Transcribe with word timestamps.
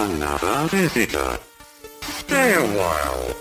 Another 0.00 0.66
visitor. 0.70 1.38
Stay 2.00 2.54
a 2.54 2.62
while. 2.62 3.34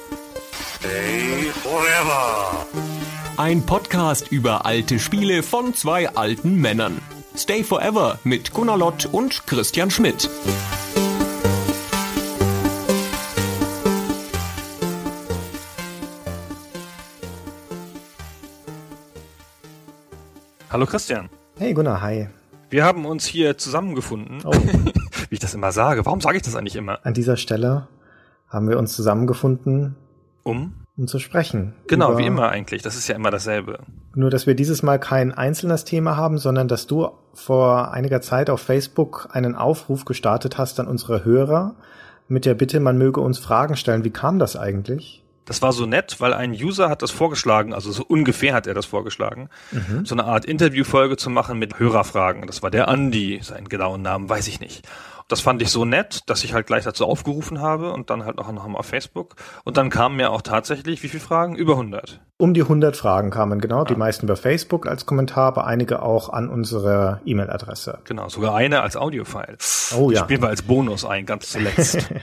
Stay 0.75 1.51
forever. 1.53 2.65
Ein 3.37 3.65
Podcast 3.65 4.29
über 4.29 4.65
alte 4.65 4.99
Spiele 4.99 5.41
von 5.41 5.73
zwei 5.73 6.09
alten 6.09 6.55
Männern. 6.55 7.01
Stay 7.37 7.63
Forever 7.63 8.19
mit 8.25 8.51
Gunnar 8.51 8.77
Lott 8.77 9.05
und 9.09 9.47
Christian 9.47 9.89
Schmidt. 9.89 10.29
Hallo 20.69 20.85
Christian. 20.85 21.29
Hey 21.57 21.73
Gunnar, 21.73 22.01
hi. 22.01 22.27
Wir 22.69 22.83
haben 22.83 23.05
uns 23.05 23.25
hier 23.25 23.57
zusammengefunden. 23.57 24.41
Oh. 24.43 24.51
Wie 25.29 25.35
ich 25.35 25.39
das 25.39 25.53
immer 25.53 25.71
sage. 25.71 26.05
Warum 26.05 26.21
sage 26.21 26.37
ich 26.37 26.43
das 26.43 26.55
eigentlich 26.55 26.75
immer? 26.75 26.99
An 27.03 27.13
dieser 27.13 27.37
Stelle 27.37 27.87
haben 28.49 28.67
wir 28.67 28.77
uns 28.79 28.95
zusammengefunden, 28.95 29.95
Um? 30.43 30.73
um 30.97 31.07
zu 31.07 31.19
sprechen. 31.19 31.75
Genau, 31.87 32.17
wie 32.17 32.25
immer 32.25 32.49
eigentlich. 32.49 32.81
Das 32.81 32.95
ist 32.95 33.07
ja 33.07 33.15
immer 33.15 33.31
dasselbe. 33.31 33.79
Nur, 34.15 34.29
dass 34.31 34.47
wir 34.47 34.55
dieses 34.55 34.81
Mal 34.83 34.99
kein 34.99 35.31
einzelnes 35.31 35.85
Thema 35.85 36.17
haben, 36.17 36.37
sondern 36.39 36.67
dass 36.67 36.87
du 36.87 37.09
vor 37.33 37.91
einiger 37.93 38.21
Zeit 38.21 38.49
auf 38.49 38.59
Facebook 38.61 39.29
einen 39.31 39.55
Aufruf 39.55 40.05
gestartet 40.05 40.57
hast 40.57 40.79
an 40.79 40.87
unsere 40.87 41.23
Hörer 41.23 41.75
mit 42.27 42.45
der 42.45 42.53
Bitte, 42.55 42.79
man 42.79 42.97
möge 42.97 43.21
uns 43.21 43.39
Fragen 43.39 43.75
stellen. 43.75 44.03
Wie 44.03 44.09
kam 44.11 44.39
das 44.39 44.55
eigentlich? 44.55 45.23
Das 45.45 45.63
war 45.63 45.71
so 45.73 45.87
nett, 45.87 46.17
weil 46.19 46.33
ein 46.33 46.51
User 46.51 46.89
hat 46.89 47.01
das 47.01 47.09
vorgeschlagen, 47.09 47.73
also 47.73 47.91
so 47.91 48.03
ungefähr 48.07 48.53
hat 48.53 48.67
er 48.67 48.75
das 48.75 48.85
vorgeschlagen, 48.85 49.49
so 50.03 50.13
eine 50.13 50.25
Art 50.25 50.45
Interviewfolge 50.45 51.17
zu 51.17 51.31
machen 51.31 51.57
mit 51.57 51.79
Hörerfragen. 51.79 52.45
Das 52.45 52.61
war 52.61 52.69
der 52.69 52.87
Andi, 52.87 53.39
seinen 53.41 53.67
genauen 53.67 54.03
Namen 54.03 54.29
weiß 54.29 54.47
ich 54.47 54.59
nicht. 54.59 54.87
Das 55.29 55.41
fand 55.41 55.61
ich 55.61 55.69
so 55.69 55.85
nett, 55.85 56.21
dass 56.25 56.43
ich 56.43 56.53
halt 56.53 56.67
gleich 56.67 56.83
dazu 56.83 57.05
aufgerufen 57.05 57.61
habe 57.61 57.93
und 57.93 58.09
dann 58.09 58.25
halt 58.25 58.35
noch 58.35 58.51
noch 58.51 58.67
mal 58.67 58.79
auf 58.79 58.87
Facebook. 58.87 59.35
Und 59.63 59.77
dann 59.77 59.89
kamen 59.89 60.17
mir 60.17 60.31
auch 60.31 60.41
tatsächlich, 60.41 61.01
wie 61.03 61.07
viele 61.07 61.23
Fragen? 61.23 61.55
Über 61.55 61.73
100. 61.73 62.19
Um 62.37 62.53
die 62.53 62.63
100 62.63 62.97
Fragen 62.97 63.29
kamen, 63.29 63.61
genau. 63.61 63.83
Die 63.83 63.95
meisten 63.95 64.25
über 64.25 64.35
Facebook 64.35 64.87
als 64.87 65.05
Kommentar, 65.05 65.47
aber 65.47 65.67
einige 65.67 66.01
auch 66.01 66.29
an 66.29 66.49
unsere 66.49 67.21
E-Mail-Adresse. 67.25 67.99
Genau, 68.05 68.27
sogar 68.27 68.55
eine 68.55 68.81
als 68.81 68.97
Audiofile. 68.97 69.57
Oh 69.95 70.09
Die 70.09 70.15
ja. 70.15 70.23
spielen 70.23 70.41
wir 70.41 70.49
als 70.49 70.63
Bonus 70.63 71.05
ein, 71.05 71.25
ganz 71.25 71.49
zuletzt. 71.49 72.09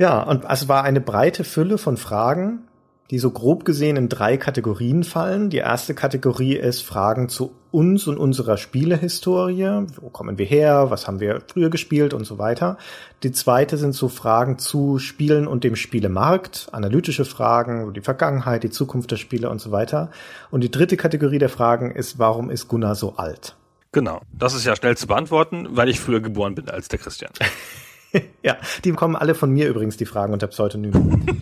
Ja, 0.00 0.22
und 0.22 0.46
es 0.48 0.66
war 0.66 0.82
eine 0.82 1.02
breite 1.02 1.44
Fülle 1.44 1.76
von 1.76 1.98
Fragen, 1.98 2.66
die 3.10 3.18
so 3.18 3.30
grob 3.30 3.64
gesehen 3.64 3.96
in 3.96 4.08
drei 4.08 4.36
Kategorien 4.36 5.02
fallen. 5.02 5.50
Die 5.50 5.58
erste 5.58 5.94
Kategorie 5.94 6.54
ist 6.54 6.82
Fragen 6.82 7.28
zu 7.28 7.52
uns 7.72 8.06
und 8.06 8.16
unserer 8.18 8.56
Spielehistorie. 8.56 9.86
Wo 10.00 10.10
kommen 10.10 10.38
wir 10.38 10.46
her? 10.46 10.90
Was 10.90 11.08
haben 11.08 11.18
wir 11.18 11.42
früher 11.46 11.70
gespielt 11.70 12.14
und 12.14 12.24
so 12.24 12.38
weiter. 12.38 12.78
Die 13.24 13.32
zweite 13.32 13.76
sind 13.76 13.94
so 13.94 14.08
Fragen 14.08 14.58
zu 14.58 14.98
Spielen 14.98 15.48
und 15.48 15.64
dem 15.64 15.74
Spielemarkt, 15.74 16.68
analytische 16.70 17.24
Fragen, 17.24 17.92
die 17.92 18.00
Vergangenheit, 18.00 18.62
die 18.62 18.70
Zukunft 18.70 19.10
der 19.10 19.16
Spiele 19.16 19.50
und 19.50 19.60
so 19.60 19.72
weiter. 19.72 20.10
Und 20.52 20.62
die 20.62 20.70
dritte 20.70 20.96
Kategorie 20.96 21.38
der 21.38 21.48
Fragen 21.48 21.90
ist, 21.90 22.20
warum 22.20 22.48
ist 22.48 22.68
Gunnar 22.68 22.94
so 22.94 23.16
alt? 23.16 23.56
Genau, 23.92 24.20
das 24.32 24.54
ist 24.54 24.64
ja 24.64 24.76
schnell 24.76 24.96
zu 24.96 25.08
beantworten, 25.08 25.66
weil 25.70 25.88
ich 25.88 25.98
früher 25.98 26.20
geboren 26.20 26.54
bin 26.54 26.70
als 26.70 26.86
der 26.86 27.00
Christian. 27.00 27.32
Ja, 28.42 28.56
die 28.84 28.92
kommen 28.92 29.16
alle 29.16 29.34
von 29.34 29.50
mir 29.50 29.68
übrigens, 29.68 29.96
die 29.96 30.06
Fragen 30.06 30.32
unter 30.32 30.46
Pseudonym. 30.46 31.26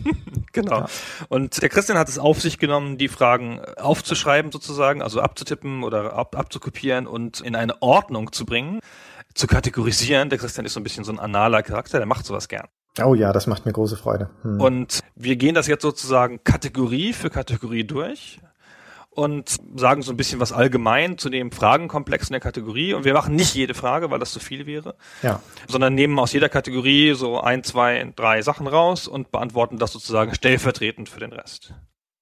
Genau. 0.51 0.87
Und 1.29 1.61
der 1.61 1.69
Christian 1.69 1.99
hat 1.99 2.09
es 2.09 2.17
auf 2.17 2.41
sich 2.41 2.57
genommen, 2.57 2.97
die 2.97 3.07
Fragen 3.07 3.61
aufzuschreiben 3.77 4.51
sozusagen, 4.51 5.03
also 5.03 5.21
abzutippen 5.21 5.83
oder 5.83 6.13
ab, 6.13 6.35
abzukopieren 6.35 7.05
und 7.05 7.39
in 7.39 7.55
eine 7.55 7.83
Ordnung 7.83 8.31
zu 8.31 8.47
bringen, 8.47 8.79
zu 9.35 9.45
kategorisieren. 9.45 10.29
Der 10.29 10.39
Christian 10.39 10.65
ist 10.65 10.73
so 10.73 10.79
ein 10.79 10.83
bisschen 10.83 11.03
so 11.03 11.11
ein 11.11 11.19
analer 11.19 11.61
Charakter, 11.61 11.99
der 11.99 12.07
macht 12.07 12.25
sowas 12.25 12.47
gern. 12.47 12.67
Oh 13.03 13.13
ja, 13.13 13.31
das 13.31 13.45
macht 13.45 13.67
mir 13.67 13.73
große 13.73 13.95
Freude. 13.95 14.31
Hm. 14.41 14.59
Und 14.59 15.01
wir 15.15 15.35
gehen 15.35 15.53
das 15.53 15.67
jetzt 15.67 15.83
sozusagen 15.83 16.43
Kategorie 16.43 17.13
für 17.13 17.29
Kategorie 17.29 17.83
durch 17.83 18.39
und 19.19 19.57
sagen 19.75 20.01
so 20.01 20.11
ein 20.11 20.17
bisschen 20.17 20.39
was 20.39 20.53
allgemein 20.53 21.17
zu 21.17 21.29
dem 21.29 21.51
Fragenkomplex 21.51 22.29
in 22.29 22.33
der 22.33 22.39
Kategorie. 22.39 22.93
Und 22.93 23.03
wir 23.03 23.13
machen 23.13 23.35
nicht 23.35 23.53
jede 23.53 23.73
Frage, 23.73 24.09
weil 24.11 24.19
das 24.19 24.31
zu 24.31 24.39
viel 24.39 24.65
wäre, 24.65 24.95
Ja. 25.21 25.41
sondern 25.67 25.93
nehmen 25.93 26.17
aus 26.19 26.31
jeder 26.31 26.47
Kategorie 26.47 27.13
so 27.15 27.39
ein, 27.41 27.63
zwei, 27.63 28.11
drei 28.15 28.41
Sachen 28.41 28.65
raus 28.67 29.07
und 29.07 29.31
beantworten 29.31 29.77
das 29.77 29.91
sozusagen 29.91 30.33
stellvertretend 30.33 31.09
für 31.09 31.19
den 31.19 31.33
Rest. 31.33 31.73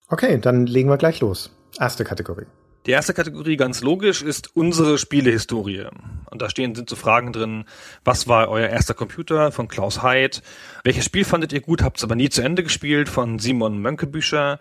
Okay, 0.09 0.39
dann 0.39 0.65
legen 0.65 0.89
wir 0.89 0.97
gleich 0.97 1.19
los. 1.19 1.55
Erste 1.79 2.03
Kategorie. 2.03 2.45
Die 2.87 2.91
erste 2.91 3.13
Kategorie, 3.13 3.57
ganz 3.57 3.81
logisch, 3.81 4.21
ist 4.21 4.55
unsere 4.55 4.97
Spielehistorie. 4.97 5.85
Und 6.31 6.41
da 6.41 6.49
stehen, 6.49 6.73
sind 6.73 6.89
so 6.89 6.95
Fragen 6.95 7.33
drin, 7.33 7.65
was 8.05 8.27
war 8.27 8.47
euer 8.49 8.69
erster 8.69 8.93
Computer 8.93 9.51
von 9.51 9.67
Klaus 9.67 10.01
Heid? 10.01 10.41
Welches 10.83 11.03
Spiel 11.05 11.25
fandet 11.25 11.51
ihr 11.53 11.59
gut, 11.61 11.83
habt 11.83 11.97
es 11.97 12.03
aber 12.03 12.15
nie 12.15 12.29
zu 12.29 12.41
Ende 12.41 12.63
gespielt 12.63 13.09
von 13.09 13.37
Simon 13.39 13.79
Mönkebüscher? 13.79 14.59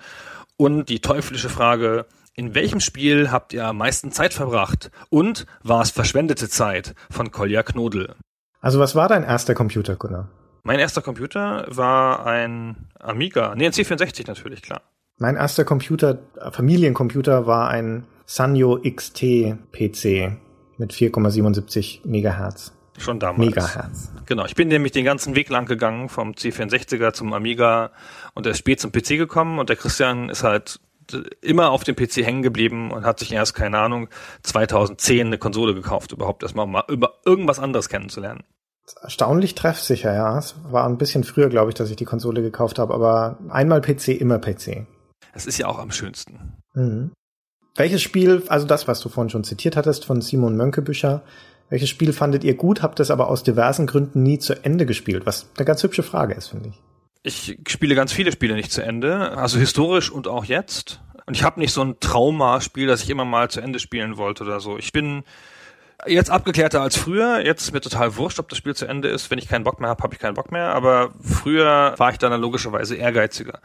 Und 0.58 0.88
die 0.88 1.00
teuflische 1.00 1.50
Frage, 1.50 2.06
in 2.36 2.54
welchem 2.54 2.80
Spiel 2.80 3.30
habt 3.30 3.54
ihr 3.54 3.64
am 3.64 3.78
meisten 3.78 4.12
Zeit 4.12 4.34
verbracht? 4.34 4.90
Und 5.08 5.46
war 5.62 5.80
es 5.82 5.90
verschwendete 5.90 6.48
Zeit 6.48 6.94
von 7.10 7.30
Kolja 7.30 7.62
Knodel? 7.62 8.14
Also 8.60 8.78
was 8.78 8.94
war 8.94 9.08
dein 9.08 9.24
erster 9.24 9.54
Computer, 9.54 9.96
Gunnar? 9.96 10.28
Mein 10.62 10.78
erster 10.78 11.00
Computer 11.00 11.64
war 11.68 12.26
ein 12.26 12.88
Amiga, 12.98 13.54
nee, 13.54 13.66
ein 13.66 13.72
C64 13.72 14.26
natürlich, 14.26 14.62
klar. 14.62 14.82
Mein 15.18 15.36
erster 15.36 15.64
Computer, 15.64 16.18
äh, 16.38 16.50
Familiencomputer 16.50 17.46
war 17.46 17.70
ein 17.70 18.04
Sanyo 18.26 18.80
XT 18.82 19.56
PC 19.72 20.36
mit 20.76 20.92
4,77 20.92 22.06
Megahertz. 22.06 22.72
Schon 22.98 23.18
damals. 23.18 23.38
Megahertz. 23.38 24.12
Genau, 24.26 24.44
ich 24.44 24.54
bin 24.54 24.68
nämlich 24.68 24.92
den 24.92 25.04
ganzen 25.04 25.36
Weg 25.36 25.48
lang 25.48 25.66
gegangen, 25.66 26.08
vom 26.08 26.32
C64er 26.32 27.12
zum 27.12 27.32
Amiga 27.32 27.92
und 28.34 28.44
er 28.46 28.52
ist 28.52 28.58
spät 28.58 28.80
zum 28.80 28.90
PC 28.90 29.16
gekommen 29.16 29.58
und 29.58 29.68
der 29.68 29.76
Christian 29.76 30.28
ist 30.28 30.42
halt 30.42 30.80
immer 31.40 31.70
auf 31.70 31.84
dem 31.84 31.96
PC 31.96 32.16
hängen 32.24 32.42
geblieben 32.42 32.90
und 32.90 33.04
hat 33.04 33.18
sich 33.18 33.32
erst, 33.32 33.54
keine 33.54 33.78
Ahnung, 33.78 34.08
2010 34.42 35.26
eine 35.26 35.38
Konsole 35.38 35.74
gekauft, 35.74 36.12
überhaupt 36.12 36.42
erstmal 36.42 36.66
mal 36.66 36.84
über 36.88 37.14
irgendwas 37.24 37.58
anderes 37.58 37.88
kennenzulernen. 37.88 38.44
Erstaunlich 39.02 39.54
treffsicher, 39.54 40.14
ja. 40.14 40.38
Es 40.38 40.54
war 40.70 40.86
ein 40.86 40.98
bisschen 40.98 41.24
früher, 41.24 41.48
glaube 41.48 41.70
ich, 41.70 41.74
dass 41.74 41.90
ich 41.90 41.96
die 41.96 42.04
Konsole 42.04 42.42
gekauft 42.42 42.78
habe, 42.78 42.94
aber 42.94 43.38
einmal 43.48 43.80
PC, 43.80 44.08
immer 44.08 44.38
PC. 44.38 44.86
Es 45.32 45.46
ist 45.46 45.58
ja 45.58 45.66
auch 45.66 45.78
am 45.78 45.90
schönsten. 45.90 46.54
Mhm. 46.74 47.12
Welches 47.74 48.00
Spiel, 48.00 48.42
also 48.48 48.66
das, 48.66 48.88
was 48.88 49.00
du 49.00 49.08
vorhin 49.08 49.30
schon 49.30 49.44
zitiert 49.44 49.76
hattest 49.76 50.04
von 50.04 50.20
Simon 50.22 50.56
Mönkebüscher, 50.56 51.22
welches 51.68 51.88
Spiel 51.88 52.12
fandet 52.12 52.44
ihr 52.44 52.54
gut, 52.54 52.82
habt 52.82 53.00
es 53.00 53.10
aber 53.10 53.28
aus 53.28 53.42
diversen 53.42 53.86
Gründen 53.86 54.22
nie 54.22 54.38
zu 54.38 54.54
Ende 54.64 54.86
gespielt? 54.86 55.26
Was 55.26 55.50
eine 55.56 55.64
ganz 55.64 55.82
hübsche 55.82 56.02
Frage 56.02 56.34
ist, 56.34 56.48
finde 56.48 56.70
ich. 56.70 56.80
Ich 57.26 57.58
spiele 57.66 57.96
ganz 57.96 58.12
viele 58.12 58.30
Spiele 58.30 58.54
nicht 58.54 58.70
zu 58.70 58.82
Ende, 58.82 59.36
also 59.36 59.58
historisch 59.58 60.12
und 60.12 60.28
auch 60.28 60.44
jetzt. 60.44 61.00
Und 61.26 61.36
ich 61.36 61.42
habe 61.42 61.58
nicht 61.58 61.72
so 61.72 61.82
ein 61.82 61.98
Traumaspiel, 61.98 62.86
das 62.86 63.02
ich 63.02 63.10
immer 63.10 63.24
mal 63.24 63.50
zu 63.50 63.60
Ende 63.60 63.80
spielen 63.80 64.16
wollte 64.16 64.44
oder 64.44 64.60
so. 64.60 64.78
Ich 64.78 64.92
bin 64.92 65.24
jetzt 66.06 66.30
abgeklärter 66.30 66.82
als 66.82 66.96
früher. 66.96 67.44
Jetzt 67.44 67.62
ist 67.62 67.72
mir 67.72 67.80
total 67.80 68.16
wurscht, 68.16 68.38
ob 68.38 68.48
das 68.48 68.58
Spiel 68.58 68.76
zu 68.76 68.86
Ende 68.86 69.08
ist. 69.08 69.28
Wenn 69.28 69.38
ich 69.38 69.48
keinen 69.48 69.64
Bock 69.64 69.80
mehr 69.80 69.90
habe, 69.90 70.04
habe 70.04 70.14
ich 70.14 70.20
keinen 70.20 70.34
Bock 70.34 70.52
mehr. 70.52 70.72
Aber 70.72 71.14
früher 71.20 71.94
war 71.96 72.12
ich 72.12 72.18
dann 72.18 72.40
logischerweise 72.40 72.94
ehrgeiziger. 72.94 73.58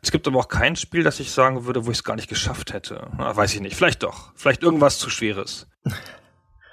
Es 0.00 0.12
gibt 0.12 0.28
aber 0.28 0.38
auch 0.38 0.48
kein 0.48 0.76
Spiel, 0.76 1.02
das 1.02 1.18
ich 1.18 1.32
sagen 1.32 1.66
würde, 1.66 1.86
wo 1.86 1.90
ich 1.90 1.96
es 1.96 2.04
gar 2.04 2.14
nicht 2.14 2.28
geschafft 2.28 2.72
hätte. 2.72 3.08
Na, 3.18 3.34
weiß 3.34 3.54
ich 3.54 3.60
nicht. 3.60 3.74
Vielleicht 3.74 4.04
doch. 4.04 4.30
Vielleicht 4.36 4.62
irgendwas 4.62 5.00
zu 5.00 5.10
schweres. 5.10 5.66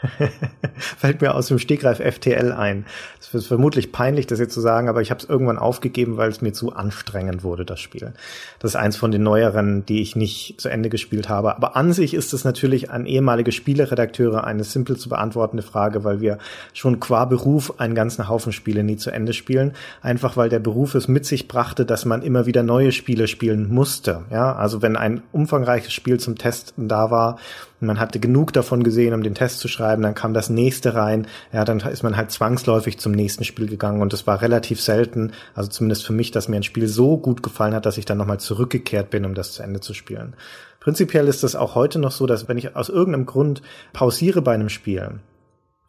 Fällt 0.97 1.21
mir 1.21 1.35
aus 1.35 1.47
dem 1.47 1.59
Stegreif 1.59 1.99
FTL 1.99 2.51
ein. 2.51 2.85
Es 3.19 3.33
ist 3.33 3.47
vermutlich 3.47 3.91
peinlich, 3.91 4.27
das 4.27 4.39
jetzt 4.39 4.53
zu 4.53 4.61
sagen, 4.61 4.89
aber 4.89 5.01
ich 5.01 5.11
habe 5.11 5.21
es 5.21 5.29
irgendwann 5.29 5.57
aufgegeben, 5.57 6.17
weil 6.17 6.29
es 6.29 6.41
mir 6.41 6.53
zu 6.53 6.73
anstrengend 6.73 7.43
wurde, 7.43 7.65
das 7.65 7.79
Spiel. 7.79 8.13
Das 8.59 8.71
ist 8.71 8.75
eins 8.75 8.97
von 8.97 9.11
den 9.11 9.23
neueren, 9.23 9.85
die 9.85 10.01
ich 10.01 10.15
nicht 10.15 10.59
zu 10.59 10.69
Ende 10.69 10.89
gespielt 10.89 11.29
habe. 11.29 11.55
Aber 11.55 11.75
an 11.75 11.93
sich 11.93 12.13
ist 12.13 12.33
es 12.33 12.43
natürlich 12.43 12.89
an 12.89 13.05
ehemalige 13.05 13.51
Spieleredakteure 13.51 14.43
eine 14.43 14.63
simpel 14.63 14.97
zu 14.97 15.09
beantwortende 15.09 15.63
Frage, 15.63 16.03
weil 16.03 16.19
wir 16.19 16.39
schon 16.73 16.99
qua 16.99 17.25
Beruf 17.25 17.79
einen 17.79 17.95
ganzen 17.95 18.27
Haufen 18.27 18.51
Spiele 18.51 18.83
nie 18.83 18.97
zu 18.97 19.11
Ende 19.11 19.33
spielen. 19.33 19.73
Einfach 20.01 20.35
weil 20.35 20.49
der 20.49 20.59
Beruf 20.59 20.95
es 20.95 21.07
mit 21.07 21.25
sich 21.25 21.47
brachte, 21.47 21.85
dass 21.85 22.05
man 22.05 22.21
immer 22.21 22.45
wieder 22.45 22.63
neue 22.63 22.91
Spiele 22.91 23.27
spielen 23.27 23.69
musste. 23.69 24.23
Ja, 24.31 24.55
also 24.55 24.81
wenn 24.81 24.95
ein 24.95 25.21
umfangreiches 25.31 25.93
Spiel 25.93 26.19
zum 26.19 26.37
Testen 26.37 26.87
da 26.87 27.11
war, 27.11 27.37
und 27.81 27.87
man 27.87 27.99
hatte 27.99 28.19
genug 28.19 28.53
davon 28.53 28.83
gesehen, 28.83 29.13
um 29.13 29.23
den 29.23 29.35
Test 29.35 29.59
zu 29.59 29.67
schreiben, 29.67 30.03
dann 30.03 30.13
kam 30.13 30.33
das 30.33 30.49
nächste 30.49 30.93
rein, 30.93 31.27
ja, 31.51 31.65
dann 31.65 31.79
ist 31.79 32.03
man 32.03 32.15
halt 32.15 32.31
zwangsläufig 32.31 32.99
zum 32.99 33.11
nächsten 33.11 33.43
Spiel 33.43 33.67
gegangen 33.67 34.01
und 34.01 34.13
es 34.13 34.27
war 34.27 34.41
relativ 34.41 34.79
selten, 34.79 35.31
also 35.55 35.69
zumindest 35.69 36.05
für 36.05 36.13
mich, 36.13 36.31
dass 36.31 36.47
mir 36.47 36.57
ein 36.57 36.63
Spiel 36.63 36.87
so 36.87 37.17
gut 37.17 37.43
gefallen 37.43 37.73
hat, 37.73 37.85
dass 37.85 37.97
ich 37.97 38.05
dann 38.05 38.19
nochmal 38.19 38.39
zurückgekehrt 38.39 39.09
bin, 39.09 39.25
um 39.25 39.33
das 39.33 39.53
zu 39.53 39.63
Ende 39.63 39.81
zu 39.81 39.93
spielen. 39.93 40.35
Prinzipiell 40.79 41.27
ist 41.27 41.43
das 41.43 41.55
auch 41.55 41.75
heute 41.75 41.99
noch 41.99 42.11
so, 42.11 42.25
dass 42.25 42.47
wenn 42.47 42.57
ich 42.57 42.75
aus 42.75 42.89
irgendeinem 42.89 43.25
Grund 43.25 43.61
pausiere 43.93 44.41
bei 44.41 44.53
einem 44.53 44.69
Spiel, 44.69 45.19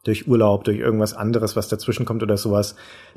durch 0.05 0.27
Urlaub, 0.27 0.65
durch 0.65 0.79
irgendwas 0.79 1.15
anderes, 1.15 1.57
was 1.57 1.69
dazwischen 1.69 2.07
kommt 2.07 2.23
oder 2.23 2.37
sowas, 2.37 2.75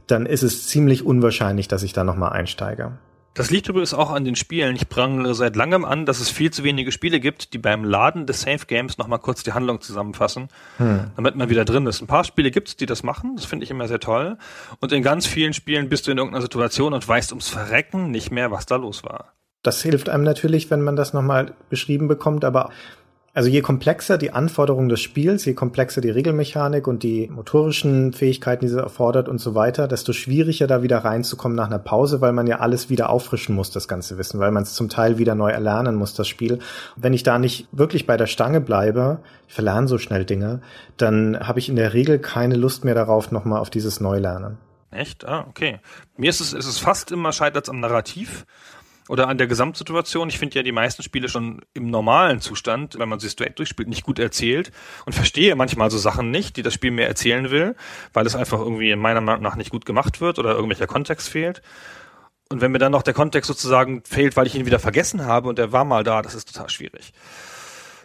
dann 0.07 0.25
ist 0.25 0.43
es 0.43 0.67
ziemlich 0.67 1.05
unwahrscheinlich, 1.05 1.67
dass 1.67 1.83
ich 1.83 1.93
da 1.93 2.03
nochmal 2.03 2.33
einsteige. 2.33 2.97
Das 3.35 3.51
liegt 3.51 3.67
übrigens 3.67 3.93
auch 3.93 4.11
an 4.11 4.23
den 4.23 4.37
Spielen. 4.37 4.77
Ich 4.77 4.87
prangere 4.87 5.35
seit 5.35 5.57
langem 5.57 5.83
an, 5.83 6.05
dass 6.05 6.21
es 6.21 6.29
viel 6.29 6.51
zu 6.51 6.63
wenige 6.63 6.93
Spiele 6.93 7.19
gibt, 7.19 7.53
die 7.53 7.57
beim 7.57 7.83
Laden 7.83 8.25
des 8.25 8.41
Safe 8.41 8.65
Games 8.65 8.97
nochmal 8.97 9.19
kurz 9.19 9.43
die 9.43 9.51
Handlung 9.51 9.81
zusammenfassen, 9.81 10.47
hm. 10.77 11.11
damit 11.17 11.35
man 11.35 11.49
wieder 11.49 11.65
drin 11.65 11.85
ist. 11.85 12.01
Ein 12.01 12.07
paar 12.07 12.23
Spiele 12.23 12.49
gibt's, 12.49 12.77
die 12.77 12.85
das 12.85 13.03
machen. 13.03 13.35
Das 13.35 13.43
finde 13.43 13.65
ich 13.65 13.71
immer 13.71 13.89
sehr 13.89 13.99
toll. 13.99 14.37
Und 14.79 14.93
in 14.93 15.03
ganz 15.03 15.27
vielen 15.27 15.53
Spielen 15.53 15.89
bist 15.89 16.07
du 16.07 16.11
in 16.11 16.17
irgendeiner 16.17 16.43
Situation 16.43 16.93
und 16.93 17.05
weißt 17.05 17.33
ums 17.33 17.49
Verrecken 17.49 18.09
nicht 18.09 18.31
mehr, 18.31 18.51
was 18.51 18.65
da 18.65 18.77
los 18.77 19.03
war. 19.03 19.33
Das 19.63 19.81
hilft 19.81 20.07
einem 20.07 20.23
natürlich, 20.23 20.71
wenn 20.71 20.81
man 20.81 20.95
das 20.95 21.11
nochmal 21.11 21.55
beschrieben 21.69 22.07
bekommt, 22.07 22.45
aber 22.45 22.69
also 23.35 23.49
je 23.49 23.61
komplexer 23.61 24.17
die 24.17 24.31
Anforderungen 24.31 24.87
des 24.87 25.01
Spiels, 25.01 25.43
je 25.43 25.53
komplexer 25.53 25.99
die 25.99 26.09
Regelmechanik 26.09 26.87
und 26.87 27.03
die 27.03 27.27
motorischen 27.27 28.13
Fähigkeiten, 28.13 28.65
die 28.65 28.71
sie 28.71 28.79
erfordert 28.79 29.27
und 29.27 29.39
so 29.39 29.53
weiter, 29.53 29.89
desto 29.89 30.13
schwieriger 30.13 30.67
da 30.67 30.83
wieder 30.83 30.99
reinzukommen 30.99 31.55
nach 31.55 31.67
einer 31.67 31.77
Pause, 31.77 32.21
weil 32.21 32.31
man 32.31 32.47
ja 32.47 32.59
alles 32.59 32.89
wieder 32.89 33.09
auffrischen 33.09 33.53
muss, 33.53 33.71
das 33.71 33.89
ganze 33.89 34.17
Wissen, 34.17 34.39
weil 34.39 34.51
man 34.51 34.63
es 34.63 34.73
zum 34.73 34.87
Teil 34.87 35.17
wieder 35.17 35.35
neu 35.35 35.51
erlernen 35.51 35.95
muss, 35.95 36.13
das 36.13 36.29
Spiel. 36.29 36.59
Wenn 36.95 37.13
ich 37.13 37.23
da 37.23 37.37
nicht 37.37 37.67
wirklich 37.73 38.07
bei 38.07 38.15
der 38.15 38.27
Stange 38.27 38.61
bleibe, 38.61 39.19
ich 39.49 39.53
verlerne 39.53 39.89
so 39.89 39.97
schnell 39.97 40.23
Dinge, 40.23 40.61
dann 40.95 41.37
habe 41.37 41.59
ich 41.59 41.67
in 41.67 41.75
der 41.75 41.93
Regel 41.93 42.19
keine 42.19 42.55
Lust 42.55 42.85
mehr 42.85 42.95
darauf, 42.95 43.31
nochmal 43.31 43.59
auf 43.59 43.69
dieses 43.69 43.99
Neulernen. 43.99 44.57
Echt? 44.91 45.27
Ah, 45.27 45.45
okay. 45.49 45.79
Mir 46.15 46.29
ist 46.29 46.39
es, 46.39 46.53
ist 46.53 46.67
es 46.67 46.77
fast 46.77 47.11
immer 47.11 47.33
scheitert 47.33 47.67
am 47.67 47.81
Narrativ 47.81 48.45
oder 49.07 49.27
an 49.27 49.37
der 49.37 49.47
Gesamtsituation. 49.47 50.29
Ich 50.29 50.39
finde 50.39 50.55
ja 50.55 50.63
die 50.63 50.71
meisten 50.71 51.03
Spiele 51.03 51.29
schon 51.29 51.61
im 51.73 51.89
normalen 51.89 52.41
Zustand, 52.41 52.97
wenn 52.97 53.09
man 53.09 53.19
sie 53.19 53.29
straight 53.29 53.57
durchspielt, 53.59 53.87
nicht 53.87 54.03
gut 54.03 54.19
erzählt 54.19 54.71
und 55.05 55.13
verstehe 55.13 55.55
manchmal 55.55 55.91
so 55.91 55.97
Sachen 55.97 56.31
nicht, 56.31 56.57
die 56.57 56.63
das 56.63 56.73
Spiel 56.73 56.91
mir 56.91 57.07
erzählen 57.07 57.51
will, 57.51 57.75
weil 58.13 58.25
es 58.25 58.35
einfach 58.35 58.59
irgendwie 58.59 58.91
in 58.91 58.99
meiner 58.99 59.21
Meinung 59.21 59.43
nach 59.43 59.55
nicht 59.55 59.69
gut 59.69 59.85
gemacht 59.85 60.21
wird 60.21 60.39
oder 60.39 60.51
irgendwelcher 60.51 60.87
Kontext 60.87 61.29
fehlt. 61.29 61.61
Und 62.49 62.61
wenn 62.61 62.71
mir 62.71 62.79
dann 62.79 62.91
noch 62.91 63.03
der 63.03 63.13
Kontext 63.13 63.47
sozusagen 63.47 64.03
fehlt, 64.03 64.37
weil 64.37 64.47
ich 64.47 64.55
ihn 64.55 64.65
wieder 64.65 64.79
vergessen 64.79 65.25
habe 65.25 65.49
und 65.49 65.57
er 65.57 65.71
war 65.71 65.85
mal 65.85 66.03
da, 66.03 66.21
das 66.21 66.35
ist 66.35 66.53
total 66.53 66.69
schwierig. 66.69 67.13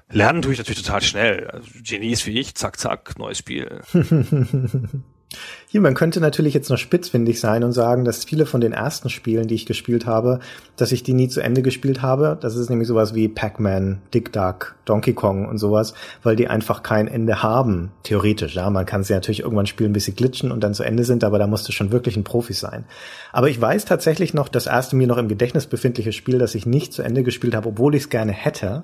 Lernen 0.09 0.43
tue 0.43 0.53
ich 0.53 0.59
natürlich 0.59 0.83
total 0.83 1.03
schnell. 1.03 1.49
Also 1.49 1.69
Genies 1.83 2.27
wie 2.27 2.41
ich, 2.41 2.55
zack, 2.55 2.79
zack, 2.79 3.19
neues 3.19 3.39
Spiel. 3.39 3.83
Hier, 5.69 5.81
man 5.81 5.95
könnte 5.95 6.21
natürlich 6.21 6.55
jetzt 6.55 6.69
noch 6.69 6.79
spitzfindig 6.79 7.39
sein 7.39 7.63
und 7.63 7.73
sagen, 7.73 8.05
dass 8.05 8.25
viele 8.25 8.45
von 8.45 8.61
den 8.61 8.73
ersten 8.73 9.09
Spielen, 9.09 9.47
die 9.47 9.55
ich 9.55 9.67
gespielt 9.67 10.05
habe, 10.05 10.41
dass 10.75 10.91
ich 10.91 11.05
die 11.05 11.13
nie 11.13 11.29
zu 11.29 11.41
Ende 11.41 11.63
gespielt 11.63 12.03
habe. 12.03 12.37
Das 12.41 12.57
ist 12.57 12.71
nämlich 12.71 12.89
sowas 12.89 13.15
wie 13.15 13.29
Pac-Man, 13.29 14.03
Dick 14.13 14.33
Duck, 14.33 14.75
Donkey 14.85 15.13
Kong 15.13 15.47
und 15.47 15.59
sowas, 15.59 15.95
weil 16.25 16.35
die 16.35 16.49
einfach 16.49 16.83
kein 16.83 17.07
Ende 17.07 17.45
haben. 17.45 17.93
Theoretisch, 18.03 18.57
ja. 18.57 18.69
Man 18.71 18.87
kann 18.87 19.05
sie 19.05 19.13
natürlich 19.13 19.41
irgendwann 19.41 19.67
spielen, 19.67 19.93
bis 19.93 20.07
sie 20.07 20.15
glitschen 20.15 20.51
und 20.51 20.65
dann 20.65 20.75
zu 20.75 20.83
Ende 20.83 21.05
sind, 21.05 21.23
aber 21.23 21.39
da 21.39 21.47
musste 21.47 21.71
schon 21.71 21.93
wirklich 21.93 22.17
ein 22.17 22.25
Profi 22.25 22.53
sein. 22.53 22.85
Aber 23.33 23.49
ich 23.49 23.61
weiß 23.61 23.85
tatsächlich 23.85 24.35
noch, 24.35 24.49
das 24.49 24.67
erste 24.67 24.97
mir 24.97 25.07
noch 25.07 25.19
im 25.19 25.29
Gedächtnis 25.29 25.67
befindliche 25.69 26.13
Spiel, 26.13 26.39
das 26.39 26.57
ich 26.57 26.67
nicht 26.67 26.93
zu 26.93 27.03
Ende 27.03 27.23
gespielt 27.23 27.55
habe, 27.55 27.69
obwohl 27.69 27.95
ich 27.95 28.03
es 28.03 28.09
gerne 28.09 28.33
hätte, 28.33 28.83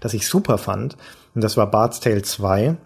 das 0.00 0.14
ich 0.14 0.28
super 0.28 0.58
fand. 0.58 0.96
Und 1.34 1.42
das 1.42 1.56
war 1.56 1.68
Bart's 1.68 1.98
Tale 1.98 2.22
2. 2.22 2.76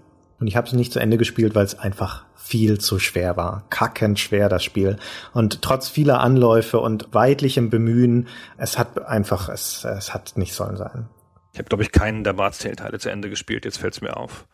Und 0.43 0.49
ich 0.49 0.57
habe 0.57 0.67
es 0.67 0.73
nicht 0.73 0.93
zu 0.93 0.99
Ende 0.99 1.19
gespielt, 1.19 1.55
weil 1.55 1.65
es 1.65 1.79
einfach 1.79 2.25
viel 2.35 2.81
zu 2.81 2.99
schwer 2.99 3.37
war. 3.37 3.63
Kackend 3.71 4.19
schwer, 4.19 4.49
das 4.49 4.65
Spiel. 4.65 4.97
Und 5.33 5.63
trotz 5.63 5.89
vieler 5.89 6.19
Anläufe 6.19 6.81
und 6.81 7.15
weitlichem 7.15 7.71
Bemühen, 7.71 8.27
es 8.57 8.77
hat 8.77 9.07
einfach, 9.07 9.49
es, 9.49 9.85
es 9.85 10.13
hat 10.13 10.33
nicht 10.35 10.55
sollen 10.55 10.77
sein. 10.77 11.09
Ich 11.53 11.61
habe, 11.61 11.69
glaube 11.69 11.85
ich, 11.85 11.93
keinen 11.93 12.25
der 12.25 12.33
Bart's 12.33 12.59
Tale-Teile 12.59 12.99
zu 12.99 13.09
Ende 13.09 13.31
gespielt, 13.31 13.65
jetzt 13.65 13.79
fällt's 13.79 14.01
mir 14.01 14.17
auf. 14.17 14.49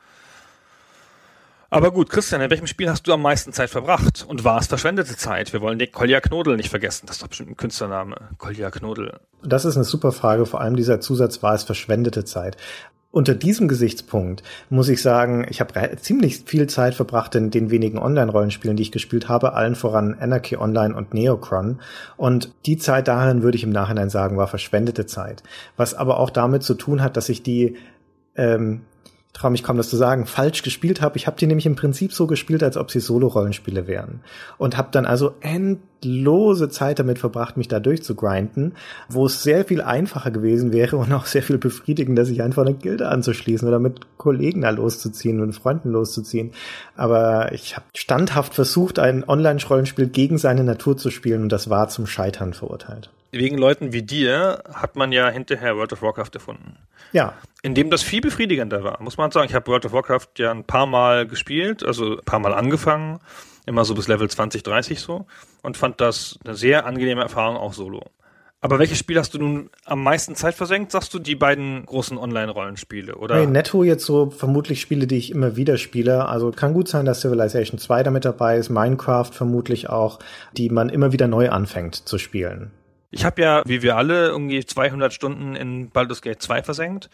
Aber 1.71 1.91
gut, 1.91 2.11
Christian, 2.11 2.43
in 2.43 2.51
welchem 2.51 2.67
Spiel 2.67 2.91
hast 2.91 3.07
du 3.07 3.15
am 3.15 3.23
meisten 3.23 3.55
Zeit 3.55 3.71
verbracht? 3.71 4.27
Und 4.29 4.45
war 4.45 4.61
es 4.61 4.67
verschwendete 4.67 5.17
Zeit? 5.17 5.55
Wir 5.55 5.63
wollen 5.63 5.79
den 5.79 5.91
Kolja 5.91 6.21
Knodel 6.21 6.59
nicht 6.59 6.69
vergessen. 6.69 7.07
Das 7.07 7.17
ist 7.17 7.23
doch 7.23 7.29
bestimmt 7.29 7.53
ein 7.53 7.57
Künstlername. 7.57 8.29
Kolja 8.37 8.71
Knodel. 8.71 9.21
Das 9.43 9.65
ist 9.65 9.77
eine 9.77 9.85
super 9.85 10.13
Frage. 10.13 10.45
Vor 10.45 10.61
allem 10.61 10.77
dieser 10.77 11.01
Zusatz 11.01 11.43
war 11.43 11.55
es 11.55 11.63
verschwendete 11.63 12.27
Zeit 12.27 12.59
unter 13.19 13.35
diesem 13.35 13.67
Gesichtspunkt 13.67 14.45
muss 14.71 14.89
ich 14.89 15.03
sagen, 15.03 15.45
ich 15.51 15.61
habe 15.61 15.75
ziemlich 15.97 16.45
viel 16.47 16.69
Zeit 16.69 16.95
verbracht 16.95 17.35
in 17.35 17.51
den 17.51 17.69
wenigen 17.69 17.99
Online-Rollenspielen, 17.99 18.77
die 18.77 18.85
ich 18.85 18.93
gespielt 18.93 19.29
habe, 19.29 19.55
allen 19.55 19.75
voran 19.75 20.15
Anarchy 20.21 20.57
Online 20.57 20.95
und 20.95 21.15
Neocron. 21.15 21.81
Und 22.17 22.53
die 22.65 22.77
Zeit 22.77 23.09
darin 23.09 23.43
würde 23.43 23.57
ich 23.57 23.65
im 23.65 23.71
Nachhinein 23.71 24.09
sagen, 24.09 24.37
war 24.37 24.47
verschwendete 24.47 25.07
Zeit. 25.07 25.43
Was 25.77 25.95
aber 25.95 26.21
auch 26.21 26.31
damit 26.31 26.63
zu 26.63 26.75
tun 26.75 27.03
hat, 27.03 27.17
dass 27.17 27.29
ich 27.29 27.43
die 27.43 27.75
ähm, 28.37 28.83
traue 29.33 29.51
mich 29.51 29.63
kaum 29.63 29.77
das 29.77 29.91
zu 29.91 29.97
sagen, 29.97 30.27
falsch 30.27 30.63
gespielt 30.63 31.01
habe. 31.01 31.17
Ich 31.17 31.27
habe 31.27 31.37
die 31.37 31.47
nämlich 31.47 31.67
im 31.67 31.77
Prinzip 31.77 32.13
so 32.13 32.27
gespielt, 32.27 32.63
als 32.63 32.77
ob 32.77 32.91
sie 32.91 33.01
Solo-Rollenspiele 33.01 33.87
wären. 33.87 34.21
Und 34.57 34.77
habe 34.77 34.89
dann 34.91 35.07
also 35.07 35.35
endlose 35.41 36.69
Zeit 36.71 36.99
damit 36.99 37.19
verbracht, 37.19 37.57
mich 37.57 37.69
da 37.69 37.79
durchzugrinden, 37.79 38.75
wo 39.09 39.27
es 39.27 39.43
sehr 39.43 39.65
viel 39.65 39.81
einfacher 39.81 40.31
gewesen 40.31 40.73
wäre 40.73 40.97
und 40.97 41.13
auch 41.13 41.27
sehr 41.27 41.43
viel 41.43 41.59
befriedigender, 41.59 42.25
sich 42.25 42.43
einfach 42.43 42.65
eine 42.65 42.75
Gilde 42.75 43.09
anzuschließen 43.09 43.69
oder 43.69 43.79
mit 43.79 44.19
Kollegen 44.19 44.63
da 44.63 44.71
loszuziehen 44.71 45.41
und 45.41 45.53
Freunden 45.53 45.91
loszuziehen. 45.91 46.53
Aber 46.97 47.53
ich 47.53 47.77
habe 47.77 47.87
standhaft 47.95 48.55
versucht, 48.55 48.99
ein 48.99 49.29
Online-Rollenspiel 49.29 50.09
gegen 50.09 50.39
seine 50.39 50.65
Natur 50.65 50.97
zu 50.97 51.11
spielen 51.11 51.43
und 51.43 51.53
das 51.53 51.71
war 51.71 51.89
zum 51.89 52.07
Scheitern 52.07 52.55
verurteilt 52.55 53.11
wegen 53.31 53.59
Leuten 53.59 53.93
wie 53.93 54.03
dir 54.03 54.63
hat 54.73 54.97
man 54.97 55.13
ja 55.13 55.29
hinterher 55.29 55.77
World 55.77 55.93
of 55.93 56.03
Warcraft 56.03 56.31
erfunden. 56.35 56.79
Ja. 57.13 57.35
In 57.63 57.75
dem 57.75 57.91
das 57.91 58.03
viel 58.03 58.21
befriedigender 58.21 58.85
war, 58.85 59.03
muss 59.03 59.17
man 59.17 59.31
sagen. 59.31 59.47
Ich 59.49 59.55
habe 59.55 59.67
World 59.67 59.87
of 59.87 59.93
Warcraft 59.93 60.29
ja 60.39 60.51
ein 60.51 60.65
paar 60.65 60.87
Mal 60.87 61.27
gespielt, 61.27 61.85
also 61.85 62.19
ein 62.19 62.25
paar 62.25 62.39
Mal 62.39 62.55
angefangen, 62.55 63.21
immer 63.67 63.85
so 63.85 63.95
bis 63.95 64.09
Level 64.09 64.29
20, 64.29 64.63
30 64.63 65.01
so 65.01 65.27
und 65.63 65.77
fand 65.77 66.01
das 66.01 66.39
eine 66.45 66.55
sehr 66.55 66.87
angenehme 66.87 67.23
Erfahrung 67.23 67.57
auch 67.57 67.73
solo. 67.73 68.05
Aber 68.61 68.81
welches 68.81 68.99
Spiel 68.99 69.19
hast 69.19 69.35
du 69.35 69.39
nun 69.39 69.71
am 69.85 70.03
meisten 70.03 70.35
Zeit 70.35 70.55
versenkt? 70.55 70.91
Sagst 70.91 71.15
du 71.15 71.21
die 71.21 71.37
beiden 71.37 71.87
großen 71.87 72.19
Online-Rollenspiele, 72.19 73.15
oder? 73.15 73.37
Hey, 73.37 73.47
netto 73.47 73.85
jetzt 73.85 74.05
so 74.05 74.31
vermutlich 74.31 74.81
Spiele, 74.81 75.07
die 75.07 75.17
ich 75.17 75.31
immer 75.31 75.55
wieder 75.55 75.77
spiele. 75.77 76.27
Also 76.27 76.51
kann 76.51 76.75
gut 76.75 76.89
sein, 76.89 77.07
dass 77.07 77.21
Civilization 77.21 77.79
2 77.79 78.03
damit 78.03 78.25
dabei 78.25 78.57
ist, 78.57 78.69
Minecraft 78.69 79.31
vermutlich 79.31 79.89
auch, 79.89 80.19
die 80.57 80.71
man 80.71 80.89
immer 80.89 81.13
wieder 81.13 81.29
neu 81.29 81.51
anfängt 81.51 81.95
zu 81.95 82.19
spielen. 82.19 82.73
Ich 83.11 83.25
habe 83.25 83.41
ja, 83.41 83.63
wie 83.67 83.83
wir 83.83 83.97
alle, 83.97 84.27
irgendwie 84.29 84.65
200 84.65 85.13
Stunden 85.13 85.57
in 85.57 85.91
Baldur's 85.91 86.23
Gate 86.23 86.43
2 86.43 86.63
versenkt 86.63 87.09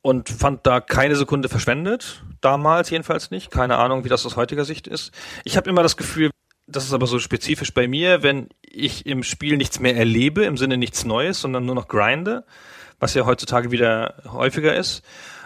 und 0.00 0.28
fand 0.28 0.66
da 0.66 0.80
keine 0.80 1.16
Sekunde 1.16 1.48
verschwendet. 1.48 2.22
Damals 2.40 2.90
jedenfalls 2.90 3.30
nicht. 3.30 3.50
Keine 3.50 3.76
Ahnung, 3.76 4.04
wie 4.04 4.08
das 4.08 4.24
aus 4.24 4.36
heutiger 4.36 4.64
Sicht 4.64 4.86
ist. 4.86 5.12
Ich 5.44 5.56
habe 5.56 5.68
immer 5.68 5.82
das 5.82 5.96
Gefühl, 5.96 6.30
das 6.66 6.84
ist 6.84 6.92
aber 6.92 7.06
so 7.06 7.18
spezifisch 7.18 7.74
bei 7.74 7.88
mir, 7.88 8.22
wenn 8.22 8.48
ich 8.62 9.06
im 9.06 9.22
Spiel 9.22 9.56
nichts 9.56 9.80
mehr 9.80 9.96
erlebe, 9.96 10.44
im 10.44 10.56
Sinne 10.56 10.76
nichts 10.76 11.04
Neues, 11.04 11.40
sondern 11.40 11.64
nur 11.64 11.74
noch 11.74 11.88
grinde, 11.88 12.44
was 13.00 13.14
ja 13.14 13.24
heutzutage 13.26 13.70
wieder 13.70 14.14
häufiger 14.26 14.74
ist, 14.74 15.02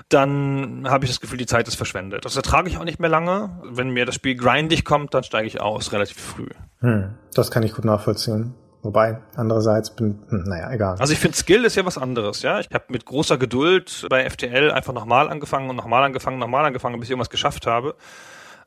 dann 0.08 0.86
habe 0.88 1.04
ich 1.04 1.10
das 1.10 1.20
Gefühl, 1.20 1.38
die 1.38 1.46
Zeit 1.46 1.68
ist 1.68 1.76
verschwendet. 1.76 2.24
Das 2.24 2.36
ertrage 2.36 2.68
ich 2.68 2.76
auch 2.76 2.84
nicht 2.84 3.00
mehr 3.00 3.08
lange. 3.08 3.62
Wenn 3.64 3.90
mir 3.90 4.04
das 4.04 4.16
Spiel 4.16 4.34
grindig 4.34 4.84
kommt, 4.84 5.14
dann 5.14 5.22
steige 5.22 5.46
ich 5.46 5.60
aus, 5.60 5.92
relativ 5.92 6.18
früh. 6.18 6.48
Hm, 6.80 7.14
das 7.34 7.50
kann 7.50 7.62
ich 7.62 7.72
gut 7.72 7.84
nachvollziehen. 7.84 8.54
Wobei, 8.82 9.18
andererseits 9.36 9.90
bin, 9.90 10.18
hm, 10.28 10.42
naja, 10.44 10.72
egal. 10.72 10.96
Also 10.98 11.12
ich 11.12 11.20
finde, 11.20 11.36
Skill 11.36 11.64
ist 11.64 11.76
ja 11.76 11.86
was 11.86 11.98
anderes, 11.98 12.42
ja. 12.42 12.58
Ich 12.58 12.68
habe 12.72 12.84
mit 12.88 13.04
großer 13.04 13.38
Geduld 13.38 14.06
bei 14.10 14.28
FTL 14.28 14.72
einfach 14.72 14.92
nochmal 14.92 15.28
angefangen 15.28 15.70
und 15.70 15.76
nochmal 15.76 16.02
angefangen, 16.02 16.38
nochmal 16.38 16.64
angefangen, 16.64 16.98
bis 16.98 17.06
ich 17.06 17.12
irgendwas 17.12 17.30
geschafft 17.30 17.66
habe. 17.66 17.94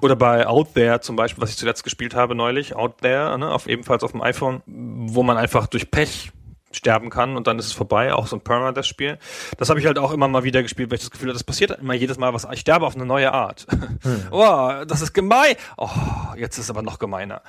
Oder 0.01 0.15
bei 0.15 0.47
Out 0.47 0.73
There 0.73 1.01
zum 1.01 1.17
Beispiel, 1.17 1.41
was 1.41 1.49
ich 1.49 1.57
zuletzt 1.57 1.83
gespielt 1.83 2.15
habe 2.15 2.33
neulich, 2.33 2.75
Out 2.75 2.99
There, 3.01 3.37
ne, 3.37 3.51
auf, 3.51 3.67
ebenfalls 3.67 4.03
auf 4.03 4.11
dem 4.11 4.21
iPhone, 4.21 4.61
wo 4.65 5.23
man 5.23 5.37
einfach 5.37 5.67
durch 5.67 5.91
Pech 5.91 6.31
sterben 6.75 7.09
kann 7.09 7.35
und 7.35 7.47
dann 7.47 7.59
ist 7.59 7.65
es 7.65 7.73
vorbei, 7.73 8.13
auch 8.13 8.27
so 8.27 8.35
ein 8.35 8.41
Permadeath-Spiel. 8.41 9.17
Das 9.57 9.69
habe 9.69 9.79
ich 9.79 9.85
halt 9.85 9.97
auch 9.97 10.11
immer 10.11 10.27
mal 10.27 10.43
wieder 10.43 10.61
gespielt, 10.63 10.89
weil 10.89 10.97
ich 10.97 11.03
das 11.03 11.11
Gefühl 11.11 11.29
habe, 11.29 11.33
das 11.33 11.43
passiert 11.43 11.71
immer 11.79 11.93
jedes 11.93 12.17
Mal 12.17 12.33
was. 12.33 12.47
Ich 12.51 12.59
sterbe 12.59 12.85
auf 12.85 12.95
eine 12.95 13.05
neue 13.05 13.31
Art. 13.31 13.67
Hm. 14.01 14.27
oh, 14.31 14.71
das 14.87 15.01
ist 15.01 15.13
gemein. 15.13 15.55
Oh, 15.77 15.89
jetzt 16.37 16.57
ist 16.57 16.65
es 16.65 16.69
aber 16.69 16.81
noch 16.81 16.99
gemeiner. 16.99 17.41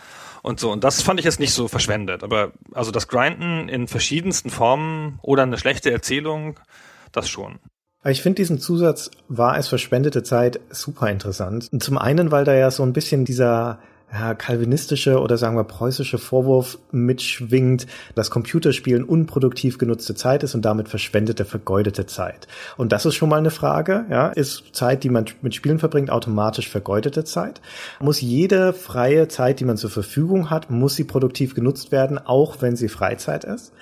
Und 0.43 0.61
so. 0.61 0.71
Und 0.71 0.85
das 0.85 1.03
fand 1.03 1.19
ich 1.19 1.25
jetzt 1.25 1.41
nicht 1.41 1.53
so 1.53 1.69
verschwendet. 1.69 2.23
Aber 2.23 2.53
also 2.73 2.91
das 2.91 3.09
Grinden 3.09 3.69
in 3.69 3.89
verschiedensten 3.89 4.51
Formen 4.51 5.19
oder 5.23 5.43
eine 5.43 5.59
schlechte 5.59 5.91
Erzählung, 5.91 6.59
das 7.13 7.29
schon. 7.29 7.59
Ich 8.05 8.23
finde 8.23 8.37
diesen 8.37 8.61
Zusatz 8.61 9.11
war 9.27 9.59
es 9.59 9.67
verschwendete 9.67 10.23
Zeit 10.23 10.61
super 10.71 11.11
interessant. 11.11 11.69
Und 11.73 11.83
zum 11.83 11.99
einen, 11.99 12.31
weil 12.31 12.45
da 12.45 12.55
ja 12.55 12.71
so 12.71 12.85
ein 12.85 12.93
bisschen 12.93 13.25
dieser 13.25 13.81
ja, 14.13 14.35
kalvinistische 14.35 15.21
oder 15.21 15.37
sagen 15.37 15.57
wir 15.57 15.65
preußische 15.65 16.19
Vorwurf 16.19 16.79
mitschwingt, 16.93 17.87
dass 18.15 18.31
Computerspielen 18.31 19.05
unproduktiv 19.05 19.79
genutzte 19.79 20.15
Zeit 20.15 20.43
ist 20.43 20.55
und 20.55 20.65
damit 20.65 20.89
verschwendete, 20.89 21.45
vergeudete 21.45 22.07
Zeit. 22.07 22.47
Und 22.77 22.93
das 22.93 23.05
ist 23.05 23.17
schon 23.17 23.29
mal 23.29 23.39
eine 23.39 23.51
Frage, 23.51 24.07
ja, 24.09 24.29
ist 24.29 24.65
Zeit, 24.73 25.03
die 25.03 25.11
man 25.11 25.27
mit 25.43 25.55
Spielen 25.55 25.79
verbringt, 25.79 26.11
automatisch 26.11 26.69
vergeudete 26.69 27.25
Zeit? 27.25 27.61
Muss 28.01 28.21
jede 28.21 28.73
freie 28.73 29.29
Zeit, 29.29 29.61
die 29.61 29.65
man 29.65 29.77
zur 29.77 29.91
Verfügung 29.91 30.51
hat, 30.51 30.71
muss 30.71 30.95
sie 30.95 31.05
produktiv 31.05 31.55
genutzt 31.55 31.91
werden, 31.91 32.19
auch 32.19 32.63
wenn 32.63 32.77
sie 32.77 32.89
Freizeit 32.89 33.45
ist? 33.45 33.73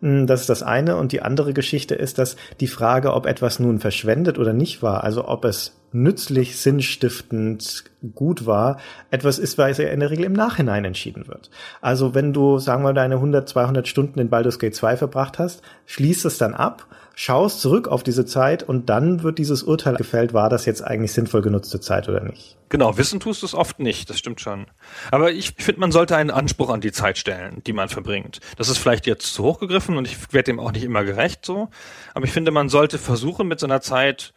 Hm, 0.00 0.26
das 0.26 0.42
ist 0.42 0.48
das 0.48 0.62
eine. 0.62 0.96
Und 0.96 1.12
die 1.12 1.22
andere 1.22 1.52
Geschichte 1.52 1.94
ist, 1.94 2.18
dass 2.18 2.36
die 2.60 2.66
Frage, 2.66 3.12
ob 3.12 3.26
etwas 3.26 3.58
nun 3.58 3.80
verschwendet 3.80 4.38
oder 4.38 4.52
nicht 4.52 4.82
war, 4.82 5.04
also 5.04 5.26
ob 5.26 5.44
es 5.44 5.74
nützlich, 5.92 6.60
sinnstiftend, 6.60 7.84
gut 8.14 8.46
war, 8.46 8.78
etwas 9.10 9.38
ist, 9.38 9.58
weil 9.58 9.72
es 9.72 9.78
ja 9.78 9.88
in 9.88 10.00
der 10.00 10.10
Regel 10.10 10.24
im 10.24 10.32
Nachhinein 10.32 10.84
entschieden 10.84 11.26
wird. 11.26 11.50
Also 11.80 12.14
wenn 12.14 12.32
du, 12.32 12.58
sagen 12.58 12.84
wir, 12.84 12.92
deine 12.92 13.16
100, 13.16 13.48
200 13.48 13.88
Stunden 13.88 14.20
in 14.20 14.28
Baldur's 14.28 14.58
Gate 14.58 14.74
2 14.74 14.96
verbracht 14.96 15.38
hast, 15.38 15.62
schließt 15.86 16.24
es 16.24 16.38
dann 16.38 16.54
ab, 16.54 16.86
schaust 17.18 17.60
zurück 17.60 17.88
auf 17.88 18.04
diese 18.04 18.24
Zeit 18.26 18.62
und 18.62 18.88
dann 18.88 19.24
wird 19.24 19.38
dieses 19.38 19.64
Urteil 19.64 19.96
gefällt, 19.96 20.34
war 20.34 20.48
das 20.48 20.66
jetzt 20.66 20.82
eigentlich 20.82 21.12
sinnvoll 21.12 21.42
genutzte 21.42 21.80
Zeit 21.80 22.08
oder 22.08 22.22
nicht. 22.22 22.56
Genau, 22.68 22.96
wissen 22.96 23.18
tust 23.18 23.42
du 23.42 23.46
es 23.46 23.54
oft 23.54 23.80
nicht, 23.80 24.08
das 24.08 24.20
stimmt 24.20 24.40
schon. 24.40 24.66
Aber 25.10 25.32
ich 25.32 25.54
finde, 25.58 25.80
man 25.80 25.90
sollte 25.90 26.16
einen 26.16 26.30
Anspruch 26.30 26.70
an 26.70 26.80
die 26.80 26.92
Zeit 26.92 27.18
stellen, 27.18 27.60
die 27.66 27.72
man 27.72 27.88
verbringt. 27.88 28.38
Das 28.56 28.68
ist 28.68 28.78
vielleicht 28.78 29.08
jetzt 29.08 29.34
zu 29.34 29.42
hoch 29.42 29.58
gegriffen 29.58 29.96
und 29.96 30.06
ich 30.06 30.32
werde 30.32 30.52
dem 30.52 30.60
auch 30.60 30.70
nicht 30.70 30.84
immer 30.84 31.02
gerecht 31.02 31.44
so, 31.44 31.70
aber 32.14 32.24
ich 32.24 32.30
finde, 32.30 32.52
man 32.52 32.68
sollte 32.68 32.98
versuchen, 32.98 33.48
mit 33.48 33.58
seiner 33.58 33.80
Zeit 33.80 34.32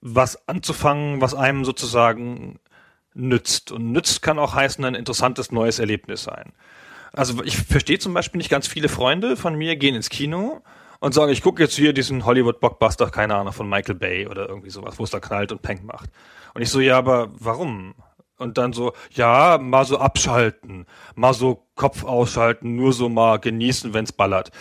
was 0.00 0.48
anzufangen, 0.48 1.20
was 1.20 1.34
einem 1.34 1.66
sozusagen 1.66 2.60
nützt. 3.12 3.72
Und 3.72 3.92
nützt 3.92 4.22
kann 4.22 4.38
auch 4.38 4.54
heißen, 4.54 4.82
ein 4.86 4.94
interessantes 4.94 5.52
neues 5.52 5.78
Erlebnis 5.78 6.24
sein. 6.24 6.54
Also 7.12 7.44
ich 7.44 7.58
verstehe 7.58 7.98
zum 7.98 8.14
Beispiel 8.14 8.38
nicht 8.38 8.48
ganz 8.48 8.66
viele 8.66 8.88
Freunde 8.88 9.36
von 9.36 9.54
mir 9.54 9.76
gehen 9.76 9.94
ins 9.94 10.08
Kino 10.08 10.62
und 11.02 11.12
sagen, 11.14 11.32
ich 11.32 11.42
gucke 11.42 11.60
jetzt 11.60 11.74
hier 11.74 11.92
diesen 11.92 12.24
Hollywood-Blockbuster, 12.24 13.10
keine 13.10 13.34
Ahnung, 13.34 13.52
von 13.52 13.68
Michael 13.68 13.96
Bay 13.96 14.28
oder 14.28 14.48
irgendwie 14.48 14.70
sowas, 14.70 15.00
wo 15.00 15.04
es 15.04 15.10
da 15.10 15.18
knallt 15.18 15.50
und 15.50 15.60
Peng 15.60 15.84
macht. 15.84 16.10
Und 16.54 16.62
ich 16.62 16.70
so, 16.70 16.78
ja, 16.78 16.96
aber 16.96 17.32
warum? 17.32 17.96
Und 18.38 18.56
dann 18.56 18.72
so, 18.72 18.92
ja, 19.10 19.58
mal 19.58 19.84
so 19.84 19.98
abschalten, 19.98 20.86
mal 21.16 21.34
so 21.34 21.66
Kopf 21.74 22.04
ausschalten, 22.04 22.76
nur 22.76 22.92
so 22.92 23.08
mal 23.08 23.40
genießen, 23.40 23.92
wenn's 23.94 24.12
ballert. 24.12 24.52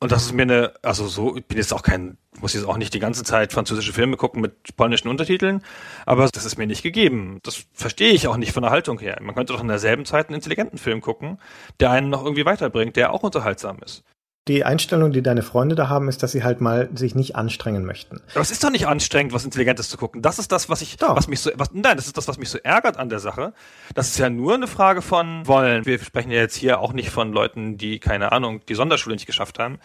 Und 0.00 0.12
das 0.12 0.24
ist 0.24 0.32
mir 0.32 0.44
eine, 0.44 0.72
also 0.80 1.06
so, 1.08 1.36
ich 1.36 1.44
bin 1.44 1.58
jetzt 1.58 1.74
auch 1.74 1.82
kein, 1.82 2.16
muss 2.40 2.54
jetzt 2.54 2.66
auch 2.66 2.78
nicht 2.78 2.94
die 2.94 2.98
ganze 2.98 3.22
Zeit 3.22 3.52
französische 3.52 3.92
Filme 3.92 4.16
gucken 4.16 4.40
mit 4.40 4.76
polnischen 4.78 5.08
Untertiteln, 5.08 5.62
aber 6.06 6.26
das 6.26 6.46
ist 6.46 6.56
mir 6.56 6.66
nicht 6.66 6.84
gegeben. 6.84 7.38
Das 7.42 7.66
verstehe 7.74 8.12
ich 8.12 8.28
auch 8.28 8.38
nicht 8.38 8.52
von 8.52 8.62
der 8.62 8.72
Haltung 8.72 8.98
her. 8.98 9.18
Man 9.20 9.34
könnte 9.34 9.52
doch 9.52 9.60
in 9.60 9.68
derselben 9.68 10.06
Zeit 10.06 10.28
einen 10.28 10.36
intelligenten 10.36 10.78
Film 10.78 11.02
gucken, 11.02 11.38
der 11.80 11.90
einen 11.90 12.08
noch 12.08 12.24
irgendwie 12.24 12.46
weiterbringt, 12.46 12.96
der 12.96 13.12
auch 13.12 13.22
unterhaltsam 13.22 13.78
ist 13.84 14.04
die 14.48 14.64
Einstellung, 14.64 15.10
die 15.10 15.22
deine 15.22 15.42
Freunde 15.42 15.74
da 15.74 15.88
haben, 15.88 16.08
ist, 16.08 16.22
dass 16.22 16.30
sie 16.30 16.44
halt 16.44 16.60
mal 16.60 16.88
sich 16.94 17.16
nicht 17.16 17.34
anstrengen 17.34 17.84
möchten. 17.84 18.20
Aber 18.32 18.42
es 18.42 18.52
ist 18.52 18.62
doch 18.62 18.70
nicht 18.70 18.86
anstrengend, 18.86 19.32
was 19.32 19.44
Intelligentes 19.44 19.88
zu 19.88 19.96
gucken. 19.96 20.22
Das 20.22 20.38
ist 20.38 20.52
das, 20.52 20.68
was 20.68 20.82
ich, 20.82 20.96
doch. 20.98 21.16
was 21.16 21.26
mich 21.26 21.40
so, 21.40 21.50
was, 21.56 21.70
nein, 21.72 21.96
das 21.96 22.06
ist 22.06 22.16
das, 22.16 22.28
was 22.28 22.38
mich 22.38 22.48
so 22.48 22.58
ärgert 22.58 22.96
an 22.96 23.08
der 23.08 23.18
Sache. 23.18 23.54
Das 23.94 24.08
ist 24.08 24.18
ja 24.18 24.30
nur 24.30 24.54
eine 24.54 24.68
Frage 24.68 25.02
von 25.02 25.48
wollen. 25.48 25.84
Wir 25.84 25.98
sprechen 25.98 26.30
ja 26.30 26.38
jetzt 26.38 26.54
hier 26.54 26.78
auch 26.78 26.92
nicht 26.92 27.10
von 27.10 27.32
Leuten, 27.32 27.76
die, 27.76 27.98
keine 27.98 28.30
Ahnung, 28.30 28.60
die 28.68 28.76
Sonderschule 28.76 29.16
nicht 29.16 29.26
geschafft 29.26 29.58
haben, 29.58 29.80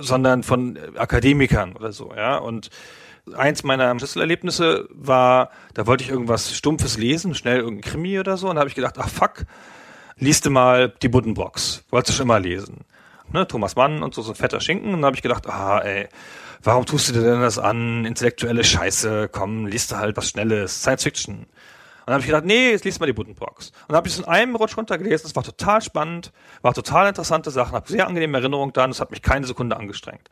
sondern 0.00 0.42
von 0.42 0.78
Akademikern 0.96 1.76
oder 1.76 1.92
so, 1.92 2.14
ja. 2.16 2.38
Und 2.38 2.70
eins 3.36 3.62
meiner 3.62 3.94
Schlüsselerlebnisse 3.98 4.88
war, 4.90 5.50
da 5.74 5.86
wollte 5.86 6.02
ich 6.02 6.08
irgendwas 6.08 6.56
Stumpfes 6.56 6.96
lesen, 6.96 7.34
schnell 7.34 7.58
irgendein 7.58 7.90
Krimi 7.90 8.18
oder 8.18 8.38
so, 8.38 8.48
und 8.48 8.56
da 8.56 8.60
habe 8.60 8.70
ich 8.70 8.74
gedacht, 8.74 8.94
ach 8.98 9.10
fuck, 9.10 9.44
liest 10.16 10.46
du 10.46 10.50
mal 10.50 10.94
die 11.02 11.08
Buddenbrocks. 11.08 11.84
Wolltest 11.90 12.14
du 12.14 12.18
schon 12.18 12.28
mal 12.28 12.42
lesen 12.42 12.86
ne, 13.32 13.46
Thomas 13.46 13.76
Mann 13.76 14.02
und 14.02 14.14
so, 14.14 14.22
so 14.22 14.34
fetter 14.34 14.60
Schinken. 14.60 14.88
Und 14.88 15.00
dann 15.00 15.06
habe 15.06 15.16
ich 15.16 15.22
gedacht, 15.22 15.48
ah, 15.48 15.78
ey, 15.78 16.08
warum 16.62 16.86
tust 16.86 17.08
du 17.08 17.12
dir 17.12 17.22
denn 17.22 17.40
das 17.40 17.58
an? 17.58 18.04
Intellektuelle 18.04 18.64
Scheiße, 18.64 19.28
komm, 19.30 19.66
liest 19.66 19.92
du 19.92 19.96
halt 19.96 20.16
was 20.16 20.28
Schnelles, 20.28 20.82
Science 20.82 21.02
Fiction. 21.02 21.46
Und 22.02 22.08
dann 22.08 22.14
habe 22.14 22.22
ich 22.22 22.26
gedacht, 22.26 22.44
nee, 22.44 22.70
jetzt 22.70 22.84
liest 22.84 22.98
mal 22.98 23.06
die 23.06 23.12
Buddenbrocks. 23.12 23.68
Und 23.68 23.90
dann 23.90 23.96
habe 23.96 24.08
ich 24.08 24.14
es 24.14 24.18
in 24.18 24.24
einem 24.24 24.56
Rutsch 24.56 24.76
runtergelesen, 24.76 25.26
es 25.26 25.36
war 25.36 25.44
total 25.44 25.80
spannend, 25.82 26.32
war 26.60 26.74
total 26.74 27.06
interessante 27.06 27.52
Sachen, 27.52 27.74
habe 27.74 27.88
sehr 27.88 28.08
angenehme 28.08 28.38
Erinnerungen 28.38 28.72
da 28.72 28.84
und 28.84 28.90
es 28.90 29.00
hat 29.00 29.12
mich 29.12 29.22
keine 29.22 29.46
Sekunde 29.46 29.76
angestrengt. 29.76 30.28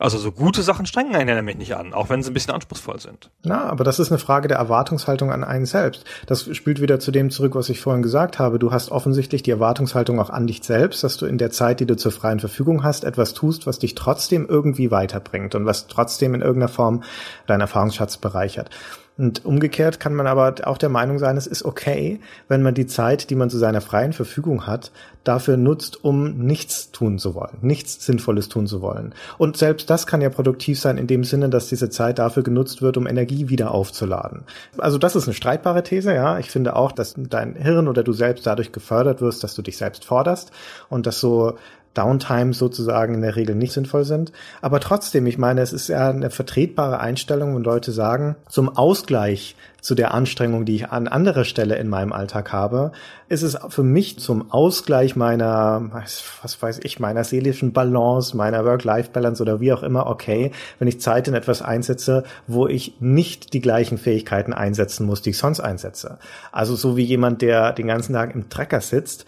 Also 0.00 0.16
so 0.16 0.30
gute 0.30 0.62
Sachen 0.62 0.86
strengen 0.86 1.16
einen 1.16 1.34
nämlich 1.34 1.56
nicht 1.56 1.74
an, 1.74 1.92
auch 1.92 2.08
wenn 2.08 2.22
sie 2.22 2.30
ein 2.30 2.34
bisschen 2.34 2.54
anspruchsvoll 2.54 3.00
sind. 3.00 3.30
Na, 3.42 3.64
aber 3.64 3.82
das 3.82 3.98
ist 3.98 4.12
eine 4.12 4.20
Frage 4.20 4.46
der 4.46 4.56
Erwartungshaltung 4.56 5.32
an 5.32 5.42
einen 5.42 5.66
selbst. 5.66 6.04
Das 6.26 6.54
spielt 6.56 6.80
wieder 6.80 7.00
zu 7.00 7.10
dem 7.10 7.30
zurück, 7.30 7.56
was 7.56 7.68
ich 7.68 7.80
vorhin 7.80 8.02
gesagt 8.02 8.38
habe. 8.38 8.60
Du 8.60 8.70
hast 8.70 8.92
offensichtlich 8.92 9.42
die 9.42 9.50
Erwartungshaltung 9.50 10.20
auch 10.20 10.30
an 10.30 10.46
dich 10.46 10.62
selbst, 10.62 11.02
dass 11.02 11.16
du 11.16 11.26
in 11.26 11.36
der 11.36 11.50
Zeit, 11.50 11.80
die 11.80 11.86
du 11.86 11.96
zur 11.96 12.12
freien 12.12 12.38
Verfügung 12.38 12.84
hast, 12.84 13.02
etwas 13.02 13.34
tust, 13.34 13.66
was 13.66 13.80
dich 13.80 13.96
trotzdem 13.96 14.46
irgendwie 14.48 14.92
weiterbringt 14.92 15.56
und 15.56 15.66
was 15.66 15.88
trotzdem 15.88 16.32
in 16.34 16.42
irgendeiner 16.42 16.72
Form 16.72 17.02
deinen 17.48 17.62
Erfahrungsschatz 17.62 18.18
bereichert. 18.18 18.70
Und 19.18 19.44
umgekehrt 19.44 19.98
kann 19.98 20.14
man 20.14 20.28
aber 20.28 20.54
auch 20.64 20.78
der 20.78 20.88
Meinung 20.88 21.18
sein, 21.18 21.36
es 21.36 21.48
ist 21.48 21.64
okay, 21.64 22.20
wenn 22.46 22.62
man 22.62 22.74
die 22.74 22.86
Zeit, 22.86 23.30
die 23.30 23.34
man 23.34 23.50
zu 23.50 23.58
seiner 23.58 23.80
freien 23.80 24.12
Verfügung 24.12 24.66
hat, 24.66 24.92
dafür 25.24 25.56
nutzt, 25.56 26.04
um 26.04 26.38
nichts 26.38 26.92
tun 26.92 27.18
zu 27.18 27.34
wollen, 27.34 27.58
nichts 27.60 28.06
Sinnvolles 28.06 28.48
tun 28.48 28.66
zu 28.68 28.80
wollen. 28.80 29.14
Und 29.36 29.56
selbst 29.56 29.90
das 29.90 30.06
kann 30.06 30.20
ja 30.20 30.30
produktiv 30.30 30.80
sein 30.80 30.96
in 30.96 31.08
dem 31.08 31.24
Sinne, 31.24 31.48
dass 31.50 31.68
diese 31.68 31.90
Zeit 31.90 32.20
dafür 32.20 32.44
genutzt 32.44 32.80
wird, 32.80 32.96
um 32.96 33.08
Energie 33.08 33.48
wieder 33.48 33.72
aufzuladen. 33.72 34.44
Also 34.78 34.98
das 34.98 35.16
ist 35.16 35.26
eine 35.26 35.34
streitbare 35.34 35.82
These, 35.82 36.14
ja. 36.14 36.38
Ich 36.38 36.50
finde 36.50 36.76
auch, 36.76 36.92
dass 36.92 37.14
dein 37.16 37.56
Hirn 37.56 37.88
oder 37.88 38.04
du 38.04 38.12
selbst 38.12 38.46
dadurch 38.46 38.70
gefördert 38.70 39.20
wirst, 39.20 39.42
dass 39.42 39.54
du 39.54 39.62
dich 39.62 39.76
selbst 39.76 40.04
forderst 40.04 40.52
und 40.88 41.06
dass 41.06 41.18
so 41.18 41.58
Downtime 41.94 42.52
sozusagen 42.52 43.14
in 43.14 43.22
der 43.22 43.36
Regel 43.36 43.54
nicht 43.54 43.72
sinnvoll 43.72 44.04
sind. 44.04 44.32
Aber 44.60 44.80
trotzdem, 44.80 45.26
ich 45.26 45.38
meine, 45.38 45.62
es 45.62 45.72
ist 45.72 45.88
ja 45.88 46.10
eine 46.10 46.30
vertretbare 46.30 47.00
Einstellung, 47.00 47.54
wenn 47.54 47.64
Leute 47.64 47.92
sagen, 47.92 48.36
zum 48.48 48.76
Ausgleich 48.76 49.56
zu 49.80 49.94
der 49.94 50.12
Anstrengung, 50.12 50.64
die 50.64 50.74
ich 50.74 50.88
an 50.90 51.06
anderer 51.06 51.44
Stelle 51.44 51.76
in 51.76 51.88
meinem 51.88 52.12
Alltag 52.12 52.52
habe, 52.52 52.92
ist 53.28 53.42
es 53.42 53.56
für 53.68 53.84
mich 53.84 54.18
zum 54.18 54.50
Ausgleich 54.50 55.14
meiner, 55.14 56.04
was 56.42 56.60
weiß 56.60 56.80
ich, 56.82 56.98
meiner 56.98 57.22
seelischen 57.22 57.72
Balance, 57.72 58.36
meiner 58.36 58.64
Work-Life-Balance 58.64 59.40
oder 59.40 59.60
wie 59.60 59.72
auch 59.72 59.82
immer 59.82 60.06
okay, 60.06 60.50
wenn 60.78 60.88
ich 60.88 61.00
Zeit 61.00 61.28
in 61.28 61.34
etwas 61.34 61.62
einsetze, 61.62 62.24
wo 62.46 62.66
ich 62.66 62.94
nicht 63.00 63.52
die 63.52 63.60
gleichen 63.60 63.98
Fähigkeiten 63.98 64.52
einsetzen 64.52 65.06
muss, 65.06 65.22
die 65.22 65.30
ich 65.30 65.38
sonst 65.38 65.60
einsetze. 65.60 66.18
Also 66.50 66.74
so 66.74 66.96
wie 66.96 67.04
jemand, 67.04 67.40
der 67.42 67.72
den 67.72 67.86
ganzen 67.86 68.14
Tag 68.14 68.34
im 68.34 68.48
Trecker 68.48 68.80
sitzt, 68.80 69.26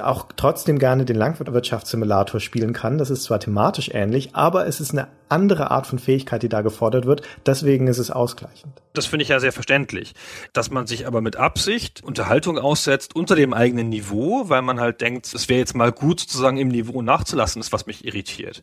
auch 0.00 0.26
trotzdem 0.36 0.78
gerne 0.78 1.04
den 1.04 1.16
Landwirtschaftssimulator 1.16 2.40
spielen 2.40 2.72
kann. 2.72 2.98
Das 2.98 3.10
ist 3.10 3.24
zwar 3.24 3.40
thematisch 3.40 3.90
ähnlich, 3.92 4.34
aber 4.34 4.66
es 4.66 4.80
ist 4.80 4.92
eine 4.92 5.08
andere 5.28 5.70
Art 5.70 5.86
von 5.86 5.98
Fähigkeit, 5.98 6.42
die 6.42 6.48
da 6.48 6.62
gefordert 6.62 7.06
wird. 7.06 7.22
Deswegen 7.44 7.86
ist 7.88 7.98
es 7.98 8.10
ausgleichend. 8.10 8.80
Das 8.92 9.06
finde 9.06 9.24
ich 9.24 9.28
ja 9.28 9.40
sehr 9.40 9.52
verständlich. 9.52 10.14
Dass 10.52 10.70
man 10.70 10.86
sich 10.86 11.06
aber 11.06 11.20
mit 11.20 11.36
Absicht 11.36 12.02
Unterhaltung 12.04 12.58
aussetzt 12.58 13.16
unter 13.16 13.34
dem 13.34 13.52
eigenen 13.52 13.88
Niveau, 13.88 14.48
weil 14.48 14.62
man 14.62 14.80
halt 14.80 15.00
denkt, 15.00 15.32
es 15.34 15.48
wäre 15.48 15.58
jetzt 15.58 15.74
mal 15.74 15.92
gut, 15.92 16.20
sozusagen 16.20 16.58
im 16.58 16.68
Niveau 16.68 17.02
nachzulassen, 17.02 17.60
ist, 17.60 17.72
was 17.72 17.86
mich 17.86 18.04
irritiert. 18.04 18.62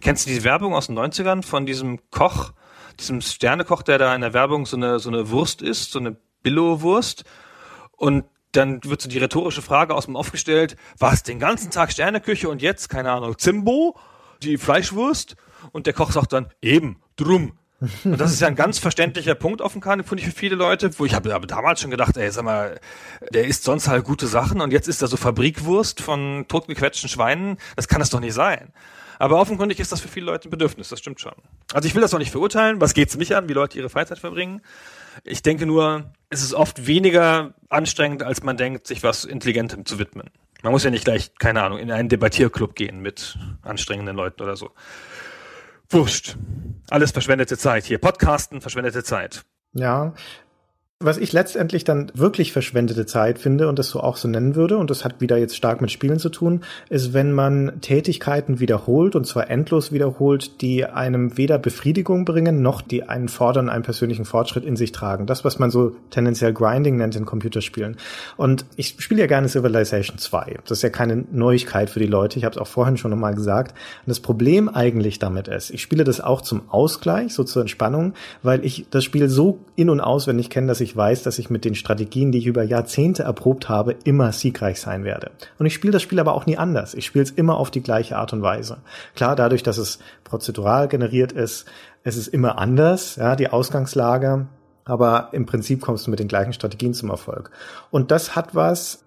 Kennst 0.00 0.26
du 0.26 0.30
die 0.30 0.44
Werbung 0.44 0.74
aus 0.74 0.86
den 0.86 0.98
90ern 0.98 1.42
von 1.42 1.66
diesem 1.66 1.98
Koch, 2.10 2.52
diesem 3.00 3.20
Sternekoch, 3.20 3.82
der 3.82 3.98
da 3.98 4.14
in 4.14 4.20
der 4.20 4.34
Werbung 4.34 4.66
so 4.66 4.76
eine, 4.76 4.98
so 4.98 5.08
eine 5.08 5.30
Wurst 5.30 5.62
isst, 5.62 5.92
so 5.92 5.98
eine 5.98 6.16
Billo-Wurst? 6.42 7.24
Und 7.96 8.24
dann 8.56 8.82
wird 8.84 9.02
so 9.02 9.08
die 9.08 9.18
rhetorische 9.18 9.62
Frage 9.62 9.94
aus 9.94 10.06
dem 10.06 10.16
Off 10.16 10.32
gestellt, 10.32 10.76
was, 10.98 11.22
den 11.22 11.38
ganzen 11.38 11.70
Tag 11.70 11.92
Sterneküche 11.92 12.48
und 12.48 12.62
jetzt, 12.62 12.88
keine 12.88 13.10
Ahnung, 13.10 13.38
Zimbo, 13.38 13.96
die 14.42 14.58
Fleischwurst? 14.58 15.36
Und 15.72 15.86
der 15.86 15.94
Koch 15.94 16.12
sagt 16.12 16.32
dann, 16.32 16.48
eben, 16.60 17.00
drum. 17.16 17.58
Und 18.04 18.18
das 18.18 18.32
ist 18.32 18.40
ja 18.40 18.48
ein 18.48 18.54
ganz 18.54 18.78
verständlicher 18.78 19.34
Punkt 19.34 19.60
auf 19.60 19.72
dem 19.72 19.80
Kahn, 19.80 20.02
finde 20.04 20.22
ich, 20.22 20.28
für 20.28 20.34
viele 20.34 20.56
Leute, 20.56 20.98
wo 20.98 21.04
ich 21.04 21.14
habe 21.14 21.34
aber 21.34 21.46
damals 21.46 21.80
schon 21.80 21.90
gedacht, 21.90 22.16
ey, 22.16 22.30
sag 22.30 22.44
mal, 22.44 22.80
der 23.32 23.46
isst 23.46 23.64
sonst 23.64 23.88
halt 23.88 24.04
gute 24.04 24.26
Sachen 24.26 24.60
und 24.60 24.72
jetzt 24.72 24.88
ist 24.88 25.02
da 25.02 25.06
so 25.06 25.16
Fabrikwurst 25.16 26.00
von 26.00 26.46
totgequetschten 26.48 27.08
Schweinen. 27.08 27.58
Das 27.76 27.88
kann 27.88 28.00
es 28.00 28.10
doch 28.10 28.20
nicht 28.20 28.34
sein. 28.34 28.72
Aber 29.18 29.38
offenkundig 29.40 29.80
ist 29.80 29.92
das 29.92 30.00
für 30.00 30.08
viele 30.08 30.26
Leute 30.26 30.48
ein 30.48 30.50
Bedürfnis, 30.50 30.88
das 30.88 30.98
stimmt 30.98 31.20
schon. 31.20 31.34
Also 31.72 31.86
ich 31.86 31.94
will 31.94 32.02
das 32.02 32.14
auch 32.14 32.18
nicht 32.18 32.32
verurteilen, 32.32 32.80
was 32.80 32.94
geht's 32.94 33.16
mich 33.16 33.36
an, 33.36 33.48
wie 33.48 33.52
Leute 33.52 33.78
ihre 33.78 33.88
Freizeit 33.88 34.18
verbringen. 34.18 34.60
Ich 35.22 35.42
denke 35.42 35.66
nur, 35.66 36.12
es 36.30 36.42
ist 36.42 36.54
oft 36.54 36.86
weniger 36.86 37.54
anstrengend, 37.68 38.22
als 38.22 38.42
man 38.42 38.56
denkt, 38.56 38.86
sich 38.86 39.02
was 39.02 39.24
Intelligentem 39.24 39.84
zu 39.86 39.98
widmen. 39.98 40.30
Man 40.62 40.72
muss 40.72 40.82
ja 40.82 40.90
nicht 40.90 41.04
gleich, 41.04 41.34
keine 41.38 41.62
Ahnung, 41.62 41.78
in 41.78 41.92
einen 41.92 42.08
Debattierclub 42.08 42.74
gehen 42.74 43.00
mit 43.00 43.38
anstrengenden 43.62 44.16
Leuten 44.16 44.42
oder 44.42 44.56
so. 44.56 44.70
Wurscht. 45.90 46.36
Alles 46.90 47.12
verschwendete 47.12 47.58
Zeit. 47.58 47.84
Hier 47.84 47.98
Podcasten, 47.98 48.60
verschwendete 48.60 49.04
Zeit. 49.04 49.44
Ja, 49.72 50.14
was 51.04 51.18
ich 51.18 51.32
letztendlich 51.32 51.84
dann 51.84 52.10
wirklich 52.14 52.52
verschwendete 52.52 53.04
Zeit 53.04 53.38
finde 53.38 53.68
und 53.68 53.78
das 53.78 53.90
so 53.90 54.00
auch 54.00 54.16
so 54.16 54.26
nennen 54.26 54.54
würde, 54.54 54.78
und 54.78 54.90
das 54.90 55.04
hat 55.04 55.20
wieder 55.20 55.36
jetzt 55.36 55.56
stark 55.56 55.80
mit 55.80 55.90
Spielen 55.90 56.18
zu 56.18 56.30
tun, 56.30 56.62
ist, 56.88 57.12
wenn 57.12 57.32
man 57.32 57.80
Tätigkeiten 57.80 58.58
wiederholt, 58.58 59.14
und 59.14 59.26
zwar 59.26 59.50
endlos 59.50 59.92
wiederholt, 59.92 60.62
die 60.62 60.84
einem 60.86 61.36
weder 61.36 61.58
Befriedigung 61.58 62.24
bringen, 62.24 62.62
noch 62.62 62.80
die 62.80 63.02
einen 63.02 63.28
fordern, 63.28 63.68
einen 63.68 63.84
persönlichen 63.84 64.24
Fortschritt 64.24 64.64
in 64.64 64.76
sich 64.76 64.92
tragen. 64.92 65.26
Das, 65.26 65.44
was 65.44 65.58
man 65.58 65.70
so 65.70 65.94
tendenziell 66.10 66.52
Grinding 66.54 66.96
nennt 66.96 67.16
in 67.16 67.26
Computerspielen. 67.26 67.96
Und 68.36 68.64
ich 68.76 68.96
spiele 68.98 69.20
ja 69.20 69.26
gerne 69.26 69.48
Civilization 69.48 70.16
2. 70.16 70.56
Das 70.66 70.78
ist 70.78 70.82
ja 70.82 70.90
keine 70.90 71.24
Neuigkeit 71.30 71.90
für 71.90 72.00
die 72.00 72.06
Leute. 72.06 72.38
Ich 72.38 72.44
habe 72.44 72.54
es 72.54 72.60
auch 72.60 72.66
vorhin 72.66 72.96
schon 72.96 73.10
nochmal 73.10 73.34
gesagt. 73.34 73.72
Und 73.72 74.08
das 74.08 74.20
Problem 74.20 74.68
eigentlich 74.70 75.18
damit 75.18 75.48
ist, 75.48 75.70
ich 75.70 75.82
spiele 75.82 76.04
das 76.04 76.20
auch 76.20 76.40
zum 76.40 76.62
Ausgleich, 76.70 77.34
so 77.34 77.44
zur 77.44 77.62
Entspannung, 77.62 78.14
weil 78.42 78.64
ich 78.64 78.86
das 78.90 79.04
Spiel 79.04 79.28
so 79.28 79.58
in- 79.76 79.90
und 79.90 80.00
auswendig 80.00 80.48
kenne, 80.48 80.68
dass 80.68 80.80
ich 80.80 80.93
weiß, 80.96 81.22
dass 81.22 81.38
ich 81.38 81.50
mit 81.50 81.64
den 81.64 81.74
Strategien, 81.74 82.32
die 82.32 82.38
ich 82.38 82.46
über 82.46 82.62
Jahrzehnte 82.62 83.22
erprobt 83.22 83.68
habe, 83.68 83.96
immer 84.04 84.32
siegreich 84.32 84.80
sein 84.80 85.04
werde. 85.04 85.30
Und 85.58 85.66
ich 85.66 85.74
spiele 85.74 85.92
das 85.92 86.02
Spiel 86.02 86.20
aber 86.20 86.34
auch 86.34 86.46
nie 86.46 86.56
anders. 86.56 86.94
Ich 86.94 87.06
spiele 87.06 87.24
es 87.24 87.30
immer 87.30 87.56
auf 87.56 87.70
die 87.70 87.82
gleiche 87.82 88.16
Art 88.16 88.32
und 88.32 88.42
Weise. 88.42 88.78
Klar, 89.14 89.36
dadurch, 89.36 89.62
dass 89.62 89.78
es 89.78 89.98
prozedural 90.24 90.88
generiert 90.88 91.32
ist, 91.32 91.66
es 92.02 92.16
ist 92.16 92.28
immer 92.28 92.58
anders, 92.58 93.16
ja, 93.16 93.36
die 93.36 93.48
Ausgangslage. 93.48 94.46
aber 94.84 95.30
im 95.32 95.46
Prinzip 95.46 95.80
kommst 95.80 96.06
du 96.06 96.10
mit 96.10 96.20
den 96.20 96.28
gleichen 96.28 96.52
Strategien 96.52 96.94
zum 96.94 97.10
Erfolg. 97.10 97.50
Und 97.90 98.10
das 98.10 98.36
hat 98.36 98.54
was, 98.54 99.03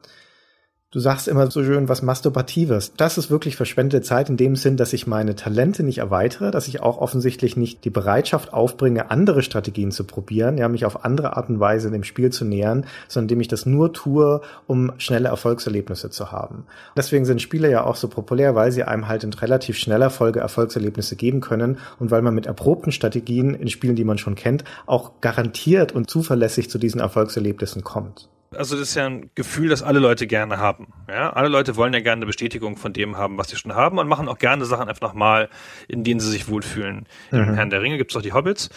Du 0.89 1.01
sagst 1.01 1.27
immer 1.27 1.51
so 1.51 1.65
schön 1.65 1.89
was 1.89 2.01
Masturbatives. 2.01 2.93
Das 2.95 3.17
ist 3.17 3.29
wirklich 3.29 3.57
verschwendete 3.57 4.01
Zeit 4.01 4.29
in 4.29 4.37
dem 4.37 4.55
Sinn, 4.55 4.77
dass 4.77 4.93
ich 4.93 5.05
meine 5.05 5.35
Talente 5.35 5.83
nicht 5.83 5.97
erweitere, 5.97 6.49
dass 6.49 6.69
ich 6.69 6.81
auch 6.81 6.99
offensichtlich 6.99 7.57
nicht 7.57 7.83
die 7.83 7.89
Bereitschaft 7.89 8.53
aufbringe, 8.53 9.11
andere 9.11 9.43
Strategien 9.43 9.91
zu 9.91 10.05
probieren, 10.05 10.57
ja, 10.57 10.69
mich 10.69 10.85
auf 10.85 11.03
andere 11.03 11.35
Art 11.35 11.49
und 11.49 11.59
Weise 11.59 11.91
dem 11.91 12.05
Spiel 12.05 12.31
zu 12.31 12.45
nähern, 12.45 12.85
sondern 13.09 13.25
indem 13.25 13.41
ich 13.41 13.49
das 13.49 13.65
nur 13.65 13.91
tue, 13.91 14.39
um 14.65 14.93
schnelle 14.97 15.27
Erfolgserlebnisse 15.27 16.09
zu 16.09 16.31
haben. 16.31 16.65
Deswegen 16.95 17.25
sind 17.25 17.41
Spiele 17.41 17.69
ja 17.69 17.83
auch 17.83 17.97
so 17.97 18.07
populär, 18.07 18.55
weil 18.55 18.71
sie 18.71 18.83
einem 18.85 19.09
halt 19.09 19.25
in 19.25 19.33
relativ 19.33 19.77
schneller 19.77 20.09
Folge 20.09 20.39
Erfolgserlebnisse 20.39 21.17
geben 21.17 21.41
können 21.41 21.79
und 21.99 22.11
weil 22.11 22.21
man 22.21 22.33
mit 22.33 22.45
erprobten 22.45 22.93
Strategien 22.93 23.55
in 23.55 23.67
Spielen, 23.67 23.97
die 23.97 24.05
man 24.05 24.19
schon 24.19 24.35
kennt, 24.35 24.63
auch 24.85 25.19
garantiert 25.19 25.91
und 25.91 26.09
zuverlässig 26.09 26.69
zu 26.69 26.77
diesen 26.77 27.01
Erfolgserlebnissen 27.01 27.83
kommt 27.83 28.29
also 28.55 28.77
das 28.77 28.89
ist 28.89 28.95
ja 28.95 29.05
ein 29.05 29.29
Gefühl, 29.35 29.69
das 29.69 29.83
alle 29.83 29.99
Leute 29.99 30.27
gerne 30.27 30.57
haben. 30.57 30.93
Ja, 31.09 31.31
alle 31.31 31.49
Leute 31.49 31.75
wollen 31.75 31.93
ja 31.93 31.99
gerne 31.99 32.19
eine 32.19 32.25
Bestätigung 32.25 32.77
von 32.77 32.93
dem 32.93 33.17
haben, 33.17 33.37
was 33.37 33.49
sie 33.49 33.55
schon 33.55 33.75
haben 33.75 33.99
und 33.99 34.07
machen 34.07 34.27
auch 34.27 34.37
gerne 34.37 34.65
Sachen 34.65 34.87
einfach 34.87 35.01
nochmal, 35.01 35.49
in 35.87 36.03
denen 36.03 36.19
sie 36.19 36.29
sich 36.29 36.47
wohlfühlen. 36.47 37.07
Mhm. 37.31 37.39
Im 37.39 37.53
Herrn 37.55 37.69
der 37.69 37.81
Ringe 37.81 37.97
gibt 37.97 38.11
es 38.11 38.17
auch 38.17 38.21
die 38.21 38.33
Hobbits. 38.33 38.69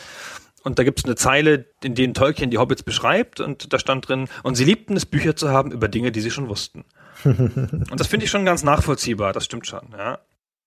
Und 0.63 0.79
da 0.79 0.85
gibt 0.85 0.99
es 0.99 1.05
eine 1.07 1.15
Zeile, 1.15 1.67
in 1.83 1.95
denen 1.95 2.13
Tolkien 2.13 2.51
die 2.51 2.59
Hobbits 2.59 2.83
beschreibt 2.83 3.41
und 3.41 3.73
da 3.73 3.79
stand 3.79 4.09
drin, 4.09 4.29
und 4.43 4.57
sie 4.57 4.65
liebten 4.65 4.95
es, 4.95 5.07
Bücher 5.07 5.35
zu 5.35 5.49
haben 5.49 5.73
über 5.73 5.89
Dinge, 5.89 6.13
die 6.13 6.21
sie 6.21 6.31
schon 6.31 6.49
wussten. 6.49 6.85
und 7.25 7.99
das 7.99 8.09
finde 8.09 8.25
ich 8.25 8.31
schon 8.31 8.45
ganz 8.45 8.63
nachvollziehbar, 8.63 9.33
das 9.33 9.47
stimmt 9.47 9.67
schon, 9.67 9.95
ja. 9.97 10.19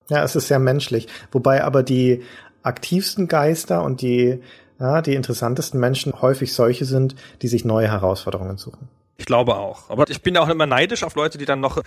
Ja, 0.10 0.24
es 0.24 0.36
ist 0.36 0.48
sehr 0.48 0.60
menschlich. 0.60 1.08
Wobei 1.32 1.64
aber 1.64 1.84
die 1.84 2.24
aktivsten 2.64 3.28
Geister 3.28 3.84
und 3.84 4.02
die 4.02 4.42
ja, 4.84 5.02
die 5.02 5.16
interessantesten 5.16 5.80
Menschen 5.80 6.22
häufig 6.22 6.54
solche 6.54 6.84
sind, 6.84 7.16
die 7.42 7.48
sich 7.48 7.64
neue 7.64 7.88
Herausforderungen 7.88 8.58
suchen. 8.58 8.90
Ich 9.18 9.26
glaube 9.26 9.56
auch. 9.56 9.90
Aber 9.90 10.10
ich 10.10 10.22
bin 10.22 10.36
ja 10.36 10.42
auch 10.42 10.50
immer 10.50 10.66
neidisch 10.66 11.04
auf 11.04 11.16
Leute, 11.16 11.38
die 11.38 11.46
dann 11.46 11.62
noch 11.62 11.82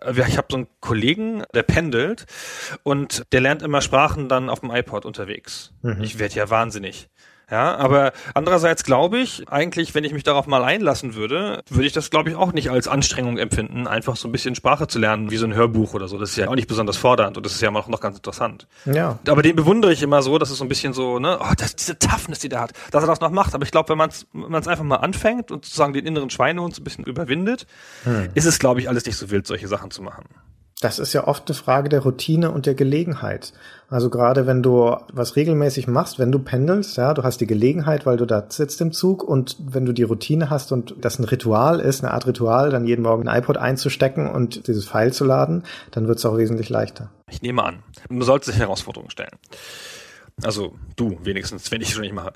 äh, 0.00 0.22
ich 0.28 0.36
habe 0.36 0.48
so 0.50 0.56
einen 0.56 0.66
Kollegen, 0.80 1.44
der 1.54 1.62
pendelt 1.62 2.26
und 2.82 3.24
der 3.32 3.40
lernt 3.40 3.62
immer 3.62 3.80
Sprachen 3.80 4.28
dann 4.28 4.50
auf 4.50 4.60
dem 4.60 4.70
iPod 4.70 5.06
unterwegs. 5.06 5.72
Mhm. 5.82 6.02
Ich 6.02 6.18
werde 6.18 6.34
ja 6.34 6.50
wahnsinnig. 6.50 7.08
Ja, 7.50 7.76
aber 7.76 8.12
andererseits 8.32 8.84
glaube 8.84 9.18
ich, 9.18 9.48
eigentlich, 9.48 9.94
wenn 9.94 10.04
ich 10.04 10.12
mich 10.12 10.22
darauf 10.22 10.46
mal 10.46 10.64
einlassen 10.64 11.14
würde, 11.14 11.62
würde 11.68 11.86
ich 11.86 11.92
das, 11.92 12.10
glaube 12.10 12.30
ich, 12.30 12.36
auch 12.36 12.52
nicht 12.52 12.70
als 12.70 12.88
Anstrengung 12.88 13.38
empfinden, 13.38 13.86
einfach 13.86 14.16
so 14.16 14.28
ein 14.28 14.32
bisschen 14.32 14.54
Sprache 14.54 14.86
zu 14.86 14.98
lernen, 14.98 15.30
wie 15.30 15.36
so 15.36 15.46
ein 15.46 15.54
Hörbuch 15.54 15.94
oder 15.94 16.08
so. 16.08 16.18
Das 16.18 16.30
ist 16.30 16.36
ja 16.36 16.48
auch 16.48 16.54
nicht 16.54 16.68
besonders 16.68 16.96
fordernd 16.96 17.36
und 17.36 17.44
das 17.44 17.54
ist 17.54 17.60
ja 17.60 17.70
auch 17.70 17.88
noch 17.88 18.00
ganz 18.00 18.16
interessant. 18.16 18.66
Ja. 18.86 19.18
Aber 19.28 19.42
den 19.42 19.56
bewundere 19.56 19.92
ich 19.92 20.02
immer 20.02 20.22
so, 20.22 20.38
dass 20.38 20.50
es 20.50 20.58
so 20.58 20.64
ein 20.64 20.68
bisschen 20.68 20.92
so, 20.92 21.18
ne, 21.18 21.38
oh, 21.40 21.52
das, 21.56 21.76
diese 21.76 21.98
Toughness, 21.98 22.38
die 22.38 22.48
der 22.48 22.60
hat, 22.60 22.72
dass 22.90 23.04
er 23.04 23.06
das 23.06 23.20
noch 23.20 23.30
macht. 23.30 23.54
Aber 23.54 23.64
ich 23.64 23.70
glaube, 23.70 23.90
wenn 23.90 23.98
man 23.98 24.10
es 24.10 24.68
einfach 24.68 24.84
mal 24.84 24.96
anfängt 24.96 25.50
und 25.50 25.64
sozusagen 25.64 25.92
den 25.92 26.06
inneren 26.06 26.30
Schweinehund 26.30 26.74
so 26.74 26.80
ein 26.80 26.84
bisschen 26.84 27.04
überwindet, 27.04 27.66
hm. 28.04 28.30
ist 28.34 28.46
es, 28.46 28.58
glaube 28.58 28.80
ich, 28.80 28.88
alles 28.88 29.04
nicht 29.04 29.16
so 29.16 29.30
wild, 29.30 29.46
solche 29.46 29.68
Sachen 29.68 29.90
zu 29.90 30.02
machen. 30.02 30.24
Das 30.84 30.98
ist 30.98 31.14
ja 31.14 31.26
oft 31.26 31.48
eine 31.48 31.54
Frage 31.54 31.88
der 31.88 32.00
Routine 32.00 32.50
und 32.50 32.66
der 32.66 32.74
Gelegenheit. 32.74 33.54
Also 33.88 34.10
gerade 34.10 34.46
wenn 34.46 34.62
du 34.62 34.94
was 35.10 35.34
regelmäßig 35.34 35.88
machst, 35.88 36.18
wenn 36.18 36.30
du 36.30 36.38
pendelst, 36.38 36.98
ja, 36.98 37.14
du 37.14 37.22
hast 37.22 37.40
die 37.40 37.46
Gelegenheit, 37.46 38.04
weil 38.04 38.18
du 38.18 38.26
da 38.26 38.44
sitzt 38.50 38.82
im 38.82 38.92
Zug 38.92 39.22
und 39.22 39.56
wenn 39.58 39.86
du 39.86 39.94
die 39.94 40.02
Routine 40.02 40.50
hast 40.50 40.72
und 40.72 40.94
das 41.00 41.18
ein 41.18 41.24
Ritual 41.24 41.80
ist, 41.80 42.04
eine 42.04 42.12
Art 42.12 42.26
Ritual, 42.26 42.68
dann 42.68 42.84
jeden 42.84 43.00
Morgen 43.00 43.26
ein 43.26 43.40
iPod 43.40 43.56
einzustecken 43.56 44.30
und 44.30 44.66
dieses 44.66 44.84
File 44.84 45.10
zu 45.10 45.24
laden, 45.24 45.62
dann 45.90 46.06
wird 46.06 46.18
es 46.18 46.26
auch 46.26 46.36
wesentlich 46.36 46.68
leichter. 46.68 47.10
Ich 47.30 47.40
nehme 47.40 47.64
an, 47.64 47.82
man 48.10 48.20
sollte 48.20 48.50
sich 48.50 48.58
Herausforderungen 48.58 49.10
stellen. 49.10 49.38
Also 50.42 50.74
du 50.96 51.18
wenigstens, 51.22 51.72
wenn 51.72 51.80
ich 51.80 51.88
es 51.88 51.94
schon 51.94 52.02
nicht 52.02 52.12
mache. 52.12 52.34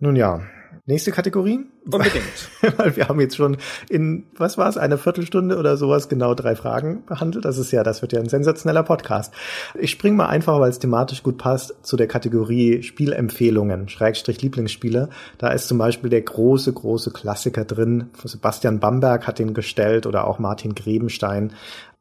Nun 0.00 0.16
ja, 0.16 0.42
Nächste 0.86 1.12
Kategorie? 1.12 1.60
Unbedingt. 1.84 2.24
Weil 2.76 2.96
wir 2.96 3.08
haben 3.08 3.20
jetzt 3.20 3.36
schon 3.36 3.56
in, 3.88 4.26
was 4.36 4.58
war 4.58 4.68
es, 4.68 4.76
eine 4.76 4.98
Viertelstunde 4.98 5.56
oder 5.56 5.76
sowas 5.76 6.08
genau 6.08 6.34
drei 6.34 6.56
Fragen 6.56 7.04
behandelt. 7.06 7.44
Das 7.44 7.58
ist 7.58 7.70
ja, 7.70 7.82
das 7.82 8.02
wird 8.02 8.12
ja 8.12 8.20
ein 8.20 8.28
sensationeller 8.28 8.82
Podcast. 8.82 9.32
Ich 9.78 9.90
springe 9.90 10.16
mal 10.16 10.26
einfach, 10.26 10.60
weil 10.60 10.70
es 10.70 10.78
thematisch 10.78 11.22
gut 11.22 11.38
passt, 11.38 11.74
zu 11.82 11.96
der 11.96 12.06
Kategorie 12.06 12.82
Spielempfehlungen, 12.82 13.88
Schrägstrich 13.88 14.42
Lieblingsspiele. 14.42 15.08
Da 15.38 15.48
ist 15.48 15.68
zum 15.68 15.78
Beispiel 15.78 16.10
der 16.10 16.22
große, 16.22 16.72
große 16.72 17.10
Klassiker 17.10 17.64
drin. 17.64 18.10
Sebastian 18.22 18.80
Bamberg 18.80 19.26
hat 19.26 19.38
den 19.38 19.54
gestellt 19.54 20.06
oder 20.06 20.26
auch 20.26 20.38
Martin 20.38 20.74
Grebenstein. 20.74 21.52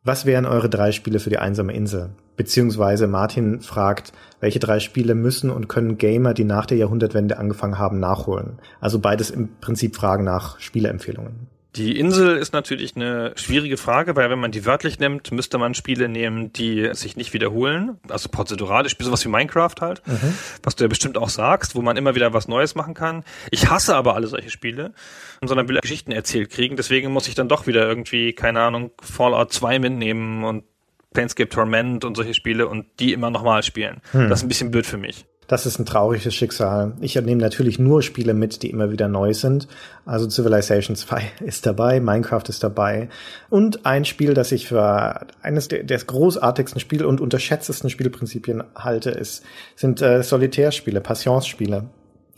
Was 0.03 0.25
wären 0.25 0.45
eure 0.45 0.69
drei 0.69 0.91
Spiele 0.91 1.19
für 1.19 1.29
die 1.29 1.37
einsame 1.37 1.73
Insel? 1.73 2.09
Beziehungsweise 2.35 3.07
Martin 3.07 3.61
fragt, 3.61 4.11
welche 4.39 4.59
drei 4.59 4.79
Spiele 4.79 5.15
müssen 5.15 5.49
und 5.49 5.67
können 5.67 5.97
Gamer, 5.97 6.33
die 6.33 6.43
nach 6.43 6.65
der 6.65 6.77
Jahrhundertwende 6.77 7.37
angefangen 7.37 7.77
haben, 7.77 7.99
nachholen? 7.99 8.59
Also 8.81 8.99
beides 8.99 9.29
im 9.29 9.49
Prinzip 9.61 9.95
Fragen 9.95 10.23
nach 10.23 10.59
Spieleempfehlungen. 10.59 11.47
Die 11.75 11.97
Insel 11.97 12.37
ist 12.37 12.53
natürlich 12.53 12.95
eine 12.95 13.33
schwierige 13.35 13.77
Frage, 13.77 14.15
weil 14.15 14.29
wenn 14.29 14.37
man 14.37 14.51
die 14.51 14.63
wörtlich 14.65 14.99
nimmt, 14.99 15.31
müsste 15.31 15.57
man 15.57 15.73
Spiele 15.73 16.07
nehmen, 16.07 16.53
die 16.53 16.91
sich 16.93 17.15
nicht 17.17 17.33
wiederholen. 17.33 17.97
Also 18.09 18.29
prozedurale 18.29 18.89
Spiele, 18.89 19.07
sowas 19.07 19.25
wie 19.25 19.29
Minecraft 19.29 19.73
halt, 19.81 20.05
mhm. 20.05 20.35
was 20.61 20.75
du 20.75 20.83
ja 20.83 20.87
bestimmt 20.87 21.17
auch 21.17 21.29
sagst, 21.29 21.73
wo 21.73 21.81
man 21.81 21.97
immer 21.97 22.13
wieder 22.13 22.31
was 22.31 22.47
Neues 22.47 22.75
machen 22.75 22.93
kann. 22.93 23.23
Ich 23.49 23.71
hasse 23.71 23.95
aber 23.95 24.13
alle 24.13 24.27
solche 24.27 24.51
Spiele, 24.51 24.93
sondern 25.43 25.67
will 25.67 25.79
Geschichten 25.79 26.11
erzählt 26.11 26.51
kriegen. 26.51 26.75
Deswegen 26.75 27.11
muss 27.11 27.27
ich 27.27 27.33
dann 27.33 27.47
doch 27.47 27.65
wieder 27.65 27.87
irgendwie, 27.87 28.33
keine 28.33 28.61
Ahnung, 28.61 28.91
Fallout 29.01 29.51
2 29.51 29.79
mitnehmen 29.79 30.43
und 30.43 30.65
Planescape 31.13 31.49
Torment 31.49 32.05
und 32.05 32.15
solche 32.15 32.33
Spiele 32.33 32.67
und 32.67 32.85
die 32.99 33.13
immer 33.13 33.29
nochmal 33.29 33.63
spielen. 33.63 34.01
Hm. 34.11 34.29
Das 34.29 34.39
ist 34.39 34.45
ein 34.45 34.49
bisschen 34.49 34.71
blöd 34.71 34.85
für 34.85 34.97
mich. 34.97 35.25
Das 35.47 35.65
ist 35.65 35.77
ein 35.77 35.85
trauriges 35.85 36.33
Schicksal. 36.33 36.93
Ich 37.01 37.15
nehme 37.15 37.41
natürlich 37.41 37.77
nur 37.77 38.01
Spiele 38.01 38.33
mit, 38.33 38.63
die 38.63 38.69
immer 38.69 38.91
wieder 38.91 39.07
neu 39.07 39.33
sind. 39.33 39.67
Also 40.05 40.29
Civilization 40.29 40.95
2 40.95 41.31
ist 41.45 41.65
dabei, 41.65 41.99
Minecraft 41.99 42.43
ist 42.47 42.63
dabei. 42.63 43.09
Und 43.49 43.85
ein 43.85 44.05
Spiel, 44.05 44.33
das 44.33 44.51
ich 44.51 44.67
für 44.67 45.27
eines 45.41 45.67
der, 45.67 45.83
der 45.83 45.99
großartigsten 45.99 46.79
Spiele 46.79 47.07
und 47.07 47.21
unterschätztesten 47.21 47.89
Spielprinzipien 47.89 48.63
halte, 48.75 49.11
ist, 49.11 49.43
sind 49.75 50.01
äh, 50.01 50.23
Solitärspiele, 50.23 51.01
Passionsspiele. 51.01 51.85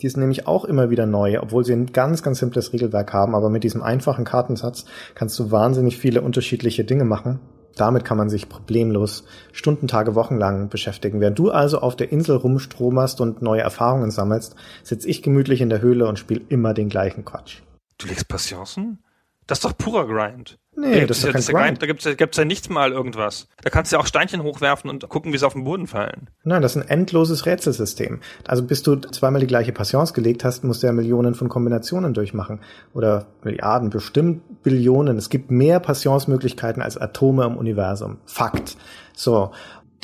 Die 0.02 0.08
sind 0.08 0.20
nämlich 0.20 0.46
auch 0.46 0.64
immer 0.64 0.90
wieder 0.90 1.06
neu, 1.06 1.40
obwohl 1.40 1.64
sie 1.64 1.72
ein 1.72 1.86
ganz, 1.86 2.22
ganz 2.22 2.40
simples 2.40 2.72
Regelwerk 2.72 3.12
haben. 3.12 3.34
Aber 3.34 3.48
mit 3.48 3.64
diesem 3.64 3.82
einfachen 3.82 4.24
Kartensatz 4.24 4.84
kannst 5.14 5.38
du 5.38 5.50
wahnsinnig 5.50 5.96
viele 5.96 6.20
unterschiedliche 6.20 6.84
Dinge 6.84 7.04
machen. 7.04 7.40
Damit 7.76 8.04
kann 8.04 8.16
man 8.16 8.30
sich 8.30 8.48
problemlos 8.48 9.24
Stunden, 9.52 9.86
Tage, 9.86 10.14
Wochen 10.14 10.36
lang 10.36 10.68
beschäftigen. 10.68 11.20
Während 11.20 11.38
du 11.38 11.50
also 11.50 11.78
auf 11.78 11.94
der 11.94 12.10
Insel 12.10 12.36
rumstromerst 12.36 13.20
und 13.20 13.42
neue 13.42 13.60
Erfahrungen 13.60 14.10
sammelst, 14.10 14.56
sitze 14.82 15.08
ich 15.08 15.22
gemütlich 15.22 15.60
in 15.60 15.68
der 15.68 15.82
Höhle 15.82 16.08
und 16.08 16.18
spiele 16.18 16.42
immer 16.48 16.74
den 16.74 16.88
gleichen 16.88 17.24
Quatsch. 17.24 17.60
Du 17.98 18.08
legst 18.08 18.28
Passionsen? 18.28 18.98
Das 19.46 19.58
ist 19.58 19.64
doch 19.64 19.76
purer 19.78 20.06
Grind. 20.06 20.58
Nee, 20.74 21.00
da 21.00 21.06
das 21.06 21.18
ist 21.18 21.24
ja, 21.24 21.32
kein 21.32 21.38
das 21.38 21.48
Grind. 21.48 21.82
Da 21.82 21.86
gibt's, 21.86 22.04
da 22.04 22.14
gibt's 22.14 22.36
ja 22.36 22.44
nichts 22.44 22.68
mal 22.68 22.92
irgendwas. 22.92 23.48
Da 23.62 23.70
kannst 23.70 23.90
du 23.90 23.96
ja 23.96 24.02
auch 24.02 24.06
Steinchen 24.06 24.42
hochwerfen 24.42 24.90
und 24.90 25.08
gucken, 25.08 25.32
wie 25.32 25.38
sie 25.38 25.46
auf 25.46 25.54
den 25.54 25.64
Boden 25.64 25.86
fallen. 25.86 26.28
Nein, 26.44 26.62
das 26.62 26.76
ist 26.76 26.82
ein 26.82 26.88
endloses 26.88 27.46
Rätselsystem. 27.46 28.20
Also 28.46 28.62
bis 28.64 28.82
du 28.82 28.96
zweimal 28.96 29.40
die 29.40 29.46
gleiche 29.46 29.72
Passions 29.72 30.12
gelegt 30.12 30.44
hast, 30.44 30.64
musst 30.64 30.82
du 30.82 30.88
ja 30.88 30.92
Millionen 30.92 31.34
von 31.34 31.48
Kombinationen 31.48 32.12
durchmachen. 32.12 32.60
Oder 32.92 33.26
Milliarden, 33.42 33.90
bestimmt 33.90 34.62
Billionen. 34.62 35.16
Es 35.16 35.30
gibt 35.30 35.50
mehr 35.50 35.80
Passionsmöglichkeiten 35.80 36.82
als 36.82 36.98
Atome 36.98 37.44
im 37.44 37.56
Universum. 37.56 38.18
Fakt. 38.26 38.76
So. 39.14 39.52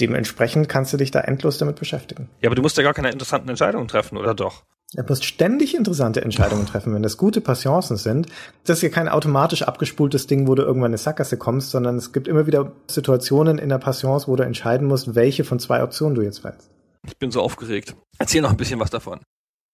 Dementsprechend 0.01 0.71
kannst 0.71 0.93
du 0.95 0.97
dich 0.97 1.11
da 1.11 1.21
endlos 1.21 1.59
damit 1.59 1.79
beschäftigen. 1.79 2.31
Ja, 2.41 2.49
aber 2.49 2.55
du 2.55 2.63
musst 2.63 2.79
ja 2.79 2.83
gar 2.83 2.95
keine 2.95 3.11
interessanten 3.11 3.51
Entscheidungen 3.51 3.89
treffen, 3.89 4.17
oder 4.17 4.35
doch? 4.35 4.65
Er 4.95 5.05
muss 5.09 5.23
ständig 5.25 5.75
interessante 5.75 6.23
Entscheidungen 6.23 6.67
treffen, 6.67 6.95
wenn 6.95 7.03
das 7.03 7.17
gute 7.17 7.41
Passionsen 7.41 7.97
sind. 7.97 8.27
Das 8.65 8.79
ist 8.79 8.83
ja 8.83 8.89
kein 8.89 9.09
automatisch 9.09 9.63
abgespultes 9.63 10.27
Ding, 10.27 10.47
wo 10.47 10.55
du 10.55 10.63
irgendwann 10.63 10.91
in 10.91 10.93
eine 10.93 10.99
Sackgasse 10.99 11.37
kommst, 11.37 11.71
sondern 11.71 11.97
es 11.97 12.13
gibt 12.13 12.29
immer 12.29 12.47
wieder 12.47 12.73
Situationen 12.89 13.59
in 13.59 13.69
der 13.69 13.79
Passions, 13.79 14.29
wo 14.29 14.37
du 14.37 14.45
entscheiden 14.45 14.87
musst, 14.87 15.15
welche 15.15 15.45
von 15.45 15.59
zwei 15.59 15.83
Optionen 15.83 16.15
du 16.15 16.23
jetzt 16.23 16.45
wählst. 16.45 16.71
Ich 17.07 17.19
bin 17.19 17.31
so 17.31 17.41
aufgeregt. 17.41 17.97
Erzähl 18.19 18.43
noch 18.43 18.51
ein 18.51 18.57
bisschen 18.57 18.81
was 18.81 18.91
davon. 18.91 19.21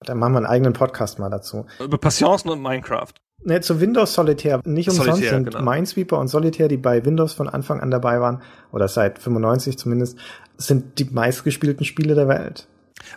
Dann 0.05 0.19
machen 0.19 0.33
wir 0.33 0.39
einen 0.39 0.47
eigenen 0.47 0.73
Podcast 0.73 1.19
mal 1.19 1.29
dazu. 1.29 1.67
Über 1.81 1.99
Passionsen 1.99 2.51
und 2.51 2.63
Minecraft. 2.63 3.13
Ne, 3.45 3.61
zu 3.61 3.81
Windows 3.81 4.15
Solitär. 4.15 4.61
Nicht 4.65 4.89
umsonst 4.89 5.11
Solitär, 5.11 5.31
sind 5.31 5.51
genau. 5.51 5.63
Minesweeper 5.63 6.19
und 6.19 6.29
Solitär, 6.29 6.69
die 6.69 6.77
bei 6.77 7.05
Windows 7.05 7.33
von 7.33 7.49
Anfang 7.49 7.81
an 7.81 7.91
dabei 7.91 8.21
waren, 8.21 8.43
oder 8.73 8.89
seit 8.89 9.19
95 9.19 9.79
zumindest, 9.79 10.19
sind 10.57 10.99
die 10.99 11.05
meistgespielten 11.05 11.85
Spiele 11.85 12.15
der 12.15 12.29
Welt. 12.29 12.67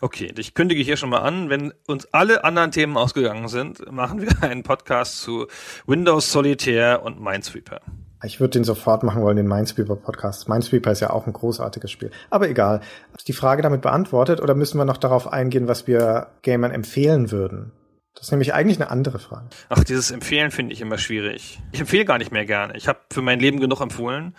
Okay, 0.01 0.33
ich 0.37 0.53
kündige 0.53 0.81
hier 0.81 0.97
schon 0.97 1.09
mal 1.09 1.19
an, 1.19 1.49
wenn 1.49 1.73
uns 1.87 2.07
alle 2.13 2.43
anderen 2.43 2.71
Themen 2.71 2.97
ausgegangen 2.97 3.47
sind, 3.47 3.91
machen 3.91 4.21
wir 4.21 4.29
einen 4.41 4.63
Podcast 4.63 5.21
zu 5.21 5.47
Windows 5.85 6.31
Solitaire 6.31 7.03
und 7.03 7.21
Minesweeper. 7.21 7.81
Ich 8.23 8.39
würde 8.39 8.51
den 8.51 8.63
sofort 8.63 9.01
machen 9.01 9.23
wollen, 9.23 9.37
den 9.37 9.47
Minesweeper 9.47 9.95
Podcast. 9.95 10.47
Minesweeper 10.47 10.91
ist 10.91 10.99
ja 10.99 11.09
auch 11.09 11.25
ein 11.25 11.33
großartiges 11.33 11.89
Spiel. 11.89 12.11
Aber 12.29 12.47
egal. 12.47 12.81
Ist 13.17 13.27
die 13.27 13.33
Frage 13.33 13.63
damit 13.63 13.81
beantwortet 13.81 14.41
oder 14.41 14.53
müssen 14.53 14.77
wir 14.77 14.85
noch 14.85 14.97
darauf 14.97 15.31
eingehen, 15.31 15.67
was 15.67 15.87
wir 15.87 16.27
Gamern 16.43 16.71
empfehlen 16.71 17.31
würden? 17.31 17.71
Das 18.13 18.27
ist 18.27 18.31
nämlich 18.31 18.53
eigentlich 18.53 18.79
eine 18.79 18.91
andere 18.91 19.17
Frage. 19.17 19.47
Ach, 19.69 19.83
dieses 19.83 20.11
Empfehlen 20.11 20.51
finde 20.51 20.73
ich 20.73 20.81
immer 20.81 20.97
schwierig. 20.97 21.59
Ich 21.71 21.79
empfehle 21.79 22.05
gar 22.05 22.19
nicht 22.19 22.31
mehr 22.31 22.45
gerne. 22.45 22.75
Ich 22.77 22.87
habe 22.87 22.99
für 23.11 23.21
mein 23.21 23.39
Leben 23.39 23.59
genug 23.59 23.81
empfohlen. 23.81 24.35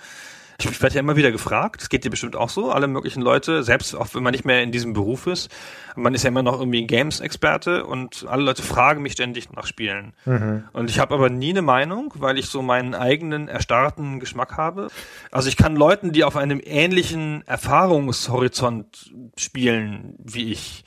Ich 0.58 0.82
werde 0.82 0.94
ja 0.94 1.00
immer 1.00 1.16
wieder 1.16 1.32
gefragt, 1.32 1.80
das 1.80 1.88
geht 1.88 2.04
dir 2.04 2.10
bestimmt 2.10 2.36
auch 2.36 2.48
so, 2.48 2.70
alle 2.70 2.86
möglichen 2.86 3.22
Leute, 3.22 3.62
selbst 3.62 3.94
auch 3.94 4.14
wenn 4.14 4.22
man 4.22 4.32
nicht 4.32 4.44
mehr 4.44 4.62
in 4.62 4.70
diesem 4.72 4.92
Beruf 4.92 5.26
ist, 5.26 5.50
man 5.96 6.14
ist 6.14 6.22
ja 6.22 6.28
immer 6.28 6.42
noch 6.42 6.58
irgendwie 6.58 6.82
ein 6.82 6.86
Games-Experte 6.86 7.84
und 7.84 8.26
alle 8.28 8.42
Leute 8.42 8.62
fragen 8.62 9.02
mich 9.02 9.12
ständig 9.12 9.50
nach 9.52 9.66
Spielen. 9.66 10.14
Mhm. 10.24 10.64
Und 10.72 10.90
ich 10.90 10.98
habe 10.98 11.14
aber 11.14 11.30
nie 11.30 11.50
eine 11.50 11.62
Meinung, 11.62 12.12
weil 12.16 12.38
ich 12.38 12.46
so 12.46 12.62
meinen 12.62 12.94
eigenen 12.94 13.48
erstarrten 13.48 14.20
Geschmack 14.20 14.56
habe. 14.56 14.88
Also 15.30 15.48
ich 15.48 15.56
kann 15.56 15.76
Leuten, 15.76 16.12
die 16.12 16.24
auf 16.24 16.36
einem 16.36 16.60
ähnlichen 16.62 17.42
Erfahrungshorizont 17.46 19.12
spielen 19.36 20.14
wie 20.18 20.52
ich, 20.52 20.84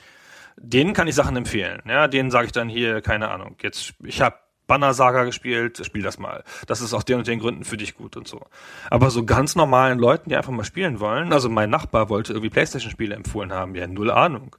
denen 0.58 0.94
kann 0.94 1.08
ich 1.08 1.16
Sachen 1.16 1.36
empfehlen. 1.36 1.82
Ja, 1.88 2.08
denen 2.08 2.32
sage 2.32 2.48
ich 2.48 2.52
dann 2.52 2.70
hier, 2.70 3.02
keine 3.02 3.30
Ahnung, 3.30 3.58
jetzt, 3.62 3.94
ich 4.04 4.22
habe 4.22 4.38
Banner 4.68 4.94
Saga 4.94 5.24
gespielt, 5.24 5.84
spiel 5.86 6.04
das 6.04 6.18
mal. 6.18 6.44
Das 6.68 6.82
ist 6.82 6.94
aus 6.94 7.06
den 7.06 7.20
und 7.20 7.28
den 7.28 7.40
Gründen 7.40 7.64
für 7.64 7.78
dich 7.78 7.96
gut 7.96 8.18
und 8.18 8.28
so. 8.28 8.42
Aber 8.90 9.10
so 9.12 9.26
ganz 9.26 9.56
normalen 9.56 10.00
Leuten, 10.00 10.30
die 10.30 10.36
einfach 10.36 10.52
mal 10.52 10.64
spielen 10.64 11.00
wollen, 11.00 11.32
also 11.34 11.50
mein 11.50 11.70
Nachbar 11.70 12.10
wollte 12.10 12.34
irgendwie 12.34 12.50
Playstation-Spiele 12.50 13.16
empfohlen 13.16 13.54
haben, 13.54 13.76
ja, 13.76 13.88
null 13.88 14.12
Ahnung. 14.12 14.56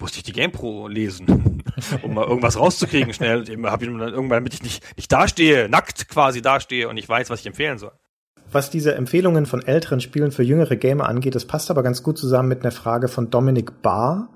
Musste 0.00 0.18
ich 0.18 0.24
die 0.24 0.32
GamePro 0.32 0.88
lesen, 0.88 1.62
um 2.02 2.14
mal 2.14 2.26
irgendwas 2.26 2.58
rauszukriegen 2.58 3.14
schnell. 3.14 3.44
Habe 3.64 3.84
ich 3.84 3.90
dann 3.90 4.00
irgendwann, 4.00 4.28
damit 4.28 4.54
ich 4.54 4.62
nicht, 4.62 4.84
nicht 4.96 5.10
dastehe, 5.10 5.68
nackt 5.68 6.08
quasi 6.08 6.42
dastehe 6.42 6.88
und 6.88 6.96
ich 6.96 7.08
weiß, 7.08 7.30
was 7.30 7.40
ich 7.40 7.46
empfehlen 7.46 7.78
soll. 7.78 7.92
Was 8.50 8.70
diese 8.70 8.94
Empfehlungen 8.94 9.46
von 9.46 9.62
älteren 9.62 10.00
Spielen 10.00 10.30
für 10.30 10.42
jüngere 10.42 10.76
Gamer 10.76 11.08
angeht, 11.08 11.34
das 11.34 11.44
passt 11.44 11.70
aber 11.70 11.82
ganz 11.82 12.02
gut 12.02 12.18
zusammen 12.18 12.48
mit 12.48 12.62
einer 12.62 12.70
Frage 12.70 13.08
von 13.08 13.30
Dominik 13.30 13.82
Barr. 13.82 14.28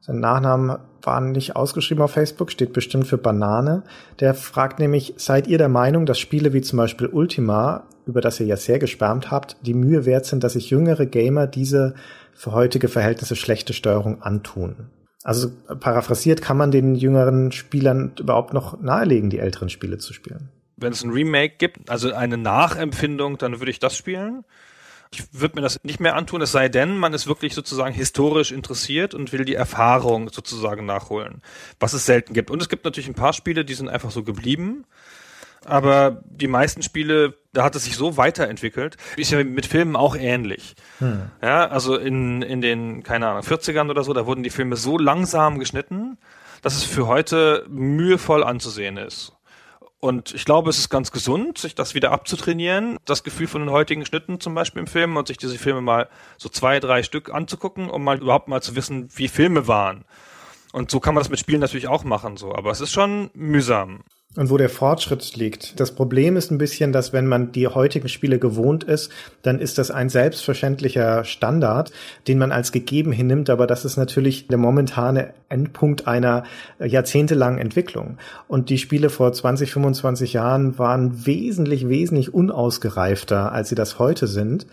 Sein 0.00 0.20
Nachnamen 0.20 0.78
war 1.02 1.20
nicht 1.20 1.56
ausgeschrieben 1.56 2.02
auf 2.02 2.12
Facebook, 2.12 2.50
steht 2.50 2.72
bestimmt 2.72 3.06
für 3.06 3.18
Banane. 3.18 3.82
Der 4.20 4.34
fragt 4.34 4.78
nämlich, 4.78 5.14
seid 5.16 5.46
ihr 5.46 5.58
der 5.58 5.68
Meinung, 5.68 6.06
dass 6.06 6.18
Spiele 6.18 6.52
wie 6.52 6.60
zum 6.60 6.76
Beispiel 6.76 7.08
Ultima, 7.08 7.86
über 8.06 8.20
das 8.20 8.40
ihr 8.40 8.46
ja 8.46 8.56
sehr 8.56 8.78
geschwärmt 8.78 9.30
habt, 9.30 9.56
die 9.62 9.74
Mühe 9.74 10.06
wert 10.06 10.26
sind, 10.26 10.44
dass 10.44 10.54
sich 10.54 10.70
jüngere 10.70 11.06
Gamer 11.06 11.46
diese 11.46 11.94
für 12.34 12.52
heutige 12.52 12.88
Verhältnisse 12.88 13.36
schlechte 13.36 13.72
Steuerung 13.72 14.22
antun? 14.22 14.90
Also 15.24 15.50
paraphrasiert, 15.80 16.40
kann 16.40 16.56
man 16.56 16.70
den 16.70 16.94
jüngeren 16.94 17.52
Spielern 17.52 18.12
überhaupt 18.18 18.54
noch 18.54 18.80
nahelegen, 18.80 19.30
die 19.30 19.40
älteren 19.40 19.68
Spiele 19.68 19.98
zu 19.98 20.12
spielen? 20.12 20.50
Wenn 20.76 20.92
es 20.92 21.02
ein 21.02 21.10
Remake 21.10 21.56
gibt, 21.58 21.90
also 21.90 22.12
eine 22.12 22.38
Nachempfindung, 22.38 23.36
dann 23.36 23.58
würde 23.58 23.70
ich 23.70 23.80
das 23.80 23.96
spielen. 23.96 24.44
Ich 25.10 25.24
würde 25.32 25.56
mir 25.56 25.62
das 25.62 25.82
nicht 25.84 26.00
mehr 26.00 26.16
antun, 26.16 26.42
es 26.42 26.52
sei 26.52 26.68
denn, 26.68 26.98
man 26.98 27.14
ist 27.14 27.26
wirklich 27.26 27.54
sozusagen 27.54 27.94
historisch 27.94 28.52
interessiert 28.52 29.14
und 29.14 29.32
will 29.32 29.44
die 29.44 29.54
Erfahrung 29.54 30.30
sozusagen 30.30 30.84
nachholen, 30.84 31.42
was 31.80 31.94
es 31.94 32.04
selten 32.06 32.34
gibt. 32.34 32.50
Und 32.50 32.60
es 32.60 32.68
gibt 32.68 32.84
natürlich 32.84 33.08
ein 33.08 33.14
paar 33.14 33.32
Spiele, 33.32 33.64
die 33.64 33.74
sind 33.74 33.88
einfach 33.88 34.10
so 34.10 34.22
geblieben. 34.22 34.84
Aber 35.64 36.22
die 36.24 36.46
meisten 36.46 36.82
Spiele, 36.82 37.34
da 37.52 37.64
hat 37.64 37.74
es 37.74 37.84
sich 37.84 37.96
so 37.96 38.16
weiterentwickelt, 38.16 38.96
ist 39.16 39.32
ja 39.32 39.42
mit 39.42 39.66
Filmen 39.66 39.96
auch 39.96 40.16
ähnlich. 40.16 40.74
Hm. 40.98 41.30
Ja, 41.42 41.66
also 41.68 41.96
in, 41.96 42.42
in 42.42 42.60
den, 42.60 43.02
keine 43.02 43.28
Ahnung, 43.28 43.42
40ern 43.42 43.90
oder 43.90 44.04
so, 44.04 44.12
da 44.12 44.24
wurden 44.26 44.42
die 44.42 44.50
Filme 44.50 44.76
so 44.76 44.98
langsam 44.98 45.58
geschnitten, 45.58 46.16
dass 46.62 46.76
es 46.76 46.84
für 46.84 47.06
heute 47.06 47.66
mühevoll 47.68 48.44
anzusehen 48.44 48.96
ist. 48.96 49.32
Und 50.00 50.32
ich 50.32 50.44
glaube, 50.44 50.70
es 50.70 50.78
ist 50.78 50.90
ganz 50.90 51.10
gesund, 51.10 51.58
sich 51.58 51.74
das 51.74 51.94
wieder 51.94 52.12
abzutrainieren, 52.12 52.98
das 53.04 53.24
Gefühl 53.24 53.48
von 53.48 53.62
den 53.62 53.70
heutigen 53.70 54.06
Schnitten 54.06 54.38
zum 54.38 54.54
Beispiel 54.54 54.80
im 54.80 54.86
Film 54.86 55.16
und 55.16 55.26
sich 55.26 55.38
diese 55.38 55.58
Filme 55.58 55.80
mal 55.80 56.08
so 56.36 56.48
zwei, 56.48 56.78
drei 56.78 57.02
Stück 57.02 57.34
anzugucken, 57.34 57.90
um 57.90 58.04
mal 58.04 58.18
überhaupt 58.18 58.46
mal 58.46 58.62
zu 58.62 58.76
wissen, 58.76 59.08
wie 59.16 59.26
Filme 59.26 59.66
waren. 59.66 60.04
Und 60.72 60.90
so 60.90 61.00
kann 61.00 61.14
man 61.14 61.22
das 61.22 61.30
mit 61.30 61.40
Spielen 61.40 61.60
natürlich 61.60 61.88
auch 61.88 62.04
machen, 62.04 62.36
so. 62.36 62.54
Aber 62.54 62.70
es 62.70 62.80
ist 62.80 62.92
schon 62.92 63.30
mühsam 63.34 64.04
und 64.36 64.50
wo 64.50 64.56
der 64.58 64.68
Fortschritt 64.68 65.36
liegt. 65.36 65.80
Das 65.80 65.92
Problem 65.92 66.36
ist 66.36 66.50
ein 66.50 66.58
bisschen, 66.58 66.92
dass 66.92 67.12
wenn 67.12 67.26
man 67.26 67.50
die 67.50 67.66
heutigen 67.66 68.08
Spiele 68.08 68.38
gewohnt 68.38 68.84
ist, 68.84 69.10
dann 69.42 69.58
ist 69.58 69.78
das 69.78 69.90
ein 69.90 70.10
selbstverständlicher 70.10 71.24
Standard, 71.24 71.92
den 72.28 72.38
man 72.38 72.52
als 72.52 72.70
gegeben 72.70 73.10
hinnimmt, 73.10 73.48
aber 73.48 73.66
das 73.66 73.84
ist 73.84 73.96
natürlich 73.96 74.46
der 74.46 74.58
momentane 74.58 75.32
Endpunkt 75.48 76.06
einer 76.06 76.44
jahrzehntelangen 76.78 77.58
Entwicklung. 77.58 78.18
Und 78.48 78.68
die 78.68 78.78
Spiele 78.78 79.08
vor 79.08 79.32
20, 79.32 79.72
25 79.72 80.34
Jahren 80.34 80.78
waren 80.78 81.26
wesentlich, 81.26 81.88
wesentlich 81.88 82.34
unausgereifter, 82.34 83.50
als 83.52 83.70
sie 83.70 83.76
das 83.76 83.98
heute 83.98 84.26
sind. 84.26 84.66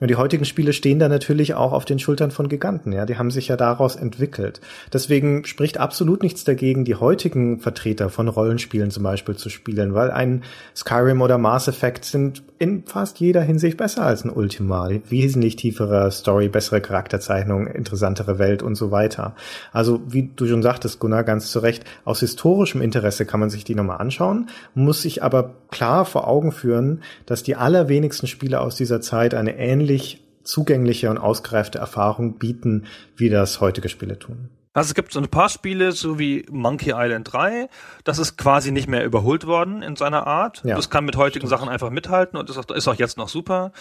Und 0.00 0.08
die 0.08 0.16
heutigen 0.16 0.44
Spiele 0.44 0.72
stehen 0.72 0.98
da 0.98 1.08
natürlich 1.08 1.54
auch 1.54 1.72
auf 1.72 1.84
den 1.84 1.98
Schultern 1.98 2.30
von 2.30 2.48
Giganten, 2.48 2.92
ja. 2.92 3.04
Die 3.04 3.18
haben 3.18 3.30
sich 3.30 3.48
ja 3.48 3.56
daraus 3.56 3.96
entwickelt. 3.96 4.60
Deswegen 4.92 5.44
spricht 5.44 5.78
absolut 5.78 6.22
nichts 6.22 6.44
dagegen, 6.44 6.84
die 6.84 6.94
heutigen 6.94 7.58
Vertreter 7.58 8.08
von 8.08 8.28
Rollenspielen 8.28 8.90
zum 8.90 9.02
Beispiel 9.02 9.36
zu 9.36 9.48
spielen, 9.48 9.94
weil 9.94 10.10
ein 10.10 10.44
Skyrim 10.76 11.20
oder 11.20 11.38
Mass 11.38 11.66
Effect 11.66 12.04
sind 12.04 12.42
in 12.58 12.84
fast 12.86 13.20
jeder 13.20 13.40
Hinsicht 13.40 13.76
besser 13.76 14.04
als 14.04 14.24
ein 14.24 14.30
Ultima. 14.30 14.88
Wesentlich 15.08 15.56
tiefere 15.56 16.10
Story, 16.10 16.48
bessere 16.48 16.80
Charakterzeichnung, 16.80 17.66
interessantere 17.66 18.38
Welt 18.38 18.62
und 18.62 18.74
so 18.74 18.90
weiter. 18.90 19.34
Also, 19.72 20.00
wie 20.06 20.30
du 20.34 20.46
schon 20.46 20.62
sagtest, 20.62 20.98
Gunnar, 20.98 21.24
ganz 21.24 21.50
zu 21.50 21.60
Recht, 21.60 21.84
aus 22.04 22.20
historischem 22.20 22.82
Interesse 22.82 23.26
kann 23.26 23.40
man 23.40 23.50
sich 23.50 23.64
die 23.64 23.74
nochmal 23.74 23.98
anschauen, 23.98 24.48
muss 24.74 25.02
sich 25.02 25.22
aber 25.22 25.54
klar 25.70 26.04
vor 26.04 26.26
Augen 26.26 26.52
führen, 26.52 27.02
dass 27.26 27.42
die 27.42 27.56
allerwenigsten 27.56 28.26
Spiele 28.26 28.60
aus 28.60 28.76
dieser 28.76 29.00
Zeit 29.00 29.34
eine 29.34 29.56
ähnlich 29.88 30.20
zugängliche 30.42 31.10
und 31.10 31.18
ausgereifte 31.18 31.78
Erfahrung 31.78 32.38
bieten, 32.38 32.86
wie 33.16 33.28
das 33.28 33.60
heutige 33.60 33.88
Spiele 33.88 34.18
tun. 34.18 34.50
Also 34.74 34.88
es 34.88 34.94
gibt 34.94 35.12
so 35.12 35.18
ein 35.18 35.28
paar 35.28 35.48
Spiele, 35.48 35.92
so 35.92 36.18
wie 36.18 36.46
Monkey 36.50 36.92
Island 36.94 37.32
3, 37.32 37.68
das 38.04 38.18
ist 38.18 38.36
quasi 38.36 38.70
nicht 38.70 38.86
mehr 38.86 39.04
überholt 39.04 39.46
worden 39.46 39.82
in 39.82 39.96
seiner 39.96 40.26
Art. 40.26 40.62
Ja, 40.64 40.76
das 40.76 40.88
kann 40.88 41.04
mit 41.04 41.16
heutigen 41.16 41.46
stimmt. 41.46 41.60
Sachen 41.60 41.68
einfach 41.68 41.90
mithalten 41.90 42.38
und 42.38 42.48
ist 42.48 42.58
auch, 42.58 42.74
ist 42.74 42.86
auch 42.86 42.94
jetzt 42.94 43.18
noch 43.18 43.28
super. 43.28 43.72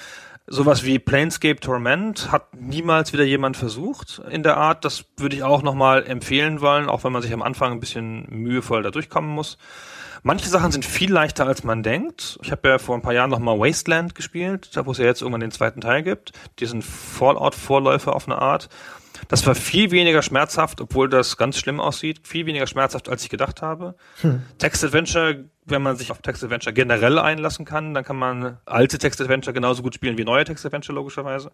Sowas 0.47 0.85
wie 0.85 0.97
Planescape 0.97 1.59
Torment 1.59 2.31
hat 2.31 2.55
niemals 2.55 3.13
wieder 3.13 3.25
jemand 3.25 3.57
versucht 3.57 4.21
in 4.31 4.43
der 4.43 4.57
Art. 4.57 4.85
Das 4.85 5.05
würde 5.17 5.35
ich 5.35 5.43
auch 5.43 5.61
nochmal 5.61 6.05
empfehlen 6.05 6.61
wollen, 6.61 6.89
auch 6.89 7.03
wenn 7.03 7.11
man 7.11 7.21
sich 7.21 7.33
am 7.33 7.41
Anfang 7.41 7.73
ein 7.73 7.79
bisschen 7.79 8.25
mühevoll 8.29 8.81
da 8.81 8.89
durchkommen 8.89 9.29
muss. 9.29 9.57
Manche 10.23 10.49
Sachen 10.49 10.71
sind 10.71 10.85
viel 10.85 11.11
leichter, 11.11 11.45
als 11.45 11.63
man 11.63 11.83
denkt. 11.83 12.39
Ich 12.41 12.51
habe 12.51 12.67
ja 12.69 12.77
vor 12.77 12.95
ein 12.95 13.01
paar 13.01 13.13
Jahren 13.13 13.29
nochmal 13.29 13.59
Wasteland 13.59 14.15
gespielt, 14.15 14.75
da 14.75 14.85
wo 14.85 14.91
es 14.91 14.97
ja 14.97 15.05
jetzt 15.05 15.21
irgendwann 15.21 15.41
den 15.41 15.51
zweiten 15.51 15.81
Teil 15.81 16.03
gibt. 16.03 16.31
Diesen 16.59 16.81
Fallout-Vorläufer 16.81 18.15
auf 18.15 18.27
eine 18.27 18.39
Art. 18.39 18.69
Das 19.27 19.45
war 19.45 19.55
viel 19.55 19.91
weniger 19.91 20.21
schmerzhaft, 20.21 20.79
obwohl 20.79 21.09
das 21.09 21.37
ganz 21.37 21.57
schlimm 21.57 21.79
aussieht. 21.79 22.27
Viel 22.27 22.45
weniger 22.45 22.67
schmerzhaft, 22.67 23.09
als 23.09 23.23
ich 23.23 23.29
gedacht 23.29 23.61
habe. 23.61 23.95
Hm. 24.21 24.41
Text-Adventure, 24.57 25.45
wenn 25.65 25.81
man 25.81 25.97
sich 25.97 26.11
auf 26.11 26.21
Text-Adventure 26.21 26.73
generell 26.73 27.19
einlassen 27.19 27.65
kann, 27.65 27.93
dann 27.93 28.03
kann 28.03 28.15
man 28.15 28.57
alte 28.65 28.97
Text-Adventure 28.97 29.53
genauso 29.53 29.81
gut 29.81 29.95
spielen 29.95 30.17
wie 30.17 30.23
neue 30.23 30.45
Text-Adventure, 30.45 30.95
logischerweise. 30.95 31.51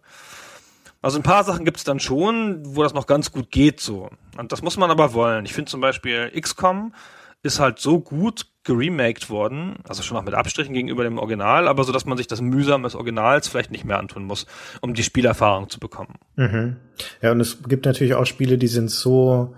Also 1.02 1.18
ein 1.18 1.22
paar 1.22 1.44
Sachen 1.44 1.64
gibt 1.64 1.78
es 1.78 1.84
dann 1.84 2.00
schon, 2.00 2.62
wo 2.64 2.82
das 2.82 2.94
noch 2.94 3.06
ganz 3.06 3.30
gut 3.30 3.50
geht 3.50 3.80
so. 3.80 4.08
Und 4.38 4.52
das 4.52 4.62
muss 4.62 4.76
man 4.76 4.90
aber 4.90 5.12
wollen. 5.12 5.44
Ich 5.44 5.52
finde 5.52 5.70
zum 5.70 5.80
Beispiel 5.80 6.30
XCOM 6.38 6.94
ist 7.42 7.60
halt 7.60 7.78
so 7.78 8.00
gut 8.00 8.46
geremaked 8.64 9.30
worden, 9.30 9.76
also 9.86 10.02
schon 10.02 10.16
auch 10.16 10.24
mit 10.24 10.34
Abstrichen 10.34 10.74
gegenüber 10.74 11.04
dem 11.04 11.18
Original, 11.18 11.68
aber 11.68 11.84
so, 11.84 11.92
dass 11.92 12.06
man 12.06 12.16
sich 12.16 12.26
das 12.26 12.40
mühsam 12.40 12.82
des 12.82 12.94
Originals 12.94 13.46
vielleicht 13.48 13.70
nicht 13.70 13.84
mehr 13.84 13.98
antun 13.98 14.24
muss, 14.24 14.46
um 14.80 14.94
die 14.94 15.02
Spielerfahrung 15.02 15.68
zu 15.68 15.78
bekommen. 15.78 16.14
Mhm. 16.36 16.76
Ja, 17.20 17.32
und 17.32 17.40
es 17.40 17.62
gibt 17.62 17.84
natürlich 17.84 18.14
auch 18.14 18.26
Spiele, 18.26 18.58
die 18.58 18.68
sind 18.68 18.90
so 18.90 19.54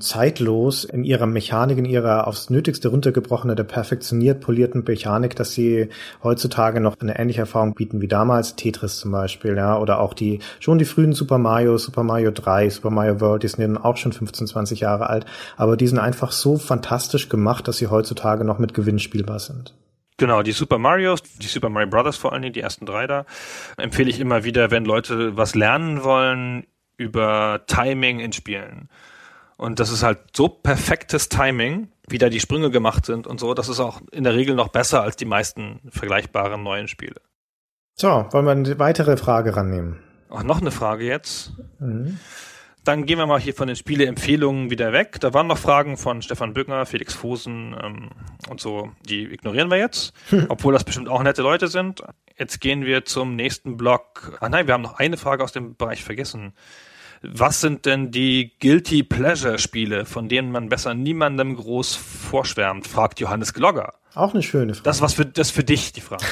zeitlos 0.00 0.84
in 0.84 1.02
ihrer 1.02 1.26
Mechanik, 1.26 1.76
in 1.76 1.84
ihrer 1.84 2.28
aufs 2.28 2.50
Nötigste 2.50 2.88
runtergebrochene, 2.88 3.56
der 3.56 3.64
perfektioniert 3.64 4.40
polierten 4.40 4.84
Mechanik, 4.86 5.34
dass 5.34 5.52
sie 5.52 5.88
heutzutage 6.22 6.80
noch 6.80 6.94
eine 7.00 7.18
ähnliche 7.18 7.40
Erfahrung 7.40 7.74
bieten 7.74 8.00
wie 8.00 8.06
damals, 8.06 8.54
Tetris 8.54 9.00
zum 9.00 9.10
Beispiel, 9.10 9.56
ja, 9.56 9.76
oder 9.76 9.98
auch 9.98 10.14
die, 10.14 10.38
schon 10.60 10.78
die 10.78 10.84
frühen 10.84 11.14
Super 11.14 11.38
Mario, 11.38 11.78
Super 11.78 12.04
Mario 12.04 12.30
3, 12.30 12.70
Super 12.70 12.90
Mario 12.90 13.20
World, 13.20 13.42
die 13.42 13.48
sind 13.48 13.76
auch 13.76 13.96
schon 13.96 14.12
15, 14.12 14.46
20 14.46 14.80
Jahre 14.80 15.10
alt, 15.10 15.26
aber 15.56 15.76
die 15.76 15.88
sind 15.88 15.98
einfach 15.98 16.30
so 16.30 16.58
fantastisch 16.58 17.28
gemacht, 17.28 17.66
dass 17.66 17.78
sie 17.78 17.88
heutzutage 17.88 18.44
noch 18.44 18.60
mit 18.60 18.74
Gewinn 18.74 19.00
spielbar 19.00 19.40
sind. 19.40 19.74
Genau, 20.16 20.42
die 20.42 20.52
Super 20.52 20.78
Marios, 20.78 21.22
die 21.22 21.46
Super 21.46 21.70
Mario 21.70 21.90
Brothers 21.90 22.16
vor 22.16 22.32
allen 22.32 22.42
Dingen, 22.42 22.54
die 22.54 22.60
ersten 22.60 22.86
drei 22.86 23.08
da, 23.08 23.26
empfehle 23.76 24.10
ich 24.10 24.20
immer 24.20 24.44
wieder, 24.44 24.70
wenn 24.70 24.84
Leute 24.84 25.36
was 25.36 25.56
lernen 25.56 26.04
wollen 26.04 26.66
über 26.96 27.62
Timing 27.66 28.20
in 28.20 28.32
Spielen. 28.32 28.88
Und 29.58 29.80
das 29.80 29.90
ist 29.90 30.04
halt 30.04 30.20
so 30.34 30.48
perfektes 30.48 31.28
Timing, 31.28 31.88
wie 32.08 32.18
da 32.18 32.28
die 32.28 32.40
Sprünge 32.40 32.70
gemacht 32.70 33.04
sind 33.04 33.26
und 33.26 33.40
so. 33.40 33.54
Das 33.54 33.68
ist 33.68 33.80
auch 33.80 34.00
in 34.12 34.22
der 34.22 34.34
Regel 34.34 34.54
noch 34.54 34.68
besser 34.68 35.02
als 35.02 35.16
die 35.16 35.24
meisten 35.24 35.80
vergleichbaren 35.90 36.62
neuen 36.62 36.86
Spiele. 36.86 37.20
So, 37.94 38.26
wollen 38.30 38.44
wir 38.44 38.52
eine 38.52 38.78
weitere 38.78 39.16
Frage 39.16 39.56
rannehmen? 39.56 39.98
Ach, 40.30 40.44
noch 40.44 40.60
eine 40.60 40.70
Frage 40.70 41.04
jetzt. 41.04 41.52
Mhm. 41.80 42.18
Dann 42.84 43.04
gehen 43.04 43.18
wir 43.18 43.26
mal 43.26 43.40
hier 43.40 43.52
von 43.52 43.66
den 43.66 43.76
Spieleempfehlungen 43.76 44.70
wieder 44.70 44.92
weg. 44.92 45.18
Da 45.20 45.34
waren 45.34 45.48
noch 45.48 45.58
Fragen 45.58 45.96
von 45.96 46.22
Stefan 46.22 46.54
Bückner, 46.54 46.86
Felix 46.86 47.14
Fosen 47.14 47.76
ähm, 47.82 48.10
und 48.48 48.60
so. 48.60 48.92
Die 49.08 49.24
ignorieren 49.24 49.70
wir 49.70 49.78
jetzt, 49.78 50.14
obwohl 50.48 50.72
das 50.72 50.84
bestimmt 50.84 51.08
auch 51.08 51.22
nette 51.22 51.42
Leute 51.42 51.66
sind. 51.66 52.02
Jetzt 52.38 52.60
gehen 52.60 52.84
wir 52.84 53.04
zum 53.04 53.34
nächsten 53.34 53.76
Block. 53.76 54.38
Ah 54.40 54.48
nein, 54.48 54.68
wir 54.68 54.74
haben 54.74 54.82
noch 54.82 55.00
eine 55.00 55.16
Frage 55.16 55.42
aus 55.42 55.50
dem 55.50 55.74
Bereich 55.74 56.04
vergessen. 56.04 56.54
Was 57.22 57.60
sind 57.60 57.86
denn 57.86 58.10
die 58.10 58.52
Guilty 58.60 59.02
Pleasure 59.02 59.58
Spiele, 59.58 60.04
von 60.04 60.28
denen 60.28 60.52
man 60.52 60.68
besser 60.68 60.94
niemandem 60.94 61.56
groß 61.56 61.96
vorschwärmt, 61.96 62.86
fragt 62.86 63.20
Johannes 63.20 63.54
Glogger. 63.54 63.94
Auch 64.14 64.34
eine 64.34 64.42
schöne 64.42 64.74
Frage. 64.74 64.84
Das 64.84 65.00
was 65.00 65.14
für 65.14 65.26
das 65.26 65.50
für 65.50 65.64
dich 65.64 65.92
die 65.92 66.00
Frage. 66.00 66.24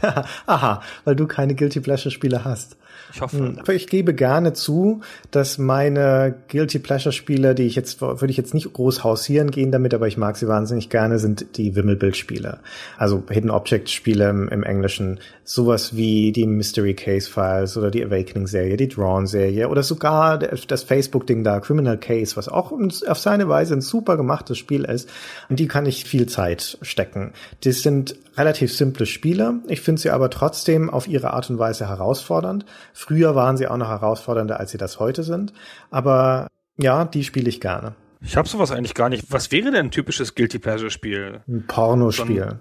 Aha, 0.46 0.82
weil 1.04 1.16
du 1.16 1.26
keine 1.26 1.54
Guilty 1.54 1.80
Pleasure 1.80 2.10
Spiele 2.10 2.44
hast. 2.44 2.76
Ich 3.14 3.20
hoffe. 3.20 3.38
Hm, 3.38 3.58
ich 3.72 3.86
gebe 3.86 4.12
gerne 4.12 4.54
zu, 4.54 5.00
dass 5.30 5.56
meine 5.56 6.34
Guilty 6.48 6.80
Pleasure 6.80 7.12
Spiele, 7.12 7.54
die 7.54 7.62
ich 7.62 7.76
jetzt, 7.76 8.00
würde 8.00 8.30
ich 8.30 8.36
jetzt 8.36 8.54
nicht 8.54 8.72
groß 8.72 9.04
hausieren 9.04 9.52
gehen 9.52 9.70
damit, 9.70 9.94
aber 9.94 10.08
ich 10.08 10.16
mag 10.16 10.36
sie 10.36 10.48
wahnsinnig 10.48 10.90
gerne, 10.90 11.20
sind 11.20 11.56
die 11.56 11.76
Wimmelbild-Spiele. 11.76 12.58
Also 12.98 13.22
Hidden 13.30 13.50
Object 13.50 13.88
Spiele 13.88 14.28
im, 14.28 14.48
im 14.48 14.64
Englischen. 14.64 15.20
Sowas 15.44 15.94
wie 15.94 16.32
die 16.32 16.46
Mystery 16.46 16.94
Case 16.94 17.30
Files 17.30 17.76
oder 17.76 17.90
die 17.90 18.04
Awakening 18.04 18.48
Serie, 18.48 18.76
die 18.76 18.88
Drawn 18.88 19.26
Serie 19.26 19.68
oder 19.68 19.84
sogar 19.84 20.38
das 20.38 20.82
Facebook-Ding 20.82 21.44
da, 21.44 21.60
Criminal 21.60 21.98
Case, 21.98 22.36
was 22.36 22.48
auch 22.48 22.72
auf 22.72 23.18
seine 23.18 23.48
Weise 23.48 23.74
ein 23.74 23.80
super 23.80 24.16
gemachtes 24.16 24.58
Spiel 24.58 24.84
ist. 24.84 25.08
Und 25.48 25.60
die 25.60 25.68
kann 25.68 25.86
ich 25.86 26.04
viel 26.04 26.26
Zeit 26.26 26.78
stecken. 26.82 27.32
Das 27.62 27.82
sind 27.82 28.16
relativ 28.36 28.74
simple 28.74 29.06
Spiele. 29.06 29.60
Ich 29.68 29.80
finde 29.80 30.00
sie 30.00 30.10
aber 30.10 30.30
trotzdem 30.30 30.90
auf 30.90 31.06
ihre 31.06 31.32
Art 31.32 31.50
und 31.50 31.58
Weise 31.58 31.88
herausfordernd. 31.88 32.64
Früher 33.04 33.34
waren 33.34 33.58
sie 33.58 33.68
auch 33.68 33.76
noch 33.76 33.88
herausfordernder, 33.88 34.58
als 34.58 34.70
sie 34.70 34.78
das 34.78 34.98
heute 34.98 35.24
sind. 35.24 35.52
Aber 35.90 36.48
ja, 36.78 37.04
die 37.04 37.22
spiele 37.22 37.50
ich 37.50 37.60
gerne. 37.60 37.94
Ich 38.22 38.38
habe 38.38 38.48
sowas 38.48 38.70
eigentlich 38.70 38.94
gar 38.94 39.10
nicht. 39.10 39.30
Was 39.30 39.52
wäre 39.52 39.70
denn 39.70 39.86
ein 39.86 39.90
typisches 39.90 40.34
Guilty 40.34 40.58
Pleasure 40.58 40.90
Spiel? 40.90 41.42
Ein 41.46 41.66
Pornospiel. 41.66 42.58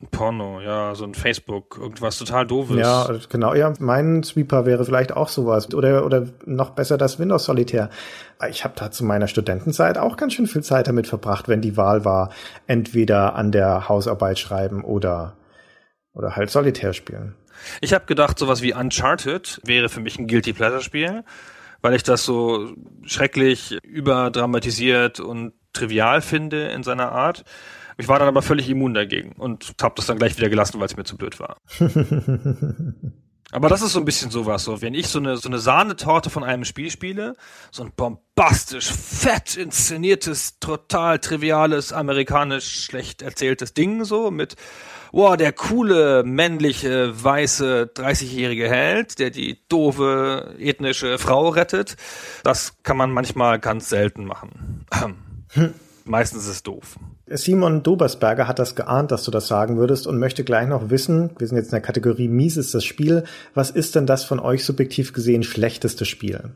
So 0.00 0.06
Porno, 0.10 0.62
ja, 0.62 0.94
so 0.94 1.04
ein 1.04 1.12
Facebook, 1.12 1.78
irgendwas 1.78 2.18
total 2.18 2.46
doofes. 2.46 2.78
Ja, 2.78 3.06
genau. 3.28 3.52
Ja, 3.52 3.74
mein 3.80 4.22
Sweeper 4.22 4.64
wäre 4.64 4.86
vielleicht 4.86 5.14
auch 5.14 5.28
sowas. 5.28 5.72
Oder, 5.74 6.06
oder 6.06 6.26
noch 6.46 6.70
besser 6.70 6.96
das 6.96 7.18
Windows 7.18 7.44
Solitär. 7.44 7.90
Ich 8.48 8.64
habe 8.64 8.72
da 8.74 8.90
zu 8.90 9.04
meiner 9.04 9.28
Studentenzeit 9.28 9.98
auch 9.98 10.16
ganz 10.16 10.32
schön 10.32 10.46
viel 10.46 10.62
Zeit 10.62 10.88
damit 10.88 11.06
verbracht, 11.06 11.48
wenn 11.48 11.60
die 11.60 11.76
Wahl 11.76 12.06
war, 12.06 12.30
entweder 12.66 13.34
an 13.34 13.52
der 13.52 13.90
Hausarbeit 13.90 14.38
schreiben 14.38 14.84
oder, 14.84 15.36
oder 16.14 16.34
halt 16.34 16.50
Solitär 16.50 16.94
spielen. 16.94 17.34
Ich 17.80 17.92
habe 17.92 18.06
gedacht, 18.06 18.38
sowas 18.38 18.62
wie 18.62 18.74
Uncharted 18.74 19.60
wäre 19.64 19.88
für 19.88 20.00
mich 20.00 20.18
ein 20.18 20.26
Guilty 20.26 20.52
Pleasure 20.52 20.82
Spiel, 20.82 21.24
weil 21.80 21.94
ich 21.94 22.02
das 22.02 22.24
so 22.24 22.72
schrecklich 23.04 23.78
überdramatisiert 23.82 25.20
und 25.20 25.52
trivial 25.72 26.20
finde 26.22 26.68
in 26.68 26.82
seiner 26.82 27.12
Art. 27.12 27.44
Ich 27.98 28.08
war 28.08 28.18
dann 28.18 28.28
aber 28.28 28.42
völlig 28.42 28.68
immun 28.68 28.94
dagegen 28.94 29.32
und 29.32 29.74
habe 29.82 29.94
das 29.96 30.06
dann 30.06 30.18
gleich 30.18 30.36
wieder 30.36 30.48
gelassen, 30.48 30.80
weil 30.80 30.86
es 30.86 30.96
mir 30.96 31.04
zu 31.04 31.16
blöd 31.16 31.38
war. 31.40 31.56
aber 33.52 33.68
das 33.68 33.82
ist 33.82 33.92
so 33.92 34.00
ein 34.00 34.04
bisschen 34.04 34.30
sowas, 34.30 34.64
so 34.64 34.82
wenn 34.82 34.94
ich 34.94 35.06
so 35.08 35.18
eine 35.18 35.36
so 35.36 35.48
eine 35.48 35.58
Sahnetorte 35.58 36.30
von 36.30 36.42
einem 36.42 36.64
Spiel 36.64 36.90
spiele, 36.90 37.36
so 37.70 37.84
ein 37.84 37.92
bombastisch 37.94 38.90
fett 38.90 39.56
inszeniertes, 39.56 40.58
total 40.58 41.18
triviales, 41.18 41.92
amerikanisch 41.92 42.84
schlecht 42.84 43.22
erzähltes 43.22 43.74
Ding 43.74 44.04
so 44.04 44.30
mit 44.30 44.56
wow, 45.12 45.36
der 45.36 45.52
coole, 45.52 46.24
männliche, 46.24 47.22
weiße, 47.22 47.92
30-jährige 47.94 48.68
Held, 48.68 49.18
der 49.18 49.30
die 49.30 49.60
doofe, 49.68 50.56
ethnische 50.58 51.18
Frau 51.18 51.50
rettet. 51.50 51.96
Das 52.42 52.82
kann 52.82 52.96
man 52.96 53.10
manchmal 53.10 53.60
ganz 53.60 53.90
selten 53.90 54.24
machen. 54.24 54.86
Meistens 56.04 56.44
ist 56.44 56.48
es 56.48 56.62
doof. 56.62 56.96
Simon 57.36 57.82
Dobersberger 57.82 58.48
hat 58.48 58.58
das 58.58 58.74
geahnt, 58.74 59.10
dass 59.10 59.24
du 59.24 59.30
das 59.30 59.48
sagen 59.48 59.76
würdest 59.78 60.06
und 60.06 60.18
möchte 60.18 60.44
gleich 60.44 60.66
noch 60.68 60.90
wissen, 60.90 61.30
wir 61.38 61.46
sind 61.46 61.56
jetzt 61.56 61.66
in 61.66 61.72
der 61.72 61.80
Kategorie 61.80 62.28
Mies 62.28 62.56
ist 62.56 62.74
das 62.74 62.84
Spiel, 62.84 63.24
was 63.54 63.70
ist 63.70 63.94
denn 63.94 64.06
das 64.06 64.24
von 64.24 64.40
euch 64.40 64.64
subjektiv 64.64 65.12
gesehen 65.12 65.42
schlechteste 65.42 66.04
Spiel? 66.04 66.52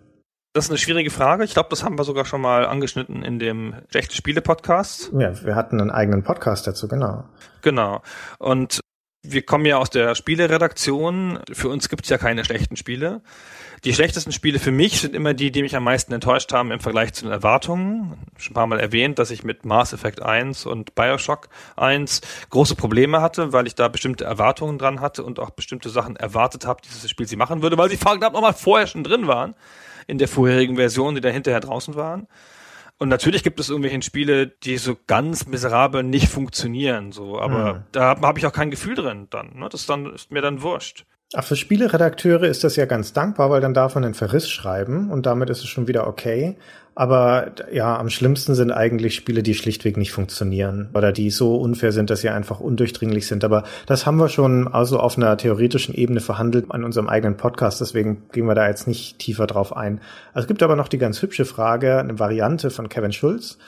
Das 0.52 0.64
ist 0.64 0.70
eine 0.70 0.78
schwierige 0.78 1.10
Frage. 1.10 1.44
Ich 1.44 1.52
glaube, 1.52 1.68
das 1.68 1.84
haben 1.84 1.98
wir 1.98 2.04
sogar 2.04 2.24
schon 2.24 2.40
mal 2.40 2.64
angeschnitten 2.64 3.22
in 3.22 3.38
dem 3.38 3.74
Schlechte 3.90 4.14
Spiele 4.14 4.40
Podcast. 4.40 5.12
Ja, 5.12 5.44
wir 5.44 5.54
hatten 5.54 5.80
einen 5.80 5.90
eigenen 5.90 6.22
Podcast 6.22 6.66
dazu, 6.66 6.88
genau. 6.88 7.24
Genau. 7.60 8.00
Und 8.38 8.80
wir 9.32 9.42
kommen 9.42 9.66
ja 9.66 9.78
aus 9.78 9.90
der 9.90 10.14
Spieleredaktion. 10.14 11.40
Für 11.52 11.68
uns 11.68 11.88
gibt 11.88 12.04
es 12.04 12.10
ja 12.10 12.18
keine 12.18 12.44
schlechten 12.44 12.76
Spiele. 12.76 13.20
Die 13.84 13.92
schlechtesten 13.92 14.32
Spiele 14.32 14.58
für 14.58 14.72
mich 14.72 15.00
sind 15.00 15.14
immer 15.14 15.34
die, 15.34 15.50
die 15.50 15.62
mich 15.62 15.76
am 15.76 15.84
meisten 15.84 16.12
enttäuscht 16.12 16.52
haben 16.52 16.72
im 16.72 16.80
Vergleich 16.80 17.12
zu 17.12 17.24
den 17.24 17.32
Erwartungen. 17.32 18.14
Schon 18.38 18.52
ein 18.52 18.54
paar 18.54 18.66
Mal 18.66 18.80
erwähnt, 18.80 19.18
dass 19.18 19.30
ich 19.30 19.44
mit 19.44 19.64
Mass 19.64 19.92
Effect 19.92 20.22
1 20.22 20.66
und 20.66 20.94
Bioshock 20.94 21.48
1 21.76 22.22
große 22.50 22.74
Probleme 22.74 23.20
hatte, 23.20 23.52
weil 23.52 23.66
ich 23.66 23.74
da 23.74 23.88
bestimmte 23.88 24.24
Erwartungen 24.24 24.78
dran 24.78 25.00
hatte 25.00 25.22
und 25.22 25.38
auch 25.38 25.50
bestimmte 25.50 25.90
Sachen 25.90 26.16
erwartet 26.16 26.66
habe, 26.66 26.80
die 26.82 26.88
dieses 26.88 27.10
Spiel 27.10 27.28
sie 27.28 27.36
machen 27.36 27.62
würde, 27.62 27.76
weil 27.78 27.90
sie 27.90 27.96
verdammt 27.96 28.34
nochmal 28.34 28.54
vorher 28.54 28.86
schon 28.86 29.04
drin 29.04 29.26
waren 29.26 29.54
in 30.06 30.18
der 30.18 30.28
vorherigen 30.28 30.76
Version, 30.76 31.14
die 31.14 31.20
da 31.20 31.28
hinterher 31.28 31.60
draußen 31.60 31.94
waren. 31.94 32.26
Und 32.98 33.08
natürlich 33.10 33.42
gibt 33.42 33.60
es 33.60 33.68
irgendwelche 33.68 34.00
Spiele, 34.02 34.46
die 34.46 34.78
so 34.78 34.96
ganz 35.06 35.46
miserabel 35.46 36.02
nicht 36.02 36.28
funktionieren, 36.28 37.12
so, 37.12 37.38
aber 37.38 37.74
mhm. 37.74 37.82
da 37.92 38.04
habe 38.04 38.26
hab 38.26 38.38
ich 38.38 38.46
auch 38.46 38.52
kein 38.52 38.70
Gefühl 38.70 38.94
drin 38.94 39.26
dann. 39.30 39.58
Ne? 39.58 39.68
Das 39.70 39.84
dann 39.84 40.14
ist 40.14 40.30
mir 40.30 40.40
dann 40.40 40.62
wurscht. 40.62 41.04
Ach, 41.34 41.44
für 41.44 41.56
Spieleredakteure 41.56 42.44
ist 42.44 42.64
das 42.64 42.76
ja 42.76 42.86
ganz 42.86 43.12
dankbar, 43.12 43.50
weil 43.50 43.60
dann 43.60 43.74
darf 43.74 43.96
man 43.96 44.04
einen 44.04 44.14
Verriss 44.14 44.48
schreiben 44.48 45.10
und 45.10 45.26
damit 45.26 45.50
ist 45.50 45.58
es 45.58 45.66
schon 45.66 45.88
wieder 45.88 46.06
okay. 46.06 46.56
Aber 46.98 47.52
ja, 47.70 47.98
am 47.98 48.08
schlimmsten 48.08 48.54
sind 48.54 48.72
eigentlich 48.72 49.14
Spiele, 49.14 49.42
die 49.42 49.54
schlichtweg 49.54 49.98
nicht 49.98 50.12
funktionieren 50.12 50.88
oder 50.94 51.12
die 51.12 51.28
so 51.28 51.56
unfair 51.56 51.92
sind, 51.92 52.08
dass 52.08 52.22
sie 52.22 52.30
einfach 52.30 52.58
undurchdringlich 52.58 53.26
sind. 53.26 53.44
Aber 53.44 53.64
das 53.84 54.06
haben 54.06 54.16
wir 54.16 54.30
schon 54.30 54.66
also 54.66 54.98
auf 54.98 55.18
einer 55.18 55.36
theoretischen 55.36 55.94
Ebene 55.94 56.20
verhandelt 56.20 56.70
an 56.70 56.84
unserem 56.84 57.10
eigenen 57.10 57.36
Podcast. 57.36 57.82
Deswegen 57.82 58.22
gehen 58.32 58.46
wir 58.46 58.54
da 58.54 58.66
jetzt 58.66 58.88
nicht 58.88 59.18
tiefer 59.18 59.46
drauf 59.46 59.76
ein. 59.76 60.00
Also 60.32 60.44
es 60.44 60.48
gibt 60.48 60.62
aber 60.62 60.74
noch 60.74 60.88
die 60.88 60.96
ganz 60.96 61.20
hübsche 61.20 61.44
Frage, 61.44 61.98
eine 61.98 62.18
Variante 62.18 62.70
von 62.70 62.88
Kevin 62.88 63.12
Schulz. 63.12 63.58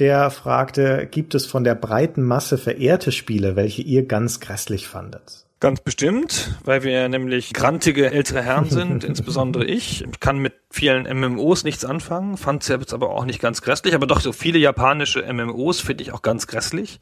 Der 0.00 0.30
fragte, 0.30 1.06
gibt 1.08 1.36
es 1.36 1.46
von 1.46 1.62
der 1.62 1.76
breiten 1.76 2.24
Masse 2.24 2.58
verehrte 2.58 3.12
Spiele, 3.12 3.54
welche 3.54 3.82
ihr 3.82 4.06
ganz 4.06 4.40
grässlich 4.40 4.88
fandet? 4.88 5.41
Ganz 5.62 5.80
bestimmt, 5.80 6.58
weil 6.64 6.82
wir 6.82 7.08
nämlich 7.08 7.52
grantige 7.52 8.10
ältere 8.10 8.42
Herren 8.42 8.68
sind, 8.68 9.04
insbesondere 9.04 9.64
ich. 9.64 10.02
Ich 10.02 10.18
kann 10.18 10.38
mit 10.38 10.54
vielen 10.72 11.04
MMOs 11.04 11.62
nichts 11.62 11.84
anfangen, 11.84 12.36
fand 12.36 12.64
es 12.64 12.68
jetzt 12.68 12.92
aber 12.92 13.10
auch 13.10 13.24
nicht 13.24 13.40
ganz 13.40 13.62
grässlich, 13.62 13.94
aber 13.94 14.08
doch 14.08 14.20
so 14.20 14.32
viele 14.32 14.58
japanische 14.58 15.22
MMOs 15.32 15.80
finde 15.80 16.02
ich 16.02 16.10
auch 16.10 16.22
ganz 16.22 16.48
grässlich 16.48 16.98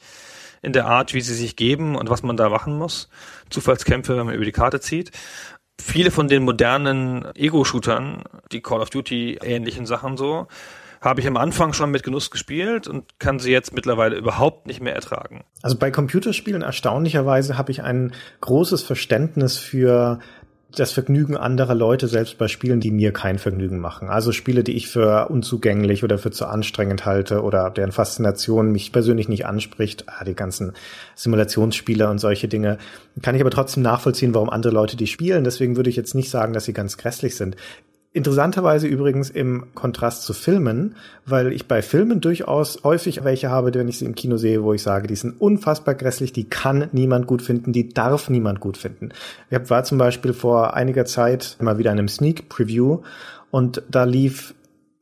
in 0.61 0.75
der 0.75 0.85
Art, 0.85 1.15
wie 1.15 1.23
sie 1.23 1.33
sich 1.33 1.57
geben 1.57 1.97
und 1.97 2.11
was 2.11 2.23
man 2.23 2.37
da 2.37 2.51
machen 2.51 2.77
muss. 2.77 3.09
Zufallskämpfe, 3.49 4.15
wenn 4.19 4.27
man 4.27 4.35
über 4.35 4.45
die 4.45 4.53
Karte 4.53 4.79
zieht. 4.79 5.11
Viele 5.81 6.11
von 6.11 6.29
den 6.29 6.43
modernen 6.43 7.35
Ego-Shootern, 7.35 8.25
die 8.53 8.61
Call 8.61 8.83
of 8.83 8.91
Duty 8.91 9.39
ähnlichen 9.43 9.87
Sachen 9.87 10.19
so, 10.19 10.49
habe 11.01 11.21
ich 11.21 11.27
am 11.27 11.37
Anfang 11.37 11.73
schon 11.73 11.91
mit 11.91 12.03
Genuss 12.03 12.31
gespielt 12.31 12.87
und 12.87 13.19
kann 13.19 13.39
sie 13.39 13.51
jetzt 13.51 13.75
mittlerweile 13.75 14.17
überhaupt 14.17 14.67
nicht 14.67 14.81
mehr 14.81 14.95
ertragen. 14.95 15.45
Also 15.63 15.77
bei 15.77 15.91
Computerspielen 15.91 16.63
erstaunlicherweise 16.63 17.57
habe 17.57 17.73
ich 17.73 17.83
ein 17.83 18.13
großes 18.41 18.83
Verständnis 18.83 19.57
für 19.57 20.19
das 20.77 20.93
Vergnügen 20.93 21.37
anderer 21.37 21.75
Leute 21.75 22.07
selbst 22.07 22.39
bei 22.39 22.47
Spielen, 22.47 22.81
die 22.81 22.91
mir 22.91 23.13
kein 23.13 23.39
Vergnügen 23.39 23.81
machen. 23.81 24.09
Also 24.09 24.31
Spiele, 24.31 24.63
die 24.63 24.77
ich 24.77 24.89
für 24.89 25.29
unzugänglich 25.29 26.05
oder 26.05 26.19
für 26.19 26.31
zu 26.31 26.47
anstrengend 26.47 27.07
halte 27.07 27.43
oder 27.43 27.71
deren 27.71 27.93
Faszination 27.93 28.71
mich 28.71 28.93
persönlich 28.93 29.29
nicht 29.29 29.47
anspricht. 29.47 30.05
Ah, 30.07 30.25
die 30.25 30.35
ganzen 30.35 30.75
Simulationsspiele 31.17 32.09
und 32.09 32.19
solche 32.19 32.47
Dinge. 32.47 32.79
Kann 33.23 33.35
ich 33.35 33.41
aber 33.41 33.51
trotzdem 33.51 33.83
nachvollziehen, 33.83 34.35
warum 34.35 34.51
andere 34.51 34.73
Leute 34.73 34.97
die 34.97 35.09
spielen. 35.09 35.45
Deswegen 35.45 35.77
würde 35.77 35.91
ich 35.91 35.97
jetzt 35.97 36.15
nicht 36.15 36.31
sagen, 36.31 36.53
dass 36.53 36.67
sie 36.67 36.73
ganz 36.73 36.97
grässlich 36.97 37.37
sind. 37.37 37.57
Interessanterweise 38.13 38.89
übrigens 38.89 39.31
im 39.31 39.73
Kontrast 39.75 40.25
zu 40.25 40.33
Filmen, 40.33 40.97
weil 41.27 41.53
ich 41.53 41.69
bei 41.69 41.81
Filmen 41.81 42.21
durchaus 42.21 42.83
häufig 42.83 43.23
welche 43.23 43.51
habe, 43.51 43.73
wenn 43.73 43.87
ich 43.87 43.99
sie 43.99 44.05
im 44.05 44.17
Kino 44.17 44.37
sehe, 44.37 44.65
wo 44.65 44.75
ich 44.75 44.83
sage, 44.83 45.07
die 45.07 45.15
sind 45.15 45.41
unfassbar 45.41 45.95
grässlich, 45.95 46.33
die 46.33 46.49
kann 46.49 46.89
niemand 46.91 47.29
gut 47.29 47.41
finden, 47.41 47.73
die 47.73 47.89
darf 47.89 48.29
niemand 48.29 48.59
gut 48.59 48.77
finden. 48.77 49.11
Ich 49.49 49.71
war 49.71 49.85
zum 49.85 49.99
Beispiel 49.99 50.33
vor 50.33 50.75
einiger 50.75 51.05
Zeit 51.05 51.57
mal 51.61 51.79
wieder 51.79 51.93
in 51.93 51.99
einem 51.99 52.09
Sneak 52.09 52.49
Preview 52.49 53.03
und 53.53 53.83
da 53.89 54.03
lief 54.03 54.55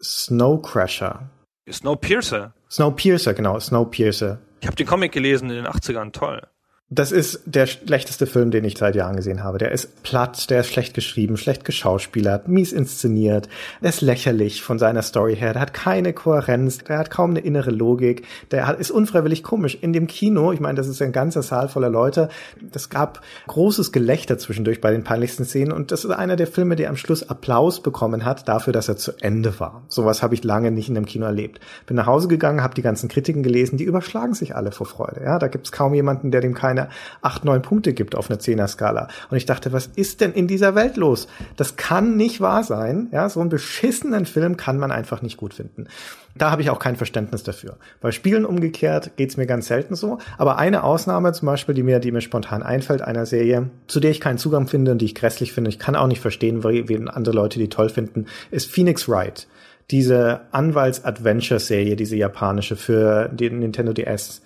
Snow 0.02 0.60
Crasher. 0.60 1.30
Snowpiercer. 1.70 2.52
Snowpiercer, 2.70 3.32
genau, 3.32 3.58
Snowpiercer. 3.58 4.38
Ich 4.60 4.66
habe 4.66 4.76
den 4.76 4.86
Comic 4.86 5.12
gelesen 5.12 5.48
in 5.48 5.56
den 5.56 5.66
80ern, 5.66 6.12
toll. 6.12 6.42
Das 6.90 7.12
ist 7.12 7.42
der 7.44 7.66
schlechteste 7.66 8.26
Film, 8.26 8.50
den 8.50 8.64
ich 8.64 8.78
seit 8.78 8.96
Jahren 8.96 9.16
gesehen 9.16 9.44
habe. 9.44 9.58
Der 9.58 9.72
ist 9.72 10.02
platt, 10.02 10.48
der 10.48 10.60
ist 10.60 10.68
schlecht 10.68 10.94
geschrieben, 10.94 11.36
schlecht 11.36 11.66
geschauspielert, 11.66 12.48
mies 12.48 12.72
inszeniert, 12.72 13.46
der 13.82 13.90
ist 13.90 14.00
lächerlich 14.00 14.62
von 14.62 14.78
seiner 14.78 15.02
Story 15.02 15.36
her, 15.36 15.52
der 15.52 15.60
hat 15.60 15.74
keine 15.74 16.14
Kohärenz, 16.14 16.78
der 16.78 16.96
hat 16.96 17.10
kaum 17.10 17.32
eine 17.32 17.40
innere 17.40 17.72
Logik, 17.72 18.26
der 18.52 18.66
hat, 18.66 18.80
ist 18.80 18.90
unfreiwillig 18.90 19.42
komisch. 19.42 19.76
In 19.78 19.92
dem 19.92 20.06
Kino, 20.06 20.50
ich 20.50 20.60
meine, 20.60 20.76
das 20.76 20.88
ist 20.88 21.02
ein 21.02 21.12
ganzer 21.12 21.42
Saal 21.42 21.68
voller 21.68 21.90
Leute, 21.90 22.30
das 22.72 22.88
gab 22.88 23.20
großes 23.48 23.92
Gelächter 23.92 24.38
zwischendurch 24.38 24.80
bei 24.80 24.90
den 24.90 25.04
peinlichsten 25.04 25.44
Szenen 25.44 25.72
und 25.72 25.92
das 25.92 26.06
ist 26.06 26.10
einer 26.10 26.36
der 26.36 26.46
Filme, 26.46 26.74
der 26.74 26.88
am 26.88 26.96
Schluss 26.96 27.28
Applaus 27.28 27.82
bekommen 27.82 28.24
hat 28.24 28.48
dafür, 28.48 28.72
dass 28.72 28.88
er 28.88 28.96
zu 28.96 29.12
Ende 29.20 29.60
war. 29.60 29.82
Sowas 29.88 30.22
habe 30.22 30.32
ich 30.32 30.42
lange 30.42 30.70
nicht 30.70 30.88
in 30.88 30.96
einem 30.96 31.04
Kino 31.04 31.26
erlebt. 31.26 31.60
Bin 31.84 31.96
nach 31.96 32.06
Hause 32.06 32.28
gegangen, 32.28 32.62
habe 32.62 32.74
die 32.74 32.80
ganzen 32.80 33.10
Kritiken 33.10 33.42
gelesen, 33.42 33.76
die 33.76 33.84
überschlagen 33.84 34.32
sich 34.32 34.56
alle 34.56 34.72
vor 34.72 34.86
Freude. 34.86 35.20
Ja, 35.22 35.38
da 35.38 35.48
gibt 35.48 35.66
es 35.66 35.72
kaum 35.72 35.92
jemanden, 35.92 36.30
der 36.30 36.40
dem 36.40 36.54
keine 36.54 36.77
keine 36.78 36.88
acht, 37.22 37.44
neun 37.44 37.62
Punkte 37.62 37.92
gibt 37.92 38.14
auf 38.14 38.30
einer 38.30 38.38
Zehner-Skala. 38.38 39.08
Und 39.30 39.36
ich 39.36 39.46
dachte, 39.46 39.72
was 39.72 39.86
ist 39.86 40.20
denn 40.20 40.32
in 40.32 40.46
dieser 40.46 40.74
Welt 40.74 40.96
los? 40.96 41.28
Das 41.56 41.76
kann 41.76 42.16
nicht 42.16 42.40
wahr 42.40 42.64
sein. 42.64 43.08
Ja, 43.12 43.28
so 43.28 43.40
einen 43.40 43.50
beschissenen 43.50 44.26
Film 44.26 44.56
kann 44.56 44.78
man 44.78 44.92
einfach 44.92 45.22
nicht 45.22 45.36
gut 45.36 45.54
finden. 45.54 45.86
Da 46.36 46.50
habe 46.50 46.62
ich 46.62 46.70
auch 46.70 46.78
kein 46.78 46.96
Verständnis 46.96 47.42
dafür. 47.42 47.76
Bei 48.00 48.12
Spielen 48.12 48.44
umgekehrt 48.44 49.16
geht's 49.16 49.36
mir 49.36 49.46
ganz 49.46 49.66
selten 49.66 49.96
so. 49.96 50.18
Aber 50.36 50.58
eine 50.58 50.84
Ausnahme 50.84 51.32
zum 51.32 51.46
Beispiel, 51.46 51.74
die 51.74 51.82
mir, 51.82 51.98
die 51.98 52.12
mir 52.12 52.20
spontan 52.20 52.62
einfällt, 52.62 53.02
einer 53.02 53.26
Serie, 53.26 53.70
zu 53.88 53.98
der 53.98 54.12
ich 54.12 54.20
keinen 54.20 54.38
Zugang 54.38 54.68
finde 54.68 54.92
und 54.92 54.98
die 54.98 55.06
ich 55.06 55.14
grässlich 55.14 55.52
finde, 55.52 55.70
ich 55.70 55.78
kann 55.78 55.96
auch 55.96 56.06
nicht 56.06 56.20
verstehen, 56.20 56.62
wie, 56.62 57.08
andere 57.08 57.34
Leute 57.34 57.58
die 57.58 57.68
toll 57.68 57.88
finden, 57.88 58.26
ist 58.50 58.70
Phoenix 58.70 59.08
Wright 59.08 59.46
diese 59.90 60.42
Anwalts-Adventure-Serie, 60.52 61.96
diese 61.96 62.14
japanische 62.14 62.76
für 62.76 63.26
den 63.28 63.60
Nintendo 63.60 63.94
DS. 63.94 64.42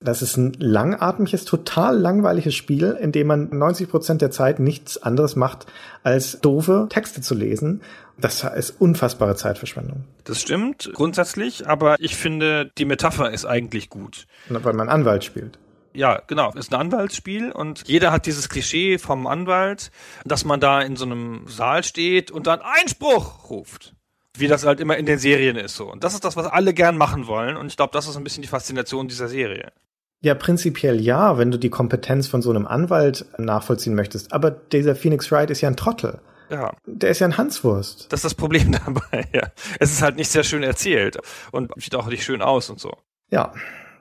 Das 0.00 0.20
ist 0.20 0.36
ein 0.36 0.52
langatmiges, 0.58 1.46
total 1.46 1.98
langweiliges 1.98 2.54
Spiel, 2.54 2.96
in 3.00 3.10
dem 3.10 3.26
man 3.26 3.48
90 3.50 3.88
Prozent 3.88 4.20
der 4.20 4.30
Zeit 4.30 4.58
nichts 4.58 5.02
anderes 5.02 5.34
macht, 5.34 5.66
als 6.02 6.40
doofe 6.40 6.88
Texte 6.90 7.22
zu 7.22 7.34
lesen. 7.34 7.80
Das 8.18 8.44
ist 8.44 8.80
unfassbare 8.80 9.34
Zeitverschwendung. 9.34 10.04
Das 10.24 10.40
stimmt 10.40 10.90
grundsätzlich, 10.92 11.66
aber 11.66 11.96
ich 11.98 12.16
finde, 12.16 12.70
die 12.76 12.84
Metapher 12.84 13.30
ist 13.30 13.46
eigentlich 13.46 13.88
gut. 13.88 14.26
Weil 14.50 14.74
man 14.74 14.88
Anwalt 14.88 15.24
spielt. 15.24 15.58
Ja, 15.94 16.20
genau. 16.26 16.50
Es 16.50 16.66
ist 16.66 16.74
ein 16.74 16.80
Anwaltsspiel 16.80 17.52
und 17.52 17.86
jeder 17.86 18.10
hat 18.10 18.26
dieses 18.26 18.48
Klischee 18.48 18.98
vom 18.98 19.26
Anwalt, 19.26 19.90
dass 20.24 20.44
man 20.44 20.60
da 20.60 20.82
in 20.82 20.96
so 20.96 21.04
einem 21.04 21.46
Saal 21.46 21.84
steht 21.84 22.30
und 22.30 22.46
dann 22.46 22.60
Einspruch 22.60 23.48
ruft 23.48 23.93
wie 24.36 24.48
das 24.48 24.64
halt 24.64 24.80
immer 24.80 24.96
in 24.96 25.06
den 25.06 25.18
Serien 25.18 25.56
ist 25.56 25.76
so. 25.76 25.90
Und 25.90 26.04
das 26.04 26.14
ist 26.14 26.24
das, 26.24 26.36
was 26.36 26.46
alle 26.46 26.74
gern 26.74 26.96
machen 26.96 27.26
wollen. 27.26 27.56
Und 27.56 27.66
ich 27.68 27.76
glaube, 27.76 27.92
das 27.92 28.08
ist 28.08 28.16
ein 28.16 28.24
bisschen 28.24 28.42
die 28.42 28.48
Faszination 28.48 29.08
dieser 29.08 29.28
Serie. 29.28 29.72
Ja, 30.20 30.34
prinzipiell 30.34 31.00
ja, 31.00 31.38
wenn 31.38 31.50
du 31.50 31.58
die 31.58 31.70
Kompetenz 31.70 32.26
von 32.26 32.42
so 32.42 32.50
einem 32.50 32.66
Anwalt 32.66 33.26
nachvollziehen 33.38 33.94
möchtest. 33.94 34.32
Aber 34.32 34.50
dieser 34.50 34.96
Phoenix 34.96 35.30
Wright 35.30 35.50
ist 35.50 35.60
ja 35.60 35.68
ein 35.68 35.76
Trottel. 35.76 36.20
Ja. 36.50 36.74
Der 36.86 37.10
ist 37.10 37.20
ja 37.20 37.26
ein 37.26 37.36
Hanswurst. 37.36 38.12
Das 38.12 38.18
ist 38.18 38.24
das 38.24 38.34
Problem 38.34 38.72
dabei, 38.86 39.26
ja. 39.32 39.48
Es 39.78 39.92
ist 39.92 40.02
halt 40.02 40.16
nicht 40.16 40.30
sehr 40.30 40.44
schön 40.44 40.62
erzählt 40.62 41.18
und 41.52 41.70
sieht 41.76 41.94
auch 41.94 42.06
nicht 42.06 42.24
schön 42.24 42.42
aus 42.42 42.70
und 42.70 42.80
so. 42.80 42.96
Ja, 43.30 43.52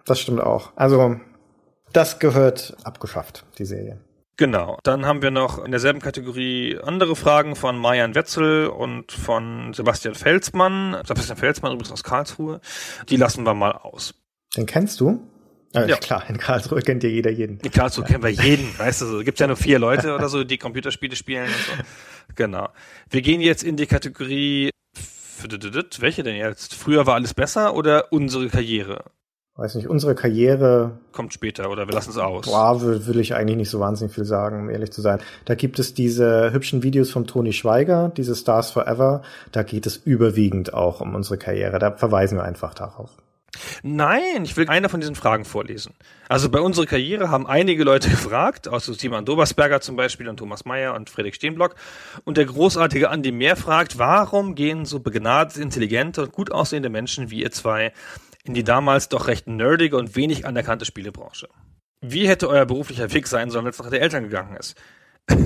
das 0.06 0.20
stimmt 0.20 0.42
auch. 0.42 0.72
Also, 0.76 1.20
das 1.92 2.20
gehört 2.20 2.76
abgeschafft, 2.84 3.46
die 3.58 3.66
Serie. 3.66 4.00
Genau. 4.38 4.80
Dann 4.84 5.06
haben 5.06 5.22
wir 5.22 5.32
noch 5.32 5.64
in 5.64 5.72
derselben 5.72 6.00
Kategorie 6.00 6.80
andere 6.82 7.16
Fragen 7.16 7.56
von 7.56 7.78
Marian 7.78 8.16
Wetzel 8.16 8.68
und 8.68 9.12
von 9.12 9.74
Sebastian 9.74 10.16
Felsmann. 10.16 10.98
Sebastian 11.06 11.38
Felsmann 11.38 11.74
übrigens 11.74 11.92
aus 11.92 12.04
Karlsruhe. 12.04 12.60
Die 13.10 13.16
lassen 13.16 13.44
wir 13.44 13.54
mal 13.54 13.74
aus. 13.74 14.16
Den 14.58 14.66
kennst 14.66 15.00
du? 15.00 15.22
Äh, 15.74 15.90
ja. 15.90 15.98
Klar, 15.98 16.30
in 16.30 16.38
Karlsruhe 16.38 16.82
kennt 16.82 17.04
ja 17.04 17.10
jeder 17.10 17.32
jeden. 17.32 17.60
In 17.60 17.72
Karlsruhe 17.72 18.06
ja. 18.06 18.12
kennen 18.12 18.24
wir 18.24 18.30
jeden, 18.30 18.78
weißt 18.78 19.02
du, 19.02 19.06
so. 19.06 19.20
gibt's 19.20 19.40
ja 19.40 19.48
nur 19.48 19.56
vier 19.56 19.80
Leute 19.80 20.14
oder 20.14 20.30
so, 20.30 20.44
die 20.44 20.58
Computerspiele 20.58 21.16
spielen 21.16 21.46
und 21.46 21.52
so. 21.52 21.84
Genau. 22.36 22.70
Wir 23.10 23.22
gehen 23.22 23.42
jetzt 23.42 23.64
in 23.64 23.76
die 23.76 23.86
Kategorie, 23.86 24.70
welche 26.00 26.24
denn 26.24 26.36
jetzt? 26.36 26.74
Früher 26.74 27.06
war 27.06 27.16
alles 27.16 27.34
besser 27.34 27.76
oder 27.76 28.12
unsere 28.12 28.48
Karriere? 28.48 29.06
Weiß 29.56 29.76
nicht, 29.76 29.88
unsere 29.88 30.16
Karriere. 30.16 31.00
Kommt 31.12 31.34
später 31.34 31.70
oder 31.70 31.88
wir 31.88 31.94
lassen 31.94 32.10
es 32.10 32.18
aus. 32.18 32.46
Boah, 32.46 32.82
will, 32.82 33.06
will 33.06 33.20
ich 33.20 33.36
eigentlich 33.36 33.58
nicht 33.58 33.70
so 33.70 33.80
wahnsinnig 33.80 34.14
viel 34.14 34.26
sagen, 34.26 34.62
um 34.62 34.70
ehrlich 34.70 34.92
zu 34.92 35.02
sein. 35.02 35.20
Da 35.46 35.56
gibt 35.56 35.80
es 35.80 35.94
diese 35.94 36.52
hübschen 36.52 36.82
Videos 36.84 37.12
von 37.12 37.28
Toni 37.28 37.54
Schweiger, 37.54 38.12
diese 38.16 38.36
Stars 38.36 38.72
Forever. 38.72 39.22
Da 39.52 39.64
geht 39.64 39.86
es 39.86 39.98
überwiegend 39.98 40.74
auch 40.74 41.02
um 41.02 41.14
unsere 41.14 41.38
Karriere. 41.38 41.78
Da 41.80 41.92
verweisen 41.92 42.38
wir 42.38 42.44
einfach 42.44 42.74
darauf. 42.74 43.12
Nein, 43.84 44.44
ich 44.44 44.58
will 44.58 44.68
eine 44.68 44.90
von 44.90 45.00
diesen 45.00 45.14
Fragen 45.14 45.46
vorlesen. 45.46 45.94
Also 46.28 46.50
bei 46.50 46.60
unserer 46.60 46.88
Karriere 46.88 47.30
haben 47.30 47.46
einige 47.46 47.84
Leute 47.84 48.10
gefragt, 48.12 48.68
also 48.68 48.94
Simon 48.94 49.26
Dobersberger 49.26 49.80
zum 49.80 49.96
Beispiel 49.96 50.28
und 50.28 50.38
Thomas 50.38 50.66
Mayer 50.66 50.96
und 50.96 51.12
Friedrich 51.12 51.36
Steenblock. 51.36 51.76
Und 52.24 52.38
der 52.38 52.46
großartige 52.46 53.12
Andi 53.12 53.32
Mehr 53.32 53.56
fragt, 53.56 54.00
warum 54.00 54.56
gehen 54.56 54.86
so 54.86 55.00
begnadet, 55.00 55.58
intelligente 55.58 56.24
und 56.24 56.32
gut 56.32 56.52
aussehende 56.52 56.90
Menschen 56.90 57.30
wie 57.30 57.44
ihr 57.44 57.52
zwei 57.52 57.94
in 58.44 58.54
die 58.54 58.64
damals 58.64 59.10
doch 59.10 59.28
recht 59.28 59.48
nerdige 59.48 59.98
und 59.98 60.16
wenig 60.16 60.46
anerkannte 60.46 60.86
Spielebranche. 60.86 61.48
Wie 62.02 62.28
hätte 62.28 62.50
euer 62.50 62.66
beruflicher 62.66 63.12
Weg 63.14 63.28
sein 63.28 63.50
sollen, 63.50 63.66
wenn 63.66 63.72
es 63.72 63.80
nach 63.80 63.90
den 63.90 64.02
Eltern 64.02 64.24
gegangen 64.24 64.58
ist? 64.58 64.76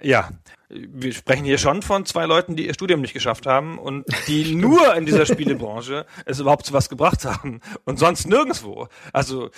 ja, 0.00 0.30
wir 0.68 1.12
sprechen 1.12 1.44
hier 1.44 1.58
schon 1.58 1.82
von 1.82 2.04
zwei 2.04 2.26
Leuten, 2.26 2.56
die 2.56 2.66
ihr 2.66 2.74
Studium 2.74 3.00
nicht 3.00 3.14
geschafft 3.14 3.46
haben 3.46 3.78
und 3.78 4.04
die 4.26 4.54
nur 4.56 4.94
in 4.96 5.06
dieser 5.06 5.26
Spielebranche 5.26 6.06
es 6.24 6.40
überhaupt 6.40 6.66
zu 6.66 6.72
was 6.72 6.88
gebracht 6.88 7.24
haben 7.24 7.60
und 7.84 7.98
sonst 7.98 8.26
nirgendwo. 8.26 8.88
Also 9.12 9.50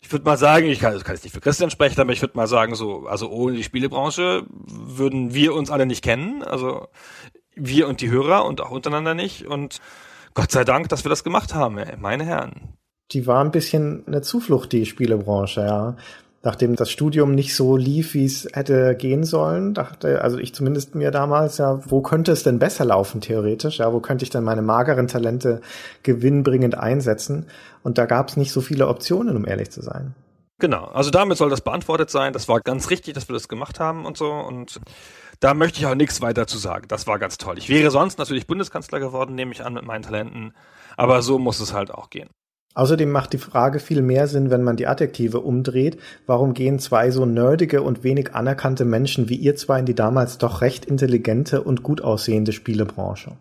ich 0.00 0.10
würde 0.12 0.24
mal 0.24 0.38
sagen, 0.38 0.66
ich 0.66 0.80
kann, 0.80 0.92
das 0.92 1.04
kann 1.04 1.14
jetzt 1.14 1.24
nicht 1.24 1.34
für 1.34 1.40
Christian 1.40 1.70
sprechen, 1.70 2.00
aber 2.00 2.12
ich 2.12 2.20
würde 2.20 2.36
mal 2.36 2.46
sagen, 2.46 2.74
so, 2.74 3.06
also 3.06 3.30
ohne 3.30 3.56
die 3.56 3.64
Spielebranche 3.64 4.44
würden 4.48 5.34
wir 5.34 5.54
uns 5.54 5.70
alle 5.70 5.86
nicht 5.86 6.02
kennen. 6.02 6.42
Also 6.42 6.88
wir 7.54 7.88
und 7.88 8.00
die 8.00 8.10
Hörer 8.10 8.44
und 8.44 8.60
auch 8.60 8.70
untereinander 8.70 9.14
nicht. 9.14 9.46
Und 9.46 9.80
Gott 10.38 10.52
sei 10.52 10.62
Dank, 10.62 10.88
dass 10.88 11.04
wir 11.04 11.08
das 11.08 11.24
gemacht 11.24 11.52
haben, 11.52 11.78
ey, 11.78 11.96
meine 11.96 12.24
Herren. 12.24 12.52
Die 13.10 13.26
war 13.26 13.44
ein 13.44 13.50
bisschen 13.50 14.04
eine 14.06 14.22
Zuflucht, 14.22 14.70
die 14.70 14.86
Spielebranche, 14.86 15.62
ja. 15.62 15.96
Nachdem 16.44 16.76
das 16.76 16.92
Studium 16.92 17.34
nicht 17.34 17.56
so 17.56 17.76
lief, 17.76 18.14
wie 18.14 18.24
es 18.24 18.46
hätte 18.52 18.94
gehen 18.94 19.24
sollen, 19.24 19.74
dachte, 19.74 20.22
also 20.22 20.38
ich 20.38 20.54
zumindest 20.54 20.94
mir 20.94 21.10
damals, 21.10 21.58
ja, 21.58 21.80
wo 21.90 22.02
könnte 22.02 22.30
es 22.30 22.44
denn 22.44 22.60
besser 22.60 22.84
laufen, 22.84 23.20
theoretisch? 23.20 23.78
Ja, 23.78 23.92
wo 23.92 23.98
könnte 23.98 24.22
ich 24.22 24.30
denn 24.30 24.44
meine 24.44 24.62
mageren 24.62 25.08
Talente 25.08 25.60
gewinnbringend 26.04 26.78
einsetzen? 26.78 27.46
Und 27.82 27.98
da 27.98 28.06
gab 28.06 28.28
es 28.28 28.36
nicht 28.36 28.52
so 28.52 28.60
viele 28.60 28.86
Optionen, 28.86 29.36
um 29.36 29.44
ehrlich 29.44 29.72
zu 29.72 29.82
sein. 29.82 30.14
Genau, 30.60 30.84
also 30.84 31.10
damit 31.10 31.36
soll 31.36 31.50
das 31.50 31.62
beantwortet 31.62 32.10
sein. 32.10 32.32
Das 32.32 32.46
war 32.46 32.60
ganz 32.60 32.90
richtig, 32.90 33.14
dass 33.14 33.28
wir 33.28 33.32
das 33.32 33.48
gemacht 33.48 33.80
haben 33.80 34.06
und 34.06 34.16
so. 34.16 34.30
Und 34.30 34.80
da 35.40 35.54
möchte 35.54 35.78
ich 35.78 35.86
auch 35.86 35.94
nichts 35.94 36.20
weiter 36.20 36.46
zu 36.46 36.58
sagen. 36.58 36.86
Das 36.88 37.06
war 37.06 37.18
ganz 37.18 37.38
toll. 37.38 37.58
Ich 37.58 37.68
wäre 37.68 37.90
sonst 37.90 38.18
natürlich 38.18 38.46
Bundeskanzler 38.46 39.00
geworden, 39.00 39.34
nehme 39.34 39.52
ich 39.52 39.64
an, 39.64 39.74
mit 39.74 39.84
meinen 39.84 40.02
Talenten. 40.02 40.52
Aber 40.96 41.22
so 41.22 41.38
muss 41.38 41.60
es 41.60 41.72
halt 41.72 41.90
auch 41.90 42.10
gehen. 42.10 42.28
Außerdem 42.74 43.10
macht 43.10 43.32
die 43.32 43.38
Frage 43.38 43.80
viel 43.80 44.02
mehr 44.02 44.28
Sinn, 44.28 44.50
wenn 44.50 44.62
man 44.62 44.76
die 44.76 44.86
Adjektive 44.86 45.40
umdreht. 45.40 45.98
Warum 46.26 46.54
gehen 46.54 46.78
zwei 46.78 47.10
so 47.10 47.26
nerdige 47.26 47.82
und 47.82 48.04
wenig 48.04 48.34
anerkannte 48.34 48.84
Menschen 48.84 49.28
wie 49.28 49.34
ihr 49.34 49.56
zwei 49.56 49.80
in 49.80 49.86
die 49.86 49.96
damals 49.96 50.38
doch 50.38 50.60
recht 50.60 50.84
intelligente 50.84 51.62
und 51.62 51.82
gut 51.82 52.02
aussehende 52.02 52.52
Spielebranche? 52.52 53.32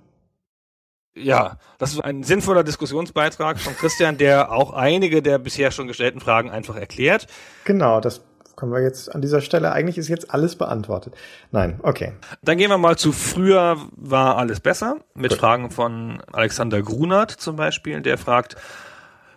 Ja, 1.15 1.57
das 1.79 1.93
ist 1.93 1.99
ein 1.99 2.23
sinnvoller 2.23 2.63
Diskussionsbeitrag 2.63 3.59
von 3.59 3.75
Christian, 3.75 4.17
der 4.17 4.51
auch 4.51 4.73
einige 4.73 5.21
der 5.21 5.39
bisher 5.39 5.71
schon 5.71 5.87
gestellten 5.87 6.19
Fragen 6.19 6.51
einfach 6.51 6.75
erklärt. 6.75 7.27
Genau, 7.63 7.99
das 7.99 8.21
können 8.57 8.73
wir 8.73 8.81
jetzt 8.81 9.13
an 9.13 9.21
dieser 9.21 9.39
Stelle, 9.39 9.71
eigentlich 9.71 9.97
ist 9.97 10.09
jetzt 10.09 10.31
alles 10.31 10.55
beantwortet. 10.57 11.15
Nein, 11.51 11.79
okay. 11.83 12.13
Dann 12.41 12.57
gehen 12.57 12.69
wir 12.69 12.77
mal 12.77 12.97
zu 12.97 13.13
früher 13.13 13.77
war 13.95 14.37
alles 14.37 14.59
besser 14.59 14.97
mit 15.13 15.31
Gut. 15.31 15.39
Fragen 15.39 15.71
von 15.71 16.21
Alexander 16.33 16.81
Grunert 16.81 17.31
zum 17.31 17.55
Beispiel, 17.55 18.01
der 18.01 18.17
fragt, 18.17 18.57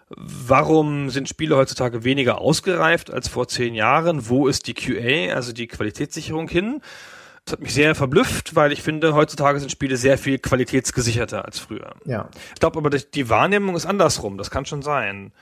warum 0.09 1.11
sind 1.11 1.29
Spiele 1.29 1.57
heutzutage 1.57 2.03
weniger 2.03 2.41
ausgereift 2.41 3.13
als 3.13 3.29
vor 3.29 3.47
zehn 3.47 3.75
Jahren? 3.75 4.29
Wo 4.29 4.49
ist 4.49 4.67
die 4.67 4.75
QA, 4.75 5.35
also 5.35 5.53
die 5.53 5.69
Qualitätssicherung 5.69 6.49
hin? 6.49 6.81
Das 7.45 7.53
hat 7.53 7.61
mich 7.61 7.75
sehr 7.75 7.95
verblüfft, 7.95 8.57
weil 8.57 8.73
ich 8.73 8.83
finde, 8.83 9.15
heutzutage 9.15 9.61
sind 9.61 9.71
Spiele 9.71 9.97
sehr 9.97 10.19
viel 10.19 10.39
qualitätsgesicherter 10.39 11.45
als 11.45 11.59
früher. 11.59 11.95
Ja. 12.07 12.29
Ich 12.55 12.61
glaube 12.61 12.79
aber, 12.79 12.91
die 12.91 13.29
Wahrnehmung 13.29 13.77
ist 13.77 13.87
andersrum. 13.87 14.39
Das 14.39 14.51
kann 14.51 14.65
schon 14.67 14.83
sein. 14.83 15.33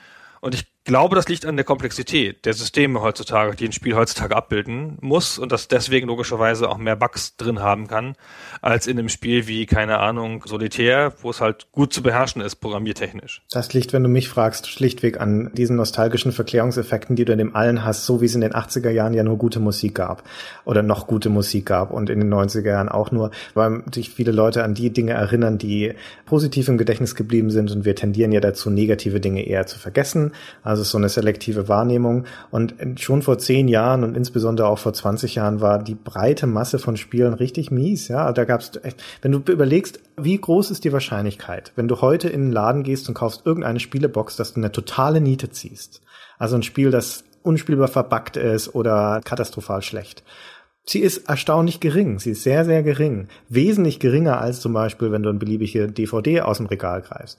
Und 0.41 0.53
ich 0.53 0.67
glaube, 0.89 1.15
das 1.15 1.29
liegt 1.29 1.45
an 1.45 1.55
der 1.55 1.65
Komplexität 1.65 2.45
der 2.45 2.55
Systeme 2.55 3.01
heutzutage, 3.01 3.55
die 3.55 3.65
ein 3.65 3.71
Spiel 3.73 3.95
heutzutage 3.95 4.35
abbilden 4.35 4.97
muss 5.01 5.37
und 5.37 5.51
das 5.51 5.67
deswegen 5.67 6.07
logischerweise 6.07 6.67
auch 6.67 6.79
mehr 6.79 6.95
Bugs 6.95 7.37
drin 7.37 7.59
haben 7.59 7.87
kann, 7.87 8.15
als 8.63 8.87
in 8.87 8.97
einem 8.97 9.07
Spiel 9.07 9.45
wie, 9.47 9.67
keine 9.67 9.99
Ahnung, 9.99 10.43
Solitär, 10.47 11.13
wo 11.21 11.29
es 11.29 11.41
halt 11.41 11.67
gut 11.71 11.93
zu 11.93 12.01
beherrschen 12.01 12.41
ist, 12.41 12.55
programmiertechnisch. 12.55 13.43
Das 13.51 13.71
liegt, 13.71 13.93
wenn 13.93 14.01
du 14.01 14.09
mich 14.09 14.29
fragst, 14.29 14.65
schlichtweg 14.65 15.21
an 15.21 15.51
diesen 15.53 15.75
nostalgischen 15.75 16.31
Verklärungseffekten, 16.31 17.15
die 17.15 17.23
du 17.23 17.33
in 17.33 17.37
dem 17.37 17.55
allen 17.55 17.85
hast, 17.85 18.07
so 18.07 18.19
wie 18.19 18.25
es 18.25 18.33
in 18.33 18.41
den 18.41 18.53
80er 18.53 18.89
Jahren 18.89 19.13
ja 19.13 19.21
nur 19.21 19.37
gute 19.37 19.59
Musik 19.59 19.93
gab 19.93 20.23
oder 20.65 20.81
noch 20.81 21.05
gute 21.05 21.29
Musik 21.29 21.67
gab 21.67 21.91
und 21.91 22.09
in 22.09 22.19
den 22.19 22.33
90er 22.33 22.65
Jahren 22.65 22.89
auch 22.89 23.11
nur, 23.11 23.29
weil 23.53 23.83
sich 23.93 24.09
viele 24.09 24.31
Leute 24.31 24.63
an 24.63 24.73
die 24.73 24.91
Dinge 24.91 25.11
erinnern, 25.11 25.59
die 25.59 25.93
positiv 26.25 26.67
im 26.67 26.79
Gedächtnis 26.79 27.13
geblieben 27.13 27.51
sind 27.51 27.69
und 27.69 27.85
wir 27.85 27.95
tendieren 27.95 28.31
ja 28.31 28.39
dazu, 28.39 28.71
negative 28.71 29.19
Dinge 29.19 29.45
eher 29.45 29.67
zu 29.67 29.77
vergessen. 29.77 30.31
Also 30.63 30.78
so 30.83 30.97
eine 30.97 31.09
selektive 31.09 31.67
Wahrnehmung. 31.67 32.25
Und 32.51 32.75
schon 32.97 33.21
vor 33.21 33.37
zehn 33.37 33.67
Jahren 33.67 34.03
und 34.03 34.15
insbesondere 34.15 34.67
auch 34.67 34.79
vor 34.79 34.93
20 34.93 35.35
Jahren 35.35 35.61
war 35.61 35.81
die 35.81 35.95
breite 35.95 36.47
Masse 36.47 36.79
von 36.79 36.97
Spielen 36.97 37.33
richtig 37.33 37.71
mies. 37.71 38.07
Ja, 38.07 38.31
da 38.33 38.45
gab's, 38.45 38.71
wenn 39.21 39.31
du 39.31 39.39
überlegst, 39.51 39.99
wie 40.17 40.37
groß 40.37 40.71
ist 40.71 40.83
die 40.83 40.93
Wahrscheinlichkeit, 40.93 41.71
wenn 41.75 41.87
du 41.87 42.01
heute 42.01 42.29
in 42.29 42.41
den 42.41 42.51
Laden 42.51 42.83
gehst 42.83 43.07
und 43.07 43.15
kaufst 43.15 43.45
irgendeine 43.45 43.79
Spielebox, 43.79 44.35
dass 44.35 44.53
du 44.53 44.59
eine 44.59 44.71
totale 44.71 45.21
Niete 45.21 45.49
ziehst. 45.49 46.01
Also 46.37 46.55
ein 46.55 46.63
Spiel, 46.63 46.91
das 46.91 47.23
unspielbar 47.43 47.87
verbuggt 47.87 48.37
ist 48.37 48.75
oder 48.75 49.21
katastrophal 49.23 49.81
schlecht. 49.81 50.23
Sie 50.85 51.01
ist 51.01 51.29
erstaunlich 51.29 51.79
gering. 51.79 52.17
Sie 52.17 52.31
ist 52.31 52.41
sehr, 52.41 52.65
sehr 52.65 52.81
gering. 52.81 53.27
Wesentlich 53.47 53.99
geringer 53.99 54.41
als 54.41 54.59
zum 54.59 54.73
Beispiel, 54.73 55.11
wenn 55.11 55.21
du 55.21 55.29
eine 55.29 55.37
beliebige 55.37 55.87
DVD 55.87 56.41
aus 56.41 56.57
dem 56.57 56.65
Regal 56.65 57.01
greifst. 57.01 57.37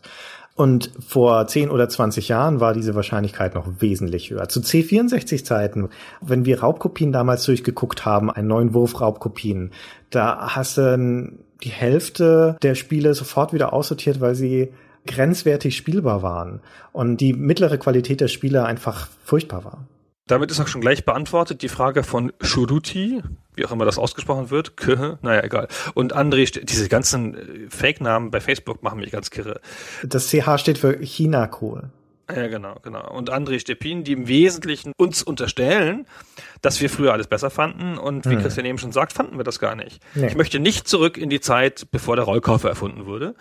Und 0.54 0.90
vor 1.06 1.46
10 1.46 1.70
oder 1.70 1.88
20 1.88 2.28
Jahren 2.28 2.60
war 2.60 2.74
diese 2.74 2.94
Wahrscheinlichkeit 2.94 3.54
noch 3.54 3.66
wesentlich 3.78 4.30
höher. 4.30 4.48
Zu 4.48 4.60
C64-Zeiten, 4.60 5.88
wenn 6.20 6.44
wir 6.44 6.60
Raubkopien 6.60 7.12
damals 7.12 7.44
durchgeguckt 7.44 8.04
haben, 8.04 8.30
einen 8.30 8.48
neuen 8.48 8.74
Wurf 8.74 9.00
Raubkopien, 9.00 9.70
da 10.10 10.54
hast 10.54 10.76
du 10.76 11.32
die 11.62 11.70
Hälfte 11.70 12.56
der 12.62 12.74
Spiele 12.74 13.14
sofort 13.14 13.52
wieder 13.52 13.72
aussortiert, 13.72 14.20
weil 14.20 14.34
sie 14.34 14.72
grenzwertig 15.06 15.76
spielbar 15.76 16.22
waren 16.22 16.60
und 16.92 17.18
die 17.18 17.32
mittlere 17.32 17.78
Qualität 17.78 18.20
der 18.20 18.28
Spiele 18.28 18.64
einfach 18.64 19.08
furchtbar 19.24 19.64
war. 19.64 19.84
Damit 20.30 20.50
ist 20.52 20.60
auch 20.60 20.68
schon 20.68 20.80
gleich 20.80 21.04
beantwortet 21.04 21.62
die 21.62 21.68
Frage 21.68 22.04
von 22.04 22.32
Shuruti, 22.40 23.20
wie 23.56 23.66
auch 23.66 23.72
immer 23.72 23.84
das 23.84 23.98
ausgesprochen 23.98 24.50
wird. 24.50 24.76
Köhe, 24.76 25.18
naja, 25.22 25.42
egal. 25.42 25.66
Und 25.94 26.14
André, 26.14 26.64
diese 26.64 26.88
ganzen 26.88 27.34
äh, 27.34 27.68
Fake-Namen 27.68 28.30
bei 28.30 28.40
Facebook 28.40 28.82
machen 28.82 29.00
mich 29.00 29.10
ganz 29.10 29.30
kirre. 29.30 29.60
Das 30.04 30.28
CH 30.28 30.58
steht 30.58 30.78
für 30.78 30.92
China-Kohl. 31.04 31.90
Ja, 32.34 32.46
genau, 32.46 32.76
genau. 32.82 33.10
Und 33.10 33.32
André 33.32 33.58
Stepin, 33.58 34.04
die 34.04 34.12
im 34.12 34.28
Wesentlichen 34.28 34.92
uns 34.96 35.24
unterstellen, 35.24 36.06
dass 36.62 36.80
wir 36.80 36.88
früher 36.88 37.12
alles 37.12 37.26
besser 37.26 37.50
fanden. 37.50 37.98
Und 37.98 38.24
wie 38.26 38.34
hm. 38.34 38.42
Christian 38.42 38.66
eben 38.66 38.78
schon 38.78 38.92
sagt, 38.92 39.12
fanden 39.12 39.36
wir 39.36 39.44
das 39.44 39.58
gar 39.58 39.74
nicht. 39.74 40.00
Nee. 40.14 40.28
Ich 40.28 40.36
möchte 40.36 40.60
nicht 40.60 40.86
zurück 40.86 41.18
in 41.18 41.28
die 41.28 41.40
Zeit, 41.40 41.88
bevor 41.90 42.14
der 42.14 42.24
Rollkoffer 42.24 42.68
erfunden 42.68 43.06
wurde 43.06 43.34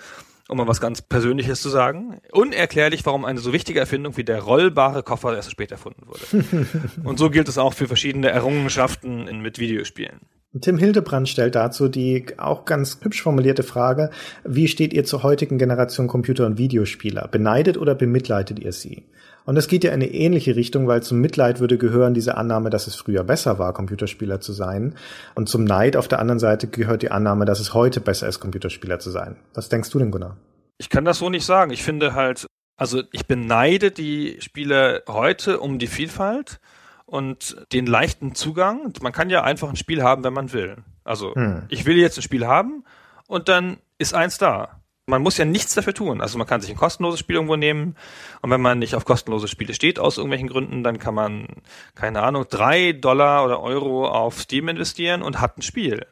um 0.50 0.58
mal 0.58 0.68
was 0.68 0.82
ganz 0.82 1.02
Persönliches 1.02 1.62
zu 1.62 1.70
sagen. 1.70 2.20
Unerklärlich, 2.32 3.06
warum 3.06 3.24
eine 3.24 3.40
so 3.40 3.54
wichtige 3.54 3.80
Erfindung 3.80 4.18
wie 4.18 4.24
der 4.24 4.42
rollbare 4.42 5.04
Koffer 5.04 5.36
erst 5.36 5.52
später 5.52 5.74
erfunden 5.76 6.08
wurde. 6.08 6.68
Und 7.04 7.20
so 7.20 7.30
gilt 7.30 7.48
es 7.48 7.58
auch 7.58 7.74
für 7.74 7.88
verschiedene 7.88 8.30
Errungenschaften 8.30 9.28
in, 9.28 9.42
mit 9.42 9.60
Videospielen. 9.60 10.22
Tim 10.62 10.80
Hildebrand 10.80 11.30
stellt 11.30 11.54
dazu 11.54 11.90
die 11.90 12.26
auch 12.38 12.66
ganz 12.66 12.98
hübsch 13.02 13.22
formulierte 13.22 13.62
Frage, 13.62 14.10
wie 14.44 14.68
steht 14.68 14.94
ihr 14.94 15.06
zur 15.06 15.22
heutigen 15.22 15.60
Generation 15.60 16.08
Computer- 16.08 16.48
und 16.48 16.58
Videospieler? 16.58 17.28
Beneidet 17.28 17.78
oder 17.78 17.94
bemitleidet 17.94 18.58
ihr 18.58 18.72
sie? 18.72 19.06
Und 19.46 19.58
es 19.58 19.68
geht 19.68 19.84
ja 19.84 19.92
in 19.92 19.96
eine 19.96 20.12
ähnliche 20.12 20.56
Richtung, 20.56 20.88
weil 20.88 21.02
zum 21.04 21.20
Mitleid 21.20 21.60
würde 21.60 21.78
gehören 21.78 22.14
diese 22.14 22.38
Annahme, 22.38 22.70
dass 22.70 22.88
es 22.88 22.96
früher 22.96 23.24
besser 23.24 23.60
war, 23.60 23.74
Computerspieler 23.74 24.42
zu 24.42 24.54
sein. 24.54 24.96
Und 25.36 25.50
zum 25.50 25.64
Neid 25.64 25.96
auf 25.96 26.08
der 26.08 26.20
anderen 26.20 26.40
Seite 26.40 26.68
gehört 26.68 27.02
die 27.02 27.12
Annahme, 27.12 27.46
dass 27.46 27.60
es 27.60 27.74
heute 27.74 28.02
besser 28.02 28.28
ist, 28.28 28.40
Computerspieler 28.40 29.00
zu 29.00 29.10
sein. 29.10 29.38
Was 29.54 29.70
denkst 29.70 29.90
du 29.90 30.00
denn, 30.00 30.12
Gunnar? 30.12 30.38
Ich 30.78 30.90
kann 30.90 31.06
das 31.06 31.20
so 31.20 31.30
nicht 31.30 31.46
sagen. 31.46 31.72
Ich 31.72 31.84
finde 31.84 32.14
halt, 32.14 32.46
also 32.78 33.04
ich 33.12 33.26
beneide 33.26 33.92
die 33.92 34.38
Spieler 34.40 35.02
heute 35.08 35.60
um 35.60 35.80
die 35.80 35.88
Vielfalt 35.88 36.60
und 37.06 37.58
den 37.74 37.86
leichten 37.86 38.36
Zugang. 38.36 38.94
Man 39.02 39.12
kann 39.12 39.30
ja 39.30 39.44
einfach 39.44 39.70
ein 39.70 39.76
Spiel 39.76 40.04
haben, 40.04 40.24
wenn 40.24 40.34
man 40.34 40.54
will. 40.54 40.78
Also 41.04 41.34
hm. 41.36 41.64
ich 41.70 41.86
will 41.86 41.98
jetzt 41.98 42.18
ein 42.18 42.22
Spiel 42.22 42.46
haben 42.46 42.84
und 43.28 43.50
dann 43.50 43.78
ist 43.98 44.14
eins 44.14 44.38
da 44.38 44.79
man 45.10 45.22
muss 45.22 45.38
ja 45.38 45.46
nichts 45.46 45.74
dafür 45.74 45.94
tun. 45.94 46.22
Also 46.22 46.38
man 46.38 46.48
kann 46.48 46.62
sich 46.62 46.70
ein 46.70 46.78
kostenloses 46.78 47.20
Spiel 47.20 47.36
irgendwo 47.36 47.56
nehmen 47.56 47.96
und 48.42 48.52
wenn 48.52 48.62
man 48.62 48.80
nicht 48.80 48.96
auf 48.96 49.06
kostenlose 49.06 49.48
Spiele 49.48 49.74
steht 49.74 50.00
aus 50.00 50.18
irgendwelchen 50.18 50.48
Gründen, 50.48 50.84
dann 50.84 51.00
kann 51.00 51.14
man, 51.14 51.48
keine 51.96 52.22
Ahnung, 52.22 52.46
drei 52.50 52.94
Dollar 52.94 53.46
oder 53.46 53.62
Euro 53.62 54.08
auf 54.08 54.40
Steam 54.40 54.68
investieren 54.68 55.22
und 55.22 55.42
hat 55.42 55.58
ein 55.58 55.62
Spiel. 55.62 56.06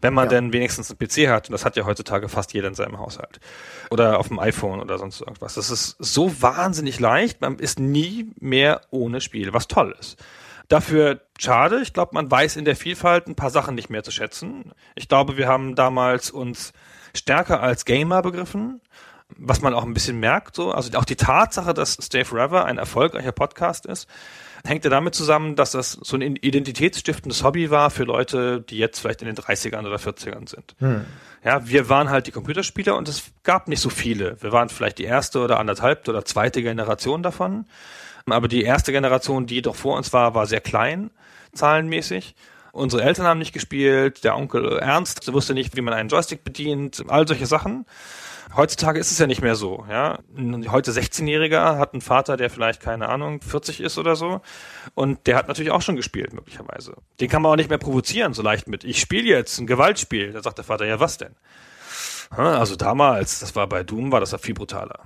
Wenn 0.00 0.14
man 0.14 0.24
ja. 0.24 0.30
denn 0.30 0.52
wenigstens 0.52 0.90
einen 0.90 0.98
PC 0.98 1.28
hat, 1.30 1.48
und 1.48 1.52
das 1.52 1.64
hat 1.64 1.76
ja 1.76 1.86
heutzutage 1.86 2.28
fast 2.28 2.52
jeder 2.52 2.68
in 2.68 2.74
seinem 2.74 2.98
Haushalt. 2.98 3.40
Oder 3.90 4.18
auf 4.18 4.28
dem 4.28 4.38
iPhone 4.38 4.80
oder 4.80 4.98
sonst 4.98 5.20
irgendwas. 5.20 5.54
Das 5.54 5.70
ist 5.70 5.96
so 5.98 6.42
wahnsinnig 6.42 7.00
leicht, 7.00 7.40
man 7.40 7.58
ist 7.58 7.78
nie 7.78 8.30
mehr 8.38 8.82
ohne 8.90 9.20
Spiel, 9.20 9.52
was 9.52 9.68
toll 9.68 9.94
ist. 9.98 10.22
Dafür 10.68 11.20
schade, 11.38 11.80
ich 11.82 11.92
glaube, 11.92 12.14
man 12.14 12.30
weiß 12.30 12.56
in 12.56 12.64
der 12.64 12.76
Vielfalt 12.76 13.26
ein 13.26 13.34
paar 13.34 13.50
Sachen 13.50 13.74
nicht 13.74 13.90
mehr 13.90 14.02
zu 14.02 14.10
schätzen. 14.10 14.72
Ich 14.94 15.08
glaube, 15.08 15.36
wir 15.36 15.46
haben 15.46 15.74
damals 15.74 16.30
uns 16.30 16.72
stärker 17.14 17.60
als 17.60 17.84
Gamer 17.84 18.22
begriffen, 18.22 18.80
was 19.36 19.62
man 19.62 19.74
auch 19.74 19.84
ein 19.84 19.94
bisschen 19.94 20.20
merkt, 20.20 20.54
so. 20.56 20.72
Also 20.72 20.96
auch 20.98 21.04
die 21.04 21.16
Tatsache, 21.16 21.74
dass 21.74 21.98
Stay 22.00 22.24
Forever 22.24 22.64
ein 22.64 22.78
erfolgreicher 22.78 23.32
Podcast 23.32 23.86
ist, 23.86 24.08
hängt 24.66 24.84
ja 24.84 24.90
damit 24.90 25.14
zusammen, 25.14 25.56
dass 25.56 25.72
das 25.72 25.92
so 25.92 26.16
ein 26.16 26.36
identitätsstiftendes 26.36 27.42
Hobby 27.42 27.70
war 27.70 27.90
für 27.90 28.04
Leute, 28.04 28.60
die 28.62 28.78
jetzt 28.78 29.00
vielleicht 29.00 29.22
in 29.22 29.26
den 29.26 29.36
30ern 29.36 29.86
oder 29.86 29.96
40ern 29.96 30.48
sind. 30.48 30.74
Hm. 30.78 31.04
Ja, 31.44 31.68
wir 31.68 31.88
waren 31.90 32.08
halt 32.08 32.26
die 32.26 32.32
Computerspieler 32.32 32.96
und 32.96 33.08
es 33.08 33.24
gab 33.42 33.68
nicht 33.68 33.80
so 33.80 33.90
viele. 33.90 34.40
Wir 34.42 34.52
waren 34.52 34.70
vielleicht 34.70 34.98
die 34.98 35.04
erste 35.04 35.40
oder 35.40 35.60
anderthalb 35.60 36.08
oder 36.08 36.24
zweite 36.24 36.62
Generation 36.62 37.22
davon. 37.22 37.66
Aber 38.26 38.48
die 38.48 38.62
erste 38.62 38.92
Generation, 38.92 39.46
die 39.46 39.60
doch 39.60 39.76
vor 39.76 39.98
uns 39.98 40.14
war, 40.14 40.34
war 40.34 40.46
sehr 40.46 40.62
klein, 40.62 41.10
zahlenmäßig. 41.52 42.34
Unsere 42.74 43.04
Eltern 43.04 43.26
haben 43.26 43.38
nicht 43.38 43.52
gespielt, 43.52 44.24
der 44.24 44.36
Onkel 44.36 44.78
Ernst 44.78 45.32
wusste 45.32 45.54
nicht, 45.54 45.76
wie 45.76 45.80
man 45.80 45.94
einen 45.94 46.08
Joystick 46.08 46.42
bedient, 46.42 47.04
all 47.06 47.26
solche 47.26 47.46
Sachen. 47.46 47.86
Heutzutage 48.56 48.98
ist 48.98 49.12
es 49.12 49.18
ja 49.18 49.28
nicht 49.28 49.42
mehr 49.42 49.54
so, 49.54 49.86
ja. 49.88 50.18
Heute 50.68 50.90
16-Jähriger 50.90 51.78
hat 51.78 51.92
einen 51.92 52.00
Vater, 52.00 52.36
der 52.36 52.50
vielleicht, 52.50 52.80
keine 52.80 53.08
Ahnung, 53.08 53.40
40 53.40 53.80
ist 53.80 53.96
oder 53.96 54.16
so. 54.16 54.40
Und 54.94 55.28
der 55.28 55.36
hat 55.36 55.46
natürlich 55.46 55.70
auch 55.70 55.82
schon 55.82 55.94
gespielt, 55.94 56.32
möglicherweise. 56.32 56.96
Den 57.20 57.28
kann 57.28 57.42
man 57.42 57.52
auch 57.52 57.56
nicht 57.56 57.70
mehr 57.70 57.78
provozieren, 57.78 58.34
so 58.34 58.42
leicht 58.42 58.66
mit. 58.66 58.82
Ich 58.82 58.98
spiele 59.00 59.28
jetzt 59.28 59.60
ein 59.60 59.68
Gewaltspiel. 59.68 60.32
Da 60.32 60.42
sagt 60.42 60.58
der 60.58 60.64
Vater, 60.64 60.84
ja, 60.84 60.98
was 60.98 61.16
denn? 61.16 61.36
Also 62.30 62.74
damals, 62.74 63.38
das 63.38 63.54
war 63.54 63.68
bei 63.68 63.84
Doom, 63.84 64.10
war 64.10 64.18
das 64.18 64.32
ja 64.32 64.38
viel 64.38 64.54
brutaler. 64.54 65.04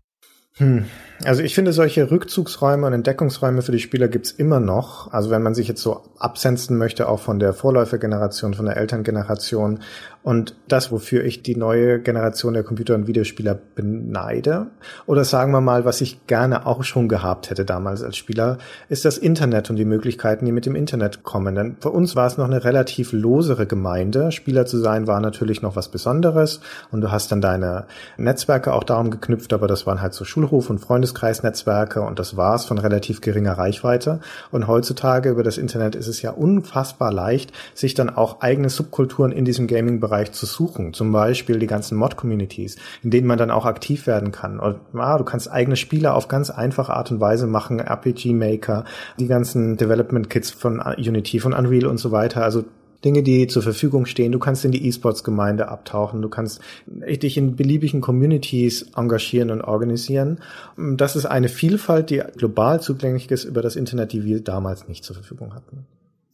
Hm. 0.59 0.85
Also 1.25 1.43
ich 1.43 1.55
finde, 1.55 1.73
solche 1.73 2.13
Rückzugsräume 2.13 2.87
und 2.87 2.93
Entdeckungsräume 2.93 3.63
für 3.63 3.73
die 3.73 3.81
Spieler 3.81 4.07
gibt's 4.07 4.31
immer 4.31 4.61
noch. 4.61 5.13
Also 5.13 5.31
wenn 5.31 5.43
man 5.43 5.55
sich 5.55 5.67
jetzt 5.67 5.83
so 5.83 6.03
absenzen 6.19 6.79
möchte, 6.79 7.09
auch 7.09 7.19
von 7.19 7.41
der 7.41 7.53
Vorläufergeneration, 7.55 8.55
von 8.55 8.67
der 8.67 8.77
Elterngeneration. 8.77 9.81
Und 10.23 10.55
das, 10.69 10.93
wofür 10.93 11.25
ich 11.25 11.43
die 11.43 11.57
neue 11.57 12.01
Generation 12.01 12.55
der 12.55 12.63
Computer- 12.63 12.95
und 12.95 13.07
Videospieler 13.07 13.59
beneide, 13.75 14.67
oder 15.07 15.25
sagen 15.25 15.53
wir 15.53 15.61
mal, 15.61 15.85
was 15.85 16.01
ich 16.01 16.27
gerne 16.27 16.67
auch 16.67 16.85
schon 16.85 17.09
gehabt 17.09 17.51
hätte 17.51 17.65
damals 17.65 18.03
als 18.03 18.17
Spieler, 18.17 18.59
ist 18.89 19.05
das 19.05 19.19
Internet 19.19 19.71
und 19.71 19.77
die 19.77 19.85
Möglichkeiten, 19.85 20.45
die 20.45 20.53
mit 20.53 20.67
dem 20.67 20.75
Internet 20.75 21.23
kommen. 21.23 21.55
Denn 21.55 21.77
für 21.81 21.91
uns 21.91 22.15
war 22.15 22.27
es 22.27 22.37
noch 22.37 22.47
eine 22.47 22.65
relativ 22.65 23.13
losere 23.13 23.67
Gemeinde. 23.67 24.31
Spieler 24.31 24.67
zu 24.67 24.79
sein 24.79 25.07
war 25.07 25.21
natürlich 25.21 25.63
noch 25.63 25.77
was 25.77 25.89
Besonderes. 25.89 26.61
Und 26.91 27.01
du 27.01 27.11
hast 27.11 27.33
dann 27.33 27.41
deine 27.41 27.87
Netzwerke 28.17 28.73
auch 28.73 28.85
darum 28.85 29.11
geknüpft, 29.11 29.53
aber 29.53 29.67
das 29.67 29.87
waren 29.87 30.01
halt 30.01 30.15
so 30.15 30.25
Schulhof- 30.25 30.71
und 30.71 30.79
Freundes 30.79 31.09
Freundeskreisnetzwerke 31.09 32.01
und 32.03 32.19
das 32.19 32.37
war's 32.37 32.65
von 32.65 32.79
relativ 32.79 33.21
geringer 33.21 33.53
Reichweite. 33.53 34.21
Und 34.51 34.67
heutzutage 34.67 35.31
über 35.31 35.43
das 35.43 35.59
Internet 35.59 35.95
ist 35.95 36.09
es 36.09 36.23
ja 36.23 36.31
unfassbar 36.31 37.13
leicht, 37.13 37.53
sich 37.75 37.95
dann 37.95 38.11
auch 38.11 38.41
eigene 38.41 38.69
Subkulturen 38.69 39.33
in 39.33 39.45
diesem 39.45 39.67
Gaming-Bereich 39.67 40.08
zu 40.35 40.47
suchen. 40.47 40.93
Zum 40.93 41.13
Beispiel 41.13 41.59
die 41.59 41.67
ganzen 41.67 41.97
Mod-Communities, 41.99 42.77
in 43.03 43.11
denen 43.11 43.27
man 43.27 43.39
dann 43.39 43.51
auch 43.51 43.67
aktiv 43.67 44.07
werden 44.07 44.33
kann. 44.33 44.59
Und, 44.61 44.77
ah, 44.95 45.19
du 45.19 45.25
kannst 45.25 45.51
eigene 45.51 45.77
Spiele 45.77 46.15
auf 46.15 46.29
ganz 46.29 46.51
einfache 46.51 46.95
Art 46.95 47.11
und 47.11 47.21
Weise 47.21 47.47
machen, 47.47 47.81
RPG 47.81 48.33
Maker, 48.33 48.85
die 49.19 49.27
ganzen 49.27 49.77
Development 49.77 50.29
Kits 50.31 50.51
von 50.51 50.81
Unity, 50.81 51.41
von 51.41 51.53
Unreal 51.53 51.87
und 51.87 51.99
so 51.99 52.13
weiter. 52.13 52.43
Also 52.43 52.65
Dinge, 53.05 53.23
die 53.23 53.47
zur 53.47 53.63
Verfügung 53.63 54.07
stehen. 54.07 54.33
Du 54.33 54.39
kannst 54.39 54.65
in 54.65 54.73
die 54.73 54.87
E-Sports-Gemeinde 54.87 55.69
abtauchen. 55.69 56.21
Du 56.21 56.29
kannst 56.29 56.61
dich 56.87 57.37
in 57.37 57.55
beliebigen 57.55 58.01
Communities 58.01 58.91
engagieren 58.97 59.51
und 59.51 59.63
organisieren. 59.63 60.41
Das 60.77 61.15
ist 61.15 61.27
eine 61.27 61.49
Vielfalt, 61.49 62.11
die 62.11 62.23
global 62.37 62.81
zugänglich 62.81 63.31
ist 63.31 63.45
über 63.45 63.63
das 63.63 63.77
Internet, 63.77 64.13
die 64.13 64.25
wir 64.25 64.43
damals 64.43 64.89
nicht 64.89 65.05
zur 65.05 65.15
Verfügung 65.15 65.55
hatten. 65.55 65.87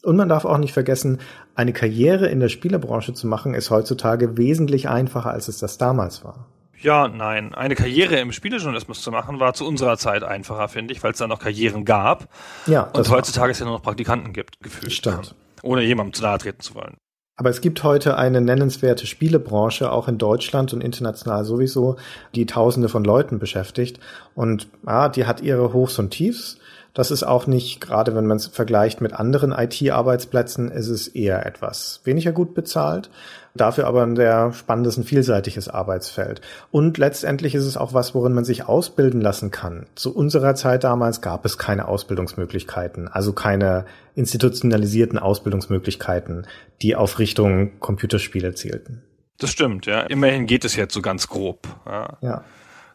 Und 0.04 0.16
man 0.16 0.28
darf 0.28 0.44
auch 0.44 0.58
nicht 0.58 0.72
vergessen, 0.72 1.20
eine 1.54 1.72
Karriere 1.72 2.28
in 2.28 2.40
der 2.40 2.48
Spielerbranche 2.48 3.14
zu 3.14 3.26
machen, 3.26 3.54
ist 3.54 3.70
heutzutage 3.70 4.36
wesentlich 4.36 4.88
einfacher, 4.88 5.30
als 5.30 5.48
es 5.48 5.58
das 5.58 5.78
damals 5.78 6.24
war. 6.24 6.46
Ja, 6.78 7.08
nein. 7.08 7.54
Eine 7.54 7.74
Karriere 7.74 8.18
im 8.20 8.30
Spielejournalismus 8.30 9.00
zu 9.00 9.10
machen, 9.10 9.40
war 9.40 9.54
zu 9.54 9.66
unserer 9.66 9.96
Zeit 9.96 10.22
einfacher, 10.22 10.68
finde 10.68 10.92
ich, 10.92 11.02
weil 11.02 11.12
es 11.12 11.18
da 11.18 11.26
noch 11.26 11.38
Karrieren 11.38 11.84
gab. 11.86 12.28
Ja. 12.66 12.82
Und 12.92 13.08
heutzutage 13.08 13.52
es 13.52 13.58
ja 13.58 13.64
nur 13.64 13.76
noch 13.76 13.82
Praktikanten 13.82 14.34
gibt, 14.34 14.60
gefühlt. 14.60 14.92
Stimmt 14.92 15.34
ohne 15.64 15.82
jemandem 15.82 16.12
zu 16.12 16.22
nahe 16.22 16.38
treten 16.38 16.60
zu 16.60 16.74
wollen. 16.74 16.96
Aber 17.36 17.50
es 17.50 17.60
gibt 17.60 17.82
heute 17.82 18.16
eine 18.16 18.40
nennenswerte 18.40 19.08
Spielebranche, 19.08 19.90
auch 19.90 20.06
in 20.06 20.18
Deutschland 20.18 20.72
und 20.72 20.82
international 20.82 21.44
sowieso, 21.44 21.96
die 22.36 22.46
Tausende 22.46 22.88
von 22.88 23.02
Leuten 23.02 23.40
beschäftigt. 23.40 23.98
Und 24.36 24.68
ja, 24.86 25.08
die 25.08 25.26
hat 25.26 25.40
ihre 25.40 25.72
Hochs 25.72 25.98
und 25.98 26.10
Tiefs. 26.10 26.60
Das 26.94 27.10
ist 27.10 27.24
auch 27.24 27.48
nicht, 27.48 27.80
gerade 27.80 28.14
wenn 28.14 28.26
man 28.26 28.36
es 28.36 28.46
vergleicht 28.46 29.00
mit 29.00 29.12
anderen 29.12 29.50
IT-Arbeitsplätzen, 29.50 30.70
ist 30.70 30.88
es 30.88 31.08
eher 31.08 31.44
etwas 31.44 32.00
weniger 32.04 32.30
gut 32.30 32.54
bezahlt. 32.54 33.10
Dafür 33.56 33.88
aber 33.88 34.04
ein 34.04 34.14
sehr 34.14 34.52
spannendes 34.52 34.96
und 34.96 35.04
vielseitiges 35.04 35.68
Arbeitsfeld. 35.68 36.40
Und 36.70 36.96
letztendlich 36.96 37.56
ist 37.56 37.66
es 37.66 37.76
auch 37.76 37.94
was, 37.94 38.14
worin 38.14 38.32
man 38.32 38.44
sich 38.44 38.66
ausbilden 38.68 39.20
lassen 39.20 39.50
kann. 39.50 39.86
Zu 39.96 40.14
unserer 40.14 40.54
Zeit 40.54 40.84
damals 40.84 41.20
gab 41.20 41.44
es 41.44 41.58
keine 41.58 41.88
Ausbildungsmöglichkeiten, 41.88 43.08
also 43.08 43.32
keine 43.32 43.86
institutionalisierten 44.14 45.18
Ausbildungsmöglichkeiten, 45.18 46.46
die 46.80 46.94
auf 46.94 47.18
Richtung 47.18 47.80
Computerspiele 47.80 48.54
zielten. 48.54 49.02
Das 49.38 49.50
stimmt, 49.50 49.86
ja. 49.86 50.02
Immerhin 50.02 50.46
geht 50.46 50.64
es 50.64 50.76
jetzt 50.76 50.94
so 50.94 51.02
ganz 51.02 51.26
grob. 51.26 51.66
Ja. 51.86 52.18
ja. 52.20 52.44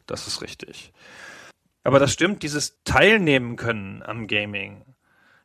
Das 0.07 0.25
ist 0.27 0.41
richtig. 0.41 0.93
Aber 1.84 1.99
das 1.99 2.11
stimmt, 2.11 2.43
dieses 2.43 2.82
Teilnehmen 2.84 3.55
können 3.55 4.03
am 4.03 4.27
Gaming. 4.27 4.84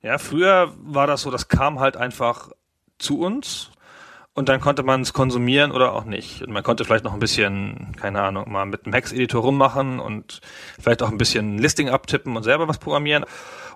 Ja, 0.03 0.19
früher 0.19 0.73
war 0.77 1.07
das 1.07 1.23
so, 1.23 1.31
das 1.31 1.49
kam 1.49 1.81
halt 1.81 1.97
einfach 1.97 2.51
zu 2.99 3.21
uns 3.21 3.71
und 4.35 4.49
dann 4.49 4.61
konnte 4.61 4.83
man 4.83 5.01
es 5.01 5.13
konsumieren 5.13 5.71
oder 5.71 5.93
auch 5.93 6.05
nicht. 6.05 6.43
Und 6.43 6.53
man 6.53 6.65
konnte 6.65 6.85
vielleicht 6.85 7.05
noch 7.05 7.15
ein 7.15 7.21
bisschen, 7.21 7.95
keine 7.97 8.21
Ahnung, 8.21 8.51
mal 8.51 8.67
mit 8.67 8.85
einem 8.85 8.93
Hex-Editor 8.93 9.41
rummachen 9.43 10.01
und 10.01 10.41
vielleicht 10.79 11.03
auch 11.03 11.11
ein 11.11 11.19
bisschen 11.19 11.57
Listing 11.59 11.89
abtippen 11.89 12.37
und 12.37 12.43
selber 12.43 12.67
was 12.67 12.79
programmieren. 12.79 13.25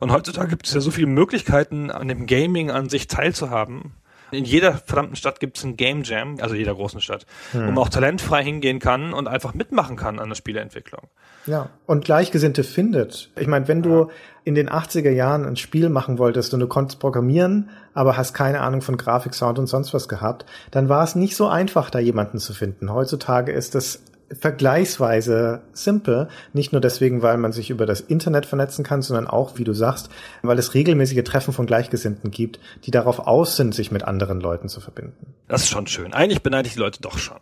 Und 0.01 0.11
heutzutage 0.11 0.49
gibt 0.49 0.67
es 0.67 0.75
ja 0.75 0.81
so 0.81 0.91
viele 0.91 1.07
Möglichkeiten, 1.07 1.91
an 1.91 2.09
dem 2.09 2.27
Gaming 2.27 2.71
an 2.71 2.89
sich 2.89 3.07
teilzuhaben. 3.07 3.93
In 4.31 4.45
jeder 4.45 4.75
verdammten 4.75 5.17
Stadt 5.17 5.41
gibt 5.41 5.59
es 5.59 5.65
einen 5.65 5.77
Game 5.77 6.03
Jam, 6.03 6.37
also 6.41 6.55
jeder 6.55 6.75
großen 6.75 7.01
Stadt, 7.01 7.27
hm. 7.53 7.63
wo 7.63 7.67
man 7.67 7.79
auch 7.79 7.89
talentfrei 7.89 8.43
hingehen 8.43 8.79
kann 8.79 9.13
und 9.13 9.29
einfach 9.29 9.55
mitmachen 9.55 9.97
kann 9.97 10.19
an 10.19 10.29
der 10.29 10.37
Spieleentwicklung. 10.37 11.09
Ja, 11.47 11.71
und 11.87 12.05
Gleichgesinnte 12.05 12.63
findet. 12.63 13.31
Ich 13.37 13.47
meine, 13.47 13.69
wenn 13.69 13.83
du 13.83 14.11
in 14.45 14.55
den 14.55 14.69
80er 14.69 15.11
Jahren 15.11 15.45
ein 15.45 15.57
Spiel 15.57 15.89
machen 15.89 16.19
wolltest 16.19 16.53
und 16.55 16.61
du 16.61 16.69
konntest 16.69 17.01
programmieren, 17.01 17.71
aber 17.95 18.17
hast 18.17 18.35
keine 18.35 18.61
Ahnung 18.61 18.83
von 18.83 18.97
Grafik, 18.97 19.35
Sound 19.35 19.59
und 19.59 19.67
sonst 19.67 19.95
was 19.95 20.09
gehabt, 20.09 20.47
dann 20.71 20.89
war 20.89 21.05
es 21.05 21.15
nicht 21.15 21.37
so 21.37 21.49
einfach, 21.49 21.91
da 21.91 21.99
jemanden 21.99 22.39
zu 22.39 22.53
finden. 22.53 22.93
Heutzutage 22.93 23.53
ist 23.53 23.75
das 23.75 24.03
vergleichsweise 24.33 25.63
simpel. 25.73 26.29
Nicht 26.53 26.73
nur 26.73 26.81
deswegen, 26.81 27.23
weil 27.23 27.39
man 27.39 27.53
sich 27.53 27.71
über 27.71 27.87
das 27.87 28.01
Internet 28.01 28.47
vernetzen 28.47 28.85
kann, 28.85 29.03
sondern 29.03 29.27
auch, 29.27 29.59
wie 29.59 29.65
du 29.65 29.73
sagst, 29.73 30.11
weil 30.43 30.59
es 30.59 30.75
regelmäßige 30.75 31.25
Treffen 31.25 31.53
von 31.53 31.67
Gleichgesinnten 31.67 32.31
gibt, 32.31 32.61
die 32.85 32.91
darauf 32.91 33.21
aus 33.21 33.57
sind, 33.57 33.75
sich 33.75 33.91
mit 33.91 34.05
anderen 34.05 34.41
Leuten 34.41 34.69
zu 34.69 34.81
verbinden. 34.81 35.35
Das 35.49 35.63
ist 35.63 35.69
schon 35.71 35.87
schön. 35.87 36.13
Eigentlich 36.13 36.43
beneide 36.43 36.69
ich 36.69 36.75
die 36.75 36.81
Leute 36.81 37.01
doch 37.01 37.19
schon. 37.19 37.39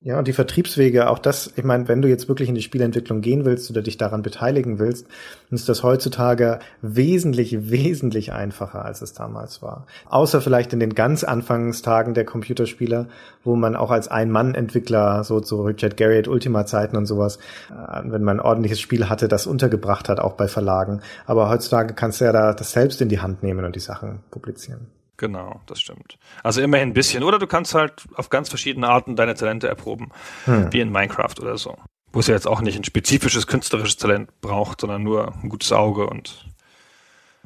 Ja, 0.00 0.16
und 0.16 0.28
die 0.28 0.32
Vertriebswege, 0.32 1.10
auch 1.10 1.18
das, 1.18 1.52
ich 1.56 1.64
meine, 1.64 1.88
wenn 1.88 2.00
du 2.00 2.08
jetzt 2.08 2.28
wirklich 2.28 2.48
in 2.48 2.54
die 2.54 2.62
Spielentwicklung 2.62 3.20
gehen 3.20 3.44
willst 3.44 3.68
oder 3.68 3.82
dich 3.82 3.96
daran 3.96 4.22
beteiligen 4.22 4.78
willst, 4.78 5.08
ist 5.50 5.68
das 5.68 5.82
heutzutage 5.82 6.60
wesentlich, 6.82 7.70
wesentlich 7.70 8.32
einfacher, 8.32 8.84
als 8.84 9.02
es 9.02 9.12
damals 9.12 9.60
war. 9.60 9.86
Außer 10.08 10.40
vielleicht 10.40 10.72
in 10.72 10.78
den 10.78 10.94
ganz 10.94 11.24
Anfangstagen 11.24 12.14
der 12.14 12.24
Computerspieler, 12.24 13.08
wo 13.42 13.56
man 13.56 13.74
auch 13.74 13.90
als 13.90 14.06
Ein-Mann-Entwickler, 14.06 15.24
so 15.24 15.40
zu 15.40 15.62
Richard 15.62 15.96
Garriott 15.96 16.28
Ultima-Zeiten 16.28 16.96
und 16.96 17.06
sowas, 17.06 17.38
äh, 17.70 18.02
wenn 18.04 18.22
man 18.22 18.38
ein 18.38 18.46
ordentliches 18.46 18.78
Spiel 18.78 19.08
hatte, 19.08 19.26
das 19.26 19.48
untergebracht 19.48 20.08
hat, 20.08 20.20
auch 20.20 20.34
bei 20.34 20.46
Verlagen. 20.46 21.00
Aber 21.26 21.48
heutzutage 21.48 21.94
kannst 21.94 22.20
du 22.20 22.26
ja 22.26 22.30
da 22.32 22.52
das 22.52 22.70
selbst 22.70 23.00
in 23.00 23.08
die 23.08 23.18
Hand 23.18 23.42
nehmen 23.42 23.64
und 23.64 23.74
die 23.74 23.80
Sachen 23.80 24.20
publizieren. 24.30 24.86
Genau, 25.18 25.60
das 25.66 25.80
stimmt. 25.80 26.16
Also 26.44 26.62
immerhin 26.62 26.90
ein 26.90 26.94
bisschen. 26.94 27.24
Oder 27.24 27.38
du 27.38 27.46
kannst 27.46 27.74
halt 27.74 28.06
auf 28.14 28.30
ganz 28.30 28.48
verschiedene 28.48 28.88
Arten 28.88 29.16
deine 29.16 29.34
Talente 29.34 29.68
erproben, 29.68 30.10
hm. 30.44 30.72
wie 30.72 30.80
in 30.80 30.90
Minecraft 30.90 31.34
oder 31.40 31.58
so. 31.58 31.76
Wo 32.12 32.20
es 32.20 32.28
ja 32.28 32.34
jetzt 32.34 32.46
auch 32.46 32.60
nicht 32.62 32.78
ein 32.78 32.84
spezifisches 32.84 33.46
künstlerisches 33.46 33.96
Talent 33.96 34.40
braucht, 34.40 34.80
sondern 34.80 35.02
nur 35.02 35.34
ein 35.42 35.48
gutes 35.48 35.72
Auge 35.72 36.06
und 36.06 36.46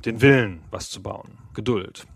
den 0.05 0.21
Willen, 0.21 0.63
was 0.71 0.91
zu 0.91 1.03
bauen. 1.03 1.39
Geduld. 1.55 2.07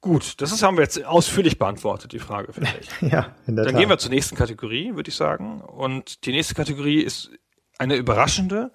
Gut, 0.00 0.40
das 0.40 0.52
ist, 0.52 0.62
haben 0.62 0.76
wir 0.76 0.82
jetzt 0.82 1.04
ausführlich 1.04 1.58
beantwortet, 1.58 2.12
die 2.12 2.18
Frage, 2.18 2.52
finde 2.52 2.70
ich. 2.80 2.88
ja, 3.12 3.34
in 3.46 3.56
der 3.56 3.64
Dann 3.64 3.74
Tat. 3.74 3.80
gehen 3.80 3.88
wir 3.88 3.98
zur 3.98 4.10
nächsten 4.10 4.36
Kategorie, 4.36 4.94
würde 4.94 5.10
ich 5.10 5.16
sagen. 5.16 5.60
Und 5.60 6.26
die 6.26 6.32
nächste 6.32 6.54
Kategorie 6.54 7.00
ist 7.00 7.30
eine 7.78 7.96
überraschende. 7.96 8.70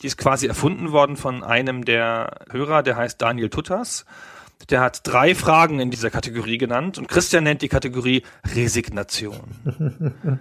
Die 0.00 0.06
ist 0.06 0.16
quasi 0.16 0.46
erfunden 0.46 0.92
worden 0.92 1.16
von 1.16 1.42
einem 1.42 1.84
der 1.84 2.46
Hörer, 2.50 2.82
der 2.82 2.96
heißt 2.96 3.20
Daniel 3.20 3.50
Tuttas. 3.50 4.06
Der 4.70 4.80
hat 4.80 5.06
drei 5.06 5.34
Fragen 5.34 5.80
in 5.80 5.90
dieser 5.90 6.10
Kategorie 6.10 6.58
genannt 6.58 6.98
und 6.98 7.08
Christian 7.08 7.44
nennt 7.44 7.62
die 7.62 7.68
Kategorie 7.68 8.22
Resignation. 8.54 9.40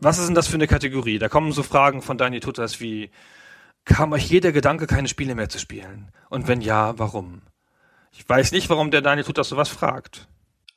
Was 0.00 0.18
ist 0.18 0.28
denn 0.28 0.34
das 0.34 0.48
für 0.48 0.54
eine 0.54 0.68
Kategorie? 0.68 1.18
Da 1.18 1.28
kommen 1.28 1.52
so 1.52 1.62
Fragen 1.62 2.02
von 2.02 2.16
Daniel 2.16 2.40
Tutters 2.40 2.80
wie, 2.80 3.10
kam 3.84 4.12
euch 4.12 4.24
jeder 4.24 4.52
Gedanke, 4.52 4.86
keine 4.86 5.08
Spiele 5.08 5.34
mehr 5.34 5.48
zu 5.48 5.58
spielen? 5.58 6.12
Und 6.30 6.48
wenn 6.48 6.60
ja, 6.60 6.98
warum? 6.98 7.42
Ich 8.12 8.28
weiß 8.28 8.52
nicht, 8.52 8.70
warum 8.70 8.90
der 8.90 9.02
Daniel 9.02 9.24
Tutters 9.24 9.48
sowas 9.48 9.68
fragt. 9.68 10.28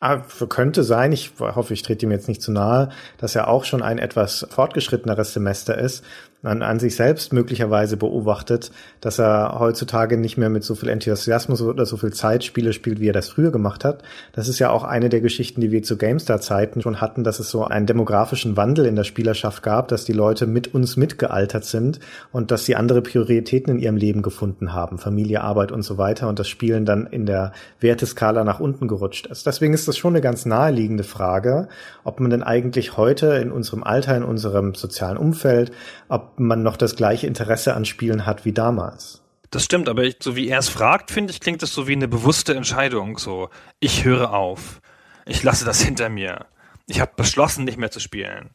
Ah, 0.02 0.18
könnte 0.50 0.84
sein, 0.84 1.14
ich 1.14 1.32
hoffe, 1.40 1.74
ich 1.74 1.82
trete 1.82 2.06
ihm 2.06 2.12
jetzt 2.12 2.28
nicht 2.28 2.42
zu 2.42 2.52
nahe, 2.52 2.90
dass 3.18 3.36
er 3.36 3.48
auch 3.48 3.64
schon 3.64 3.82
ein 3.82 3.98
etwas 3.98 4.46
fortgeschritteneres 4.50 5.34
Semester 5.34 5.78
ist 5.78 6.04
man 6.46 6.62
an 6.62 6.80
sich 6.80 6.96
selbst 6.96 7.34
möglicherweise 7.34 7.98
beobachtet, 7.98 8.72
dass 9.02 9.20
er 9.20 9.58
heutzutage 9.60 10.18
nicht 10.18 10.38
mehr 10.38 10.50
mit 10.50 10.64
so 10.64 10.76
viel 10.76 10.90
Enthusiasmus 10.90 11.62
oder 11.62 11.86
so 11.86 11.98
viel 11.98 12.14
Zeit 12.14 12.44
Spiele 12.44 12.72
spielt, 12.72 13.00
wie 13.00 13.10
er 13.10 13.14
das 13.14 13.30
früher 13.30 13.52
gemacht 13.52 13.84
hat. 13.84 14.04
Das 14.32 14.48
ist 14.48 14.60
ja 14.60 14.70
auch 14.70 14.84
eine 14.84 15.10
der 15.10 15.22
Geschichten, 15.22 15.60
die 15.60 15.72
wir 15.72 15.84
zu 15.84 15.98
GameStar-Zeiten 15.98 16.82
schon 16.82 17.02
hatten, 17.02 17.24
dass 17.24 17.40
es 17.40 17.50
so 17.50 17.66
einen 17.66 17.88
demografischen 17.88 18.56
Wandel 18.56 18.86
in 18.86 18.96
der 18.96 19.04
Spielerschaft 19.04 19.64
gab, 19.64 19.88
dass 19.88 20.06
die 20.06 20.14
Leute 20.14 20.46
mit 20.46 20.74
uns 20.74 20.98
mitgealtert 20.98 21.66
sind 21.66 22.00
und 22.32 22.52
dass 22.52 22.66
sie 22.66 22.76
andere 22.76 23.02
Prioritäten 23.02 23.72
in 23.72 23.80
ihrem 23.80 23.98
Leben 23.98 24.22
gefunden 24.22 24.72
haben, 24.72 25.00
Familie, 25.00 25.42
Arbeit 25.42 25.72
und 25.72 25.82
so 25.82 25.98
weiter 25.98 26.30
und 26.30 26.38
das 26.38 26.48
Spielen 26.48 26.86
dann 26.86 27.08
in 27.08 27.26
der 27.26 27.54
Werteskala 27.80 28.44
nach 28.44 28.60
unten 28.60 28.88
gerutscht 28.88 29.26
ist. 29.26 29.48
Deswegen 29.48 29.74
ist 29.74 29.88
das 29.88 29.98
schon 29.98 30.14
eine 30.14 30.22
ganz 30.22 30.46
naheliegende 30.46 31.04
Frage, 31.04 31.70
ob 32.04 32.20
man 32.20 32.30
denn 32.30 32.44
eigentlich 32.44 32.98
heute 32.98 33.34
in 33.38 33.52
unserem 33.52 33.84
Alter, 33.84 34.16
in 34.16 34.24
unserem 34.24 34.76
sozialen 34.76 35.18
Umfeld, 35.18 35.72
ob 36.08 36.35
man 36.38 36.64
noch 36.64 36.78
das 36.78 36.96
gleiche 36.96 37.28
Interesse 37.28 37.74
an 37.76 37.86
Spielen 37.86 38.26
hat 38.26 38.46
wie 38.46 38.54
damals. 38.54 39.22
Das 39.52 39.64
stimmt, 39.64 39.88
aber 39.88 40.04
ich, 40.04 40.18
so 40.20 40.36
wie 40.36 40.50
er 40.50 40.60
es 40.60 40.70
fragt, 40.70 41.12
finde 41.12 41.32
ich, 41.32 41.40
klingt 41.40 41.64
es 41.64 41.74
so 41.74 41.88
wie 41.88 41.94
eine 41.94 42.08
bewusste 42.08 42.56
Entscheidung. 42.56 43.18
So, 43.18 43.50
ich 43.80 44.04
höre 44.04 44.34
auf. 44.34 44.82
Ich 45.26 45.44
lasse 45.44 45.66
das 45.66 45.82
hinter 45.82 46.10
mir. 46.10 46.46
Ich 46.88 47.00
habe 47.00 47.14
beschlossen, 47.16 47.64
nicht 47.64 47.78
mehr 47.78 47.92
zu 47.92 48.00
spielen. 48.00 48.50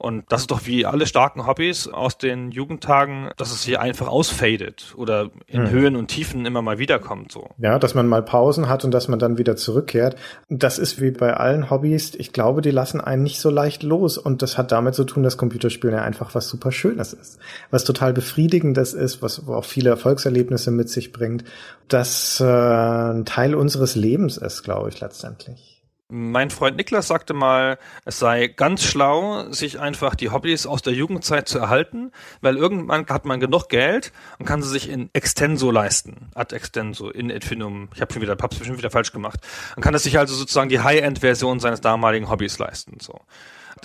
Und 0.00 0.24
das 0.30 0.42
ist 0.42 0.50
doch 0.50 0.64
wie 0.64 0.86
alle 0.86 1.06
starken 1.06 1.46
Hobbys 1.46 1.86
aus 1.86 2.16
den 2.16 2.52
Jugendtagen, 2.52 3.28
dass 3.36 3.52
es 3.52 3.62
hier 3.64 3.82
einfach 3.82 4.08
ausfadet 4.08 4.94
oder 4.96 5.28
in 5.46 5.64
hm. 5.64 5.70
Höhen 5.70 5.96
und 5.96 6.08
Tiefen 6.08 6.46
immer 6.46 6.62
mal 6.62 6.78
wiederkommt, 6.78 7.30
so. 7.30 7.50
Ja, 7.58 7.78
dass 7.78 7.94
man 7.94 8.08
mal 8.08 8.22
Pausen 8.22 8.70
hat 8.70 8.82
und 8.86 8.92
dass 8.92 9.08
man 9.08 9.18
dann 9.18 9.36
wieder 9.36 9.56
zurückkehrt. 9.56 10.16
Das 10.48 10.78
ist 10.78 11.02
wie 11.02 11.10
bei 11.10 11.34
allen 11.34 11.68
Hobbys. 11.68 12.14
Ich 12.14 12.32
glaube, 12.32 12.62
die 12.62 12.70
lassen 12.70 13.02
einen 13.02 13.22
nicht 13.22 13.40
so 13.40 13.50
leicht 13.50 13.82
los. 13.82 14.16
Und 14.16 14.40
das 14.40 14.56
hat 14.56 14.72
damit 14.72 14.94
zu 14.94 15.04
tun, 15.04 15.22
dass 15.22 15.36
Computerspielen 15.36 15.94
ja 15.94 16.02
einfach 16.02 16.34
was 16.34 16.48
super 16.48 16.72
Schönes 16.72 17.12
ist. 17.12 17.38
Was 17.70 17.84
total 17.84 18.14
befriedigendes 18.14 18.94
ist, 18.94 19.20
was 19.20 19.46
auch 19.46 19.66
viele 19.66 19.90
Erfolgserlebnisse 19.90 20.70
mit 20.70 20.88
sich 20.88 21.12
bringt. 21.12 21.44
Das 21.88 22.40
äh, 22.40 22.44
ein 22.46 23.26
Teil 23.26 23.54
unseres 23.54 23.96
Lebens 23.96 24.38
ist, 24.38 24.62
glaube 24.62 24.88
ich, 24.88 24.98
letztendlich. 24.98 25.69
Mein 26.12 26.50
Freund 26.50 26.76
Niklas 26.76 27.06
sagte 27.06 27.34
mal, 27.34 27.78
es 28.04 28.18
sei 28.18 28.48
ganz 28.48 28.82
schlau, 28.82 29.50
sich 29.52 29.78
einfach 29.78 30.16
die 30.16 30.30
Hobbys 30.30 30.66
aus 30.66 30.82
der 30.82 30.92
Jugendzeit 30.92 31.48
zu 31.48 31.58
erhalten, 31.58 32.10
weil 32.40 32.56
irgendwann 32.56 33.06
hat 33.06 33.24
man 33.24 33.38
genug 33.38 33.68
Geld 33.68 34.12
und 34.38 34.44
kann 34.44 34.60
sie 34.60 34.68
sich 34.68 34.90
in 34.90 35.08
extenso 35.12 35.70
leisten. 35.70 36.30
Ad 36.34 36.54
extenso, 36.54 37.10
in 37.10 37.30
infinum. 37.30 37.88
Ich 37.94 38.00
habe 38.00 38.12
schon 38.12 38.22
wieder, 38.22 38.36
hab's 38.40 38.56
bestimmt 38.56 38.78
wieder 38.78 38.90
falsch 38.90 39.12
gemacht. 39.12 39.38
Man 39.76 39.84
kann 39.84 39.94
es 39.94 40.02
sich 40.02 40.18
also 40.18 40.34
sozusagen 40.34 40.68
die 40.68 40.80
High-End-Version 40.80 41.60
seines 41.60 41.80
damaligen 41.80 42.28
Hobbys 42.28 42.58
leisten. 42.58 42.98
So. 43.00 43.20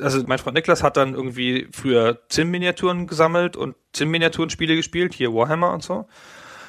Also 0.02 0.24
mein 0.26 0.40
Freund 0.40 0.56
Niklas 0.56 0.82
hat 0.82 0.98
dann 0.98 1.14
irgendwie 1.14 1.68
früher 1.72 2.20
Zim-Miniaturen 2.30 3.06
gesammelt 3.06 3.56
und 3.56 3.76
Zim-Miniaturenspiele 3.94 4.76
gespielt, 4.76 5.14
hier 5.14 5.32
Warhammer 5.32 5.72
und 5.74 5.84
so 5.84 6.08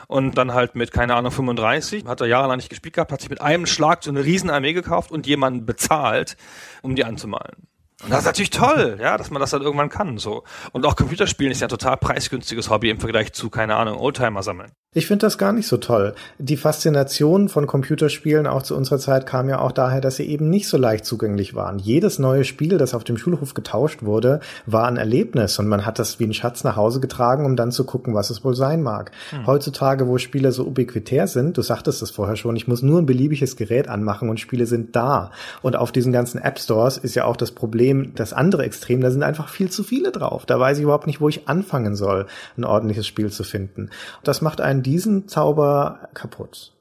und 0.06 0.36
dann 0.38 0.54
halt 0.54 0.74
mit, 0.74 0.92
keine 0.92 1.14
Ahnung, 1.14 1.32
35, 1.32 2.04
hat 2.06 2.20
er 2.20 2.26
jahrelang 2.26 2.56
nicht 2.56 2.70
gespielt 2.70 2.94
gehabt, 2.94 3.12
hat 3.12 3.20
sich 3.20 3.30
mit 3.30 3.40
einem 3.40 3.66
Schlag 3.66 4.04
so 4.04 4.10
eine 4.10 4.24
Riesenarmee 4.24 4.72
gekauft 4.72 5.10
und 5.10 5.26
jemanden 5.26 5.66
bezahlt, 5.66 6.36
um 6.82 6.94
die 6.94 7.04
anzumalen. 7.04 7.68
Und 8.02 8.10
das 8.10 8.20
ist 8.20 8.26
natürlich 8.26 8.50
toll, 8.50 8.98
ja, 9.00 9.16
dass 9.16 9.30
man 9.30 9.40
das 9.40 9.50
dann 9.50 9.62
irgendwann 9.62 9.88
kann, 9.88 10.18
so. 10.18 10.44
Und 10.72 10.84
auch 10.84 10.96
Computerspielen 10.96 11.50
ist 11.50 11.60
ja 11.60 11.66
ein 11.66 11.70
total 11.70 11.96
preisgünstiges 11.96 12.68
Hobby 12.68 12.90
im 12.90 13.00
Vergleich 13.00 13.32
zu, 13.32 13.48
keine 13.48 13.76
Ahnung, 13.76 13.98
Oldtimer 13.98 14.42
sammeln. 14.42 14.72
Ich 14.96 15.08
finde 15.08 15.26
das 15.26 15.36
gar 15.36 15.52
nicht 15.52 15.68
so 15.68 15.76
toll. 15.76 16.14
Die 16.38 16.56
Faszination 16.56 17.50
von 17.50 17.66
Computerspielen 17.66 18.46
auch 18.46 18.62
zu 18.62 18.74
unserer 18.74 18.98
Zeit 18.98 19.26
kam 19.26 19.50
ja 19.50 19.58
auch 19.58 19.72
daher, 19.72 20.00
dass 20.00 20.16
sie 20.16 20.24
eben 20.24 20.48
nicht 20.48 20.68
so 20.68 20.78
leicht 20.78 21.04
zugänglich 21.04 21.54
waren. 21.54 21.78
Jedes 21.78 22.18
neue 22.18 22.44
Spiel, 22.44 22.78
das 22.78 22.94
auf 22.94 23.04
dem 23.04 23.18
Schulhof 23.18 23.52
getauscht 23.52 24.04
wurde, 24.04 24.40
war 24.64 24.86
ein 24.86 24.96
Erlebnis 24.96 25.58
und 25.58 25.68
man 25.68 25.84
hat 25.84 25.98
das 25.98 26.18
wie 26.18 26.24
ein 26.24 26.32
Schatz 26.32 26.64
nach 26.64 26.76
Hause 26.76 27.00
getragen, 27.00 27.44
um 27.44 27.56
dann 27.56 27.72
zu 27.72 27.84
gucken, 27.84 28.14
was 28.14 28.30
es 28.30 28.42
wohl 28.42 28.54
sein 28.54 28.82
mag. 28.82 29.10
Hm. 29.32 29.46
Heutzutage, 29.46 30.08
wo 30.08 30.16
Spiele 30.16 30.50
so 30.50 30.64
ubiquitär 30.64 31.26
sind, 31.26 31.58
du 31.58 31.60
sagtest 31.60 32.00
es 32.00 32.10
vorher 32.10 32.36
schon, 32.36 32.56
ich 32.56 32.66
muss 32.66 32.80
nur 32.80 32.98
ein 32.98 33.04
beliebiges 33.04 33.56
Gerät 33.56 33.88
anmachen 33.90 34.30
und 34.30 34.40
Spiele 34.40 34.64
sind 34.64 34.96
da. 34.96 35.30
Und 35.60 35.76
auf 35.76 35.92
diesen 35.92 36.10
ganzen 36.10 36.40
App 36.40 36.58
Stores 36.58 36.96
ist 36.96 37.14
ja 37.14 37.26
auch 37.26 37.36
das 37.36 37.50
Problem, 37.50 38.14
das 38.14 38.32
andere 38.32 38.62
Extrem, 38.62 39.02
da 39.02 39.10
sind 39.10 39.24
einfach 39.24 39.50
viel 39.50 39.70
zu 39.70 39.84
viele 39.84 40.10
drauf. 40.10 40.46
Da 40.46 40.58
weiß 40.58 40.78
ich 40.78 40.84
überhaupt 40.84 41.06
nicht, 41.06 41.20
wo 41.20 41.28
ich 41.28 41.48
anfangen 41.48 41.96
soll, 41.96 42.28
ein 42.56 42.64
ordentliches 42.64 43.06
Spiel 43.06 43.30
zu 43.30 43.44
finden. 43.44 43.90
Das 44.24 44.40
macht 44.40 44.62
einen 44.62 44.85
diesen 44.86 45.28
Zauber 45.28 46.08
kaputt. 46.14 46.72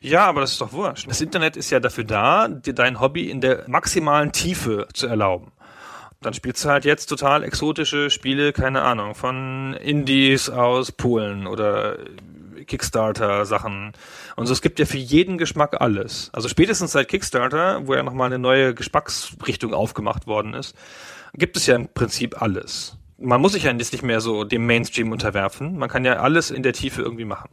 Ja, 0.00 0.26
aber 0.26 0.40
das 0.40 0.52
ist 0.52 0.60
doch 0.60 0.72
wurscht. 0.72 1.08
Das 1.08 1.20
Internet 1.20 1.56
ist 1.56 1.70
ja 1.70 1.80
dafür 1.80 2.04
da, 2.04 2.48
dir 2.48 2.74
dein 2.74 3.00
Hobby 3.00 3.30
in 3.30 3.40
der 3.40 3.64
maximalen 3.68 4.32
Tiefe 4.32 4.88
zu 4.92 5.06
erlauben. 5.06 5.52
Dann 6.20 6.34
spielst 6.34 6.64
du 6.64 6.68
halt 6.68 6.84
jetzt 6.84 7.06
total 7.06 7.42
exotische 7.42 8.08
Spiele, 8.08 8.52
keine 8.52 8.82
Ahnung, 8.82 9.14
von 9.14 9.74
Indies 9.74 10.50
aus 10.50 10.92
Polen 10.92 11.46
oder 11.46 11.98
Kickstarter-Sachen. 12.64 13.92
Und 14.36 14.46
so, 14.46 14.52
es 14.52 14.62
gibt 14.62 14.78
ja 14.78 14.86
für 14.86 14.98
jeden 14.98 15.36
Geschmack 15.36 15.80
alles. 15.80 16.30
Also 16.32 16.48
spätestens 16.48 16.92
seit 16.92 17.08
Kickstarter, 17.08 17.86
wo 17.86 17.94
ja 17.94 18.04
nochmal 18.04 18.26
eine 18.26 18.38
neue 18.38 18.72
Geschmacksrichtung 18.74 19.74
aufgemacht 19.74 20.28
worden 20.28 20.54
ist, 20.54 20.76
gibt 21.34 21.56
es 21.56 21.66
ja 21.66 21.74
im 21.74 21.88
Prinzip 21.88 22.40
alles 22.40 22.96
man 23.22 23.40
muss 23.40 23.52
sich 23.52 23.64
ja 23.64 23.72
jetzt 23.72 23.92
nicht 23.92 24.02
mehr 24.02 24.20
so 24.20 24.44
dem 24.44 24.66
Mainstream 24.66 25.12
unterwerfen. 25.12 25.78
Man 25.78 25.88
kann 25.88 26.04
ja 26.04 26.16
alles 26.16 26.50
in 26.50 26.62
der 26.62 26.72
Tiefe 26.72 27.02
irgendwie 27.02 27.24
machen. 27.24 27.50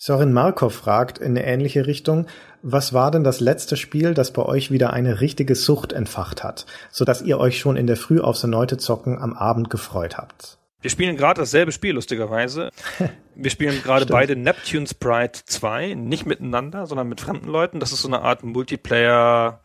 Sorin 0.00 0.32
Markov 0.32 0.74
fragt 0.74 1.18
in 1.18 1.30
eine 1.30 1.44
ähnliche 1.44 1.86
Richtung, 1.86 2.26
was 2.62 2.92
war 2.92 3.10
denn 3.10 3.24
das 3.24 3.40
letzte 3.40 3.76
Spiel, 3.76 4.14
das 4.14 4.32
bei 4.32 4.42
euch 4.42 4.70
wieder 4.70 4.92
eine 4.92 5.20
richtige 5.20 5.56
Sucht 5.56 5.92
entfacht 5.92 6.44
hat, 6.44 6.66
sodass 6.92 7.22
ihr 7.22 7.38
euch 7.38 7.58
schon 7.58 7.76
in 7.76 7.88
der 7.88 7.96
Früh 7.96 8.20
aufs 8.20 8.44
erneute 8.44 8.76
Zocken 8.76 9.18
am 9.18 9.32
Abend 9.32 9.70
gefreut 9.70 10.16
habt? 10.16 10.58
Wir 10.80 10.90
spielen 10.90 11.16
gerade 11.16 11.40
dasselbe 11.40 11.72
Spiel, 11.72 11.94
lustigerweise. 11.94 12.70
Wir 13.34 13.50
spielen 13.50 13.82
gerade 13.82 14.06
beide 14.06 14.36
Neptune 14.36 14.86
Sprite 14.86 15.40
2, 15.44 15.94
nicht 15.94 16.26
miteinander, 16.26 16.86
sondern 16.86 17.08
mit 17.08 17.20
fremden 17.20 17.48
Leuten. 17.48 17.80
Das 17.80 17.92
ist 17.92 18.02
so 18.02 18.08
eine 18.08 18.22
Art 18.22 18.44
Multiplayer 18.44 19.60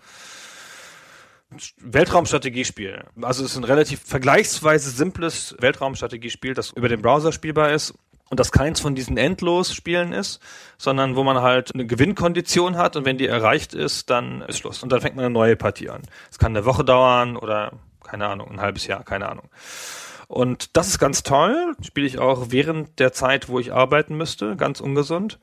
Weltraumstrategiespiel. 1.78 3.06
Also 3.22 3.43
es 3.43 3.51
ist 3.51 3.58
ein 3.58 3.64
relativ 3.64 4.01
vergleichsweise 4.06 4.89
simples 4.89 5.56
Weltraumstrategiespiel, 5.60 6.54
das 6.54 6.72
über 6.72 6.89
den 6.89 7.01
Browser 7.01 7.32
spielbar 7.32 7.72
ist 7.72 7.93
und 8.30 8.39
das 8.39 8.51
keins 8.51 8.80
von 8.80 8.95
diesen 8.95 9.18
Endlos-Spielen 9.18 10.12
ist, 10.12 10.39
sondern 10.78 11.16
wo 11.16 11.24
man 11.24 11.41
halt 11.41 11.74
eine 11.74 11.86
Gewinnkondition 11.86 12.78
hat 12.78 12.95
und 12.95 13.06
wenn 13.06 13.18
die 13.18 13.28
erreicht 13.28 13.74
ist, 13.74 14.10
dann 14.10 14.41
ist 14.41 14.58
Schluss. 14.58 14.82
Und 14.82 14.91
dann 14.91 15.01
fängt 15.01 15.16
man 15.16 15.26
eine 15.26 15.34
neue 15.34 15.56
Partie 15.56 15.89
an. 15.89 16.01
Es 16.32 16.39
kann 16.39 16.56
eine 16.56 16.66
Woche 16.66 16.84
dauern 16.84 17.38
oder 17.38 17.74
keine 18.04 18.28
Ahnung, 18.28 18.51
ein 18.51 18.62
halbes 18.62 18.88
Jahr, 18.88 19.04
keine 19.04 19.30
Ahnung. 19.30 19.49
Und 20.28 20.76
das 20.78 20.88
ist 20.88 20.99
ganz 20.99 21.22
toll. 21.22 21.76
Spiele 21.82 22.08
ich 22.08 22.18
auch 22.18 22.47
während 22.49 22.99
der 22.99 23.14
Zeit, 23.14 23.49
wo 23.49 23.60
ich 23.60 23.72
arbeiten 23.72 24.16
müsste, 24.18 24.56
ganz 24.56 24.80
ungesund. 24.80 25.39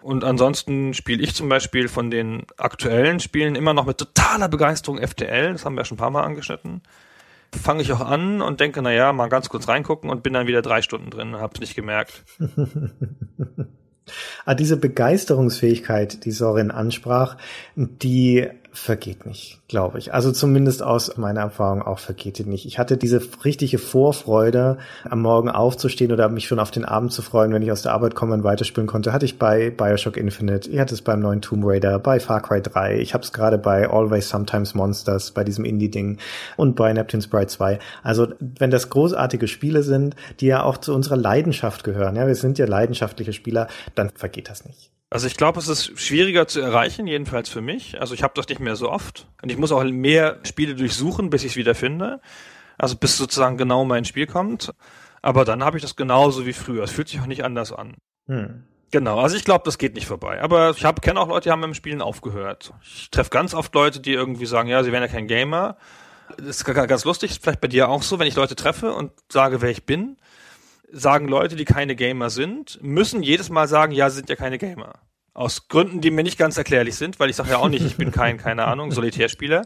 Und 0.00 0.24
ansonsten 0.24 0.94
spiele 0.94 1.22
ich 1.22 1.34
zum 1.34 1.48
Beispiel 1.48 1.88
von 1.88 2.10
den 2.10 2.44
aktuellen 2.56 3.20
Spielen 3.20 3.54
immer 3.56 3.74
noch 3.74 3.86
mit 3.86 3.98
totaler 3.98 4.48
Begeisterung 4.48 4.98
FTL. 4.98 5.52
Das 5.52 5.64
haben 5.64 5.74
wir 5.74 5.80
ja 5.80 5.84
schon 5.84 5.96
ein 5.96 6.00
paar 6.00 6.10
Mal 6.10 6.24
angeschnitten. 6.24 6.82
Fange 7.52 7.82
ich 7.82 7.92
auch 7.92 8.00
an 8.00 8.42
und 8.42 8.60
denke, 8.60 8.82
na 8.82 8.92
ja, 8.92 9.12
mal 9.12 9.28
ganz 9.28 9.48
kurz 9.48 9.68
reingucken 9.68 10.10
und 10.10 10.22
bin 10.22 10.34
dann 10.34 10.46
wieder 10.46 10.62
drei 10.62 10.82
Stunden 10.82 11.10
drin 11.10 11.34
und 11.34 11.40
hab's 11.40 11.60
nicht 11.60 11.74
gemerkt. 11.74 12.24
ah, 14.44 14.54
diese 14.54 14.76
Begeisterungsfähigkeit, 14.76 16.24
die 16.24 16.30
Sorin 16.30 16.70
ansprach, 16.70 17.36
die 17.74 18.48
vergeht 18.72 19.26
nicht, 19.26 19.60
glaube 19.68 19.98
ich. 19.98 20.12
Also 20.14 20.32
zumindest 20.32 20.82
aus 20.82 21.16
meiner 21.16 21.40
Erfahrung 21.40 21.82
auch 21.82 21.98
vergeht 21.98 22.38
die 22.38 22.44
nicht. 22.44 22.66
Ich 22.66 22.78
hatte 22.78 22.96
diese 22.96 23.20
richtige 23.44 23.78
Vorfreude, 23.78 24.78
am 25.04 25.22
Morgen 25.22 25.48
aufzustehen 25.48 26.12
oder 26.12 26.28
mich 26.28 26.46
schon 26.46 26.58
auf 26.58 26.70
den 26.70 26.84
Abend 26.84 27.12
zu 27.12 27.22
freuen, 27.22 27.52
wenn 27.52 27.62
ich 27.62 27.72
aus 27.72 27.82
der 27.82 27.92
Arbeit 27.92 28.14
komme 28.14 28.34
und 28.34 28.44
weiterspielen 28.44 28.86
konnte. 28.86 29.12
Hatte 29.12 29.24
ich 29.24 29.38
bei 29.38 29.70
Bioshock 29.70 30.16
Infinite, 30.16 30.70
ich 30.70 30.78
hatte 30.78 30.94
es 30.94 31.02
beim 31.02 31.20
neuen 31.20 31.40
Tomb 31.40 31.64
Raider, 31.66 31.98
bei 31.98 32.20
Far 32.20 32.42
Cry 32.42 32.60
3, 32.60 32.98
ich 32.98 33.14
habe 33.14 33.24
es 33.24 33.32
gerade 33.32 33.58
bei 33.58 33.88
Always 33.88 34.28
Sometimes 34.28 34.74
Monsters, 34.74 35.30
bei 35.32 35.44
diesem 35.44 35.64
Indie-Ding 35.64 36.18
und 36.56 36.76
bei 36.76 36.92
Neptune 36.92 37.22
Sprite 37.22 37.48
2. 37.48 37.78
Also 38.02 38.28
wenn 38.40 38.70
das 38.70 38.90
großartige 38.90 39.48
Spiele 39.48 39.82
sind, 39.82 40.14
die 40.40 40.46
ja 40.46 40.62
auch 40.62 40.78
zu 40.78 40.94
unserer 40.94 41.16
Leidenschaft 41.16 41.84
gehören, 41.84 42.16
ja, 42.16 42.26
wir 42.26 42.34
sind 42.34 42.58
ja 42.58 42.66
leidenschaftliche 42.66 43.32
Spieler, 43.32 43.68
dann 43.94 44.10
vergeht 44.10 44.48
das 44.50 44.64
nicht. 44.64 44.92
Also 45.10 45.26
ich 45.26 45.36
glaube, 45.36 45.58
es 45.58 45.68
ist 45.68 45.98
schwieriger 45.98 46.46
zu 46.46 46.60
erreichen, 46.60 47.06
jedenfalls 47.06 47.48
für 47.48 47.62
mich. 47.62 48.00
Also 48.00 48.14
ich 48.14 48.22
habe 48.22 48.34
das 48.36 48.48
nicht 48.48 48.60
mehr 48.60 48.76
so 48.76 48.90
oft. 48.90 49.26
Und 49.42 49.50
ich 49.50 49.56
muss 49.56 49.72
auch 49.72 49.82
mehr 49.84 50.38
Spiele 50.44 50.74
durchsuchen, 50.74 51.30
bis 51.30 51.44
ich 51.44 51.52
es 51.52 51.56
wieder 51.56 51.74
finde. 51.74 52.20
Also 52.76 52.96
bis 52.96 53.16
sozusagen 53.16 53.56
genau 53.56 53.84
mein 53.84 54.04
Spiel 54.04 54.26
kommt. 54.26 54.74
Aber 55.22 55.44
dann 55.44 55.64
habe 55.64 55.78
ich 55.78 55.82
das 55.82 55.96
genauso 55.96 56.46
wie 56.46 56.52
früher. 56.52 56.84
Es 56.84 56.90
fühlt 56.90 57.08
sich 57.08 57.20
auch 57.20 57.26
nicht 57.26 57.42
anders 57.42 57.72
an. 57.72 57.96
Hm. 58.26 58.64
Genau, 58.90 59.18
also 59.20 59.36
ich 59.36 59.44
glaube, 59.44 59.64
das 59.64 59.78
geht 59.78 59.94
nicht 59.94 60.06
vorbei. 60.06 60.42
Aber 60.42 60.70
ich 60.70 60.84
habe 60.84 61.00
kenne 61.00 61.20
auch 61.20 61.28
Leute, 61.28 61.44
die 61.44 61.50
haben 61.50 61.60
mit 61.60 61.68
dem 61.68 61.74
Spielen 61.74 62.00
aufgehört. 62.00 62.72
Ich 62.82 63.10
treffe 63.10 63.30
ganz 63.30 63.54
oft 63.54 63.74
Leute, 63.74 64.00
die 64.00 64.12
irgendwie 64.12 64.46
sagen, 64.46 64.68
ja, 64.68 64.82
sie 64.82 64.92
wären 64.92 65.02
ja 65.02 65.08
kein 65.08 65.26
Gamer. 65.26 65.76
Das 66.36 66.60
ist 66.60 66.64
ganz 66.64 67.04
lustig, 67.04 67.38
vielleicht 67.40 67.60
bei 67.60 67.68
dir 67.68 67.88
auch 67.88 68.02
so, 68.02 68.18
wenn 68.18 68.26
ich 68.26 68.34
Leute 68.34 68.56
treffe 68.56 68.92
und 68.92 69.12
sage, 69.30 69.62
wer 69.62 69.70
ich 69.70 69.84
bin, 69.84 70.18
sagen 70.92 71.28
Leute, 71.28 71.56
die 71.56 71.64
keine 71.64 71.96
Gamer 71.96 72.30
sind, 72.30 72.78
müssen 72.82 73.22
jedes 73.22 73.50
Mal 73.50 73.68
sagen, 73.68 73.92
ja, 73.92 74.10
sie 74.10 74.16
sind 74.16 74.28
ja 74.28 74.36
keine 74.36 74.58
Gamer. 74.58 74.94
Aus 75.34 75.68
Gründen, 75.68 76.00
die 76.00 76.10
mir 76.10 76.22
nicht 76.22 76.38
ganz 76.38 76.56
erklärlich 76.56 76.96
sind, 76.96 77.20
weil 77.20 77.30
ich 77.30 77.36
sage 77.36 77.50
ja 77.50 77.58
auch 77.58 77.68
nicht, 77.68 77.84
ich 77.84 77.96
bin 77.96 78.10
kein, 78.10 78.38
keine 78.38 78.64
Ahnung, 78.64 78.90
Solitärspieler. 78.90 79.62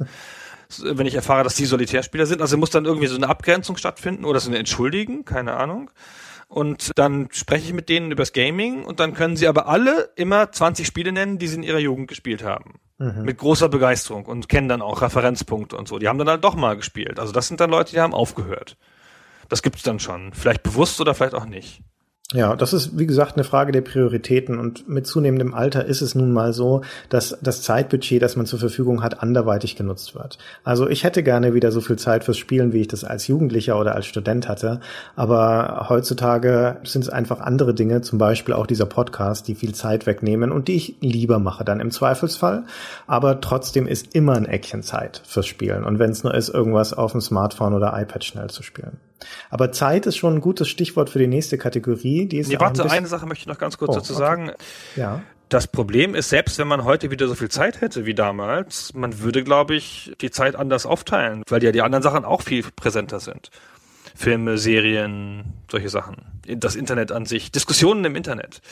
Wenn 0.78 1.06
ich 1.06 1.14
erfahre, 1.14 1.44
dass 1.44 1.54
die 1.54 1.64
Solitärspieler 1.64 2.26
sind, 2.26 2.40
also 2.40 2.56
muss 2.56 2.70
dann 2.70 2.84
irgendwie 2.84 3.06
so 3.06 3.16
eine 3.16 3.28
Abgrenzung 3.28 3.76
stattfinden 3.76 4.24
oder 4.24 4.40
so 4.40 4.50
eine 4.50 4.58
Entschuldigen, 4.58 5.24
keine 5.24 5.54
Ahnung. 5.54 5.90
Und 6.48 6.98
dann 6.98 7.28
spreche 7.32 7.68
ich 7.68 7.72
mit 7.72 7.88
denen 7.88 8.10
übers 8.10 8.34
Gaming 8.34 8.84
und 8.84 9.00
dann 9.00 9.14
können 9.14 9.36
sie 9.36 9.48
aber 9.48 9.68
alle 9.68 10.10
immer 10.16 10.52
20 10.52 10.86
Spiele 10.86 11.10
nennen, 11.10 11.38
die 11.38 11.48
sie 11.48 11.56
in 11.56 11.62
ihrer 11.62 11.78
Jugend 11.78 12.08
gespielt 12.08 12.44
haben. 12.44 12.74
Mhm. 12.98 13.22
Mit 13.22 13.38
großer 13.38 13.70
Begeisterung 13.70 14.26
und 14.26 14.50
kennen 14.50 14.68
dann 14.68 14.82
auch 14.82 15.00
Referenzpunkte 15.00 15.76
und 15.76 15.88
so. 15.88 15.98
Die 15.98 16.08
haben 16.08 16.18
dann 16.18 16.28
halt 16.28 16.44
doch 16.44 16.54
mal 16.54 16.76
gespielt. 16.76 17.18
Also 17.18 17.32
das 17.32 17.48
sind 17.48 17.60
dann 17.60 17.70
Leute, 17.70 17.92
die 17.92 18.00
haben 18.00 18.12
aufgehört. 18.12 18.76
Das 19.52 19.60
gibt's 19.60 19.82
dann 19.82 19.98
schon. 19.98 20.32
Vielleicht 20.32 20.62
bewusst 20.62 20.98
oder 20.98 21.12
vielleicht 21.12 21.34
auch 21.34 21.44
nicht. 21.44 21.82
Ja, 22.32 22.56
das 22.56 22.72
ist, 22.72 22.98
wie 22.98 23.06
gesagt, 23.06 23.34
eine 23.34 23.44
Frage 23.44 23.72
der 23.72 23.82
Prioritäten. 23.82 24.58
Und 24.58 24.88
mit 24.88 25.06
zunehmendem 25.06 25.52
Alter 25.52 25.84
ist 25.84 26.00
es 26.00 26.14
nun 26.14 26.32
mal 26.32 26.54
so, 26.54 26.80
dass 27.10 27.36
das 27.42 27.60
Zeitbudget, 27.60 28.22
das 28.22 28.34
man 28.36 28.46
zur 28.46 28.58
Verfügung 28.58 29.02
hat, 29.02 29.22
anderweitig 29.22 29.76
genutzt 29.76 30.14
wird. 30.14 30.38
Also 30.64 30.88
ich 30.88 31.04
hätte 31.04 31.22
gerne 31.22 31.52
wieder 31.52 31.70
so 31.70 31.82
viel 31.82 31.96
Zeit 31.96 32.24
fürs 32.24 32.38
Spielen, 32.38 32.72
wie 32.72 32.80
ich 32.80 32.88
das 32.88 33.04
als 33.04 33.26
Jugendlicher 33.26 33.78
oder 33.78 33.94
als 33.94 34.06
Student 34.06 34.48
hatte. 34.48 34.80
Aber 35.16 35.86
heutzutage 35.90 36.78
sind 36.84 37.02
es 37.02 37.10
einfach 37.10 37.40
andere 37.40 37.74
Dinge, 37.74 38.00
zum 38.00 38.18
Beispiel 38.18 38.54
auch 38.54 38.66
dieser 38.66 38.86
Podcast, 38.86 39.46
die 39.48 39.54
viel 39.54 39.74
Zeit 39.74 40.06
wegnehmen 40.06 40.50
und 40.50 40.68
die 40.68 40.76
ich 40.76 40.96
lieber 41.00 41.38
mache 41.38 41.62
dann 41.64 41.80
im 41.80 41.90
Zweifelsfall. 41.90 42.64
Aber 43.06 43.42
trotzdem 43.42 43.86
ist 43.86 44.14
immer 44.14 44.32
ein 44.32 44.46
Eckchen 44.46 44.82
Zeit 44.82 45.20
fürs 45.26 45.46
Spielen. 45.46 45.84
Und 45.84 45.98
wenn 45.98 46.10
es 46.10 46.24
nur 46.24 46.32
ist, 46.32 46.48
irgendwas 46.48 46.94
auf 46.94 47.12
dem 47.12 47.20
Smartphone 47.20 47.74
oder 47.74 47.92
iPad 48.00 48.24
schnell 48.24 48.48
zu 48.48 48.62
spielen. 48.62 48.96
Aber 49.50 49.72
Zeit 49.72 50.06
ist 50.06 50.16
schon 50.16 50.34
ein 50.34 50.40
gutes 50.40 50.68
Stichwort 50.68 51.10
für 51.10 51.18
die 51.18 51.26
nächste 51.26 51.58
Kategorie. 51.58 52.26
Die 52.26 52.38
ist 52.38 52.48
nee, 52.48 52.58
warte, 52.58 52.84
ein 52.84 52.90
eine 52.90 53.06
Sache 53.06 53.26
möchte 53.26 53.42
ich 53.42 53.46
noch 53.46 53.58
ganz 53.58 53.78
kurz 53.78 53.90
oh, 53.90 53.94
dazu 53.94 54.14
okay. 54.14 54.22
sagen. 54.22 54.52
Ja. 54.96 55.22
Das 55.48 55.66
Problem 55.66 56.14
ist, 56.14 56.30
selbst 56.30 56.58
wenn 56.58 56.66
man 56.68 56.84
heute 56.84 57.10
wieder 57.10 57.28
so 57.28 57.34
viel 57.34 57.50
Zeit 57.50 57.82
hätte 57.82 58.06
wie 58.06 58.14
damals, 58.14 58.94
man 58.94 59.20
würde, 59.20 59.44
glaube 59.44 59.74
ich, 59.74 60.12
die 60.22 60.30
Zeit 60.30 60.56
anders 60.56 60.86
aufteilen, 60.86 61.42
weil 61.48 61.62
ja 61.62 61.72
die 61.72 61.82
anderen 61.82 62.02
Sachen 62.02 62.24
auch 62.24 62.40
viel 62.40 62.64
präsenter 62.74 63.20
sind. 63.20 63.50
Filme, 64.14 64.56
Serien, 64.56 65.44
solche 65.70 65.88
Sachen. 65.88 66.16
Das 66.46 66.74
Internet 66.74 67.12
an 67.12 67.26
sich, 67.26 67.52
Diskussionen 67.52 68.04
im 68.04 68.16
Internet. 68.16 68.62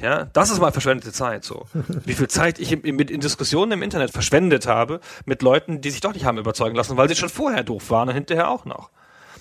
Ja, 0.00 0.26
das 0.32 0.50
ist 0.50 0.60
mal 0.60 0.70
verschwendete 0.70 1.12
Zeit, 1.12 1.44
so. 1.44 1.66
Wie 2.04 2.14
viel 2.14 2.28
Zeit 2.28 2.58
ich 2.58 2.72
in, 2.72 2.98
in 2.98 3.20
Diskussionen 3.20 3.72
im 3.72 3.82
Internet 3.82 4.12
verschwendet 4.12 4.66
habe 4.66 5.00
mit 5.24 5.42
Leuten, 5.42 5.80
die 5.80 5.90
sich 5.90 6.00
doch 6.00 6.14
nicht 6.14 6.24
haben 6.24 6.38
überzeugen 6.38 6.76
lassen, 6.76 6.96
weil 6.96 7.08
sie 7.08 7.16
schon 7.16 7.28
vorher 7.28 7.64
doof 7.64 7.90
waren 7.90 8.08
und 8.08 8.14
hinterher 8.14 8.48
auch 8.48 8.64
noch. 8.64 8.90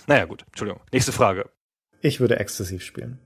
Naja, 0.07 0.25
gut, 0.25 0.43
Entschuldigung. 0.47 0.81
Nächste 0.91 1.11
Frage. 1.11 1.49
Ich 2.01 2.19
würde 2.19 2.39
exzessiv 2.39 2.83
spielen. 2.83 3.19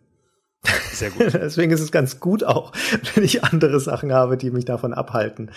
Sehr 0.91 1.11
gut. 1.11 1.33
Deswegen 1.33 1.71
ist 1.71 1.81
es 1.81 1.91
ganz 1.91 2.19
gut 2.19 2.43
auch, 2.43 2.73
wenn 3.15 3.23
ich 3.23 3.43
andere 3.43 3.79
Sachen 3.79 4.11
habe, 4.11 4.37
die 4.37 4.51
mich 4.51 4.65
davon 4.65 4.93
abhalten. 4.93 5.51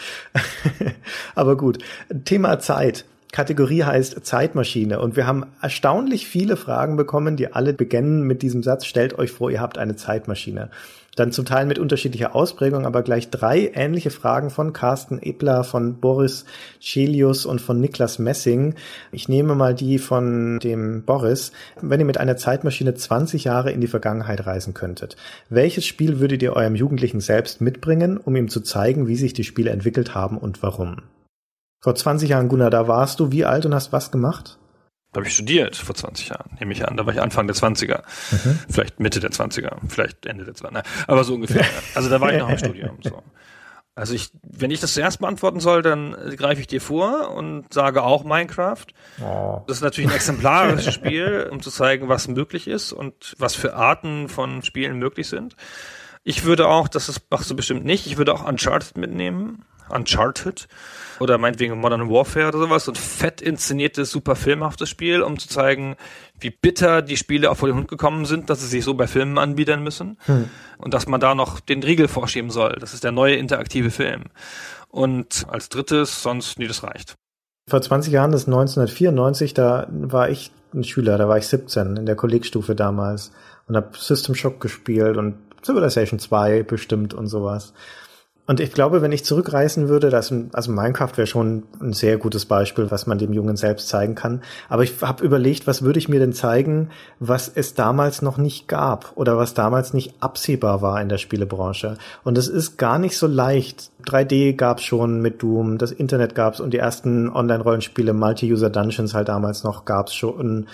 Aber 1.34 1.56
gut. 1.56 1.78
Thema 2.24 2.58
Zeit. 2.60 3.04
Kategorie 3.32 3.82
heißt 3.82 4.24
Zeitmaschine 4.24 5.00
und 5.00 5.16
wir 5.16 5.26
haben 5.26 5.46
erstaunlich 5.60 6.28
viele 6.28 6.56
Fragen 6.56 6.96
bekommen, 6.96 7.36
die 7.36 7.52
alle 7.52 7.72
beginnen 7.72 8.22
mit 8.22 8.42
diesem 8.42 8.62
Satz, 8.62 8.86
stellt 8.86 9.18
euch 9.18 9.32
vor, 9.32 9.50
ihr 9.50 9.60
habt 9.60 9.76
eine 9.76 9.96
Zeitmaschine. 9.96 10.70
Dann 11.16 11.30
zum 11.30 11.44
Teil 11.44 11.66
mit 11.66 11.78
unterschiedlicher 11.78 12.34
Ausprägung, 12.34 12.86
aber 12.86 13.02
gleich 13.02 13.30
drei 13.30 13.70
ähnliche 13.74 14.10
Fragen 14.10 14.50
von 14.50 14.72
Carsten 14.72 15.20
Ebler, 15.22 15.62
von 15.62 16.00
Boris 16.00 16.44
Chelius 16.80 17.46
und 17.46 17.60
von 17.60 17.80
Niklas 17.80 18.18
Messing. 18.18 18.74
Ich 19.12 19.28
nehme 19.28 19.54
mal 19.54 19.74
die 19.74 19.98
von 19.98 20.58
dem 20.58 21.04
Boris. 21.04 21.52
Wenn 21.80 22.00
ihr 22.00 22.06
mit 22.06 22.18
einer 22.18 22.36
Zeitmaschine 22.36 22.94
20 22.94 23.44
Jahre 23.44 23.70
in 23.70 23.80
die 23.80 23.86
Vergangenheit 23.86 24.46
reisen 24.46 24.74
könntet, 24.74 25.16
welches 25.48 25.86
Spiel 25.86 26.18
würdet 26.18 26.42
ihr 26.42 26.54
eurem 26.54 26.74
Jugendlichen 26.74 27.20
selbst 27.20 27.60
mitbringen, 27.60 28.16
um 28.16 28.34
ihm 28.34 28.48
zu 28.48 28.60
zeigen, 28.60 29.06
wie 29.06 29.16
sich 29.16 29.32
die 29.32 29.44
Spiele 29.44 29.70
entwickelt 29.70 30.14
haben 30.14 30.38
und 30.38 30.62
warum? 30.62 30.96
Vor 31.80 31.94
20 31.94 32.30
Jahren, 32.30 32.48
Gunnar, 32.48 32.70
da 32.70 32.88
warst 32.88 33.20
du 33.20 33.30
wie 33.30 33.44
alt 33.44 33.66
und 33.66 33.74
hast 33.74 33.92
was 33.92 34.10
gemacht? 34.10 34.58
Da 35.14 35.20
habe 35.20 35.28
ich 35.28 35.34
studiert 35.34 35.76
vor 35.76 35.94
20 35.94 36.30
Jahren, 36.30 36.50
nehme 36.58 36.72
ich 36.72 36.86
an. 36.86 36.96
Da 36.96 37.06
war 37.06 37.14
ich 37.14 37.20
Anfang 37.20 37.46
der 37.46 37.54
20er. 37.54 38.02
Mhm. 38.32 38.58
Vielleicht 38.68 38.98
Mitte 38.98 39.20
der 39.20 39.30
20er, 39.30 39.76
vielleicht 39.88 40.26
Ende 40.26 40.44
der 40.44 40.54
20er. 40.54 40.82
Aber 41.06 41.22
so 41.22 41.34
ungefähr. 41.34 41.64
Also 41.94 42.10
da 42.10 42.20
war 42.20 42.32
ich 42.32 42.40
noch 42.40 42.50
im 42.50 42.58
Studium. 42.58 42.98
So. 43.00 43.22
Also 43.94 44.12
ich, 44.12 44.30
wenn 44.42 44.72
ich 44.72 44.80
das 44.80 44.94
zuerst 44.94 45.20
beantworten 45.20 45.60
soll, 45.60 45.82
dann 45.82 46.16
greife 46.36 46.60
ich 46.60 46.66
dir 46.66 46.80
vor 46.80 47.30
und 47.30 47.72
sage 47.72 48.02
auch 48.02 48.24
Minecraft. 48.24 48.86
Oh. 49.22 49.62
Das 49.68 49.76
ist 49.76 49.82
natürlich 49.84 50.10
ein 50.10 50.16
exemplarisches 50.16 50.92
Spiel, 50.94 51.48
um 51.48 51.62
zu 51.62 51.70
zeigen, 51.70 52.08
was 52.08 52.26
möglich 52.26 52.66
ist 52.66 52.92
und 52.92 53.36
was 53.38 53.54
für 53.54 53.76
Arten 53.76 54.28
von 54.28 54.64
Spielen 54.64 54.98
möglich 54.98 55.28
sind. 55.28 55.54
Ich 56.24 56.42
würde 56.42 56.66
auch, 56.66 56.88
das 56.88 57.08
ist, 57.08 57.30
machst 57.30 57.48
du 57.50 57.54
bestimmt 57.54 57.84
nicht, 57.84 58.06
ich 58.06 58.16
würde 58.16 58.34
auch 58.34 58.44
Uncharted 58.44 58.96
mitnehmen. 58.96 59.64
Uncharted 59.88 60.68
oder 61.20 61.38
meinetwegen 61.38 61.78
Modern 61.78 62.10
Warfare 62.10 62.48
oder 62.48 62.58
sowas, 62.58 62.84
so 62.84 62.92
ein 62.92 62.96
fett 62.96 63.40
inszeniertes, 63.40 64.10
super 64.10 64.36
filmhaftes 64.36 64.88
Spiel, 64.88 65.22
um 65.22 65.38
zu 65.38 65.48
zeigen, 65.48 65.96
wie 66.40 66.50
bitter 66.50 67.02
die 67.02 67.16
Spiele 67.16 67.50
auch 67.50 67.56
vor 67.56 67.68
den 67.68 67.76
Hund 67.76 67.88
gekommen 67.88 68.24
sind, 68.24 68.50
dass 68.50 68.60
sie 68.60 68.66
sich 68.66 68.84
so 68.84 68.94
bei 68.94 69.06
Filmen 69.06 69.38
anbiedern 69.38 69.82
müssen 69.82 70.18
hm. 70.26 70.48
und 70.78 70.94
dass 70.94 71.06
man 71.06 71.20
da 71.20 71.34
noch 71.34 71.60
den 71.60 71.82
Riegel 71.82 72.08
vorschieben 72.08 72.50
soll. 72.50 72.76
Das 72.80 72.94
ist 72.94 73.04
der 73.04 73.12
neue 73.12 73.36
interaktive 73.36 73.90
Film. 73.90 74.24
Und 74.88 75.46
als 75.48 75.68
drittes, 75.68 76.22
sonst, 76.22 76.58
nee, 76.58 76.68
das 76.68 76.82
reicht. 76.82 77.14
Vor 77.68 77.80
20 77.80 78.12
Jahren, 78.12 78.30
das 78.30 78.42
ist 78.42 78.48
1994, 78.48 79.54
da 79.54 79.86
war 79.90 80.28
ich 80.28 80.52
ein 80.74 80.84
Schüler, 80.84 81.16
da 81.18 81.28
war 81.28 81.38
ich 81.38 81.46
17 81.46 81.96
in 81.96 82.06
der 82.06 82.16
Kollegstufe 82.16 82.74
damals 82.74 83.32
und 83.66 83.76
habe 83.76 83.90
System 83.96 84.34
Shock 84.34 84.60
gespielt 84.60 85.16
und 85.16 85.36
Civilization 85.64 86.18
2 86.18 86.62
bestimmt 86.62 87.14
und 87.14 87.26
sowas. 87.26 87.72
Und 88.46 88.60
ich 88.60 88.72
glaube, 88.72 89.00
wenn 89.00 89.12
ich 89.12 89.24
zurückreisen 89.24 89.88
würde, 89.88 90.10
dass, 90.10 90.32
also 90.52 90.70
Minecraft 90.70 91.16
wäre 91.16 91.26
schon 91.26 91.62
ein 91.80 91.94
sehr 91.94 92.18
gutes 92.18 92.44
Beispiel, 92.44 92.90
was 92.90 93.06
man 93.06 93.16
dem 93.16 93.32
Jungen 93.32 93.56
selbst 93.56 93.88
zeigen 93.88 94.14
kann. 94.14 94.42
Aber 94.68 94.82
ich 94.82 95.00
habe 95.00 95.24
überlegt, 95.24 95.66
was 95.66 95.80
würde 95.80 95.98
ich 95.98 96.10
mir 96.10 96.20
denn 96.20 96.34
zeigen, 96.34 96.90
was 97.20 97.50
es 97.54 97.72
damals 97.72 98.20
noch 98.20 98.36
nicht 98.36 98.68
gab 98.68 99.12
oder 99.14 99.38
was 99.38 99.54
damals 99.54 99.94
nicht 99.94 100.14
absehbar 100.20 100.82
war 100.82 101.00
in 101.00 101.08
der 101.08 101.16
Spielebranche. 101.16 101.96
Und 102.22 102.36
es 102.36 102.48
ist 102.48 102.76
gar 102.76 102.98
nicht 102.98 103.16
so 103.16 103.26
leicht. 103.26 103.90
3D 104.06 104.54
gab's 104.54 104.82
schon 104.82 105.22
mit 105.22 105.42
Doom, 105.42 105.78
das 105.78 105.90
Internet 105.90 106.34
gab's 106.34 106.60
und 106.60 106.74
die 106.74 106.78
ersten 106.78 107.30
Online-Rollenspiele, 107.30 108.12
Multi-User 108.12 108.68
Dungeons 108.68 109.14
halt 109.14 109.28
damals 109.28 109.64
noch 109.64 109.86
gab's 109.86 110.14
schon. 110.14 110.66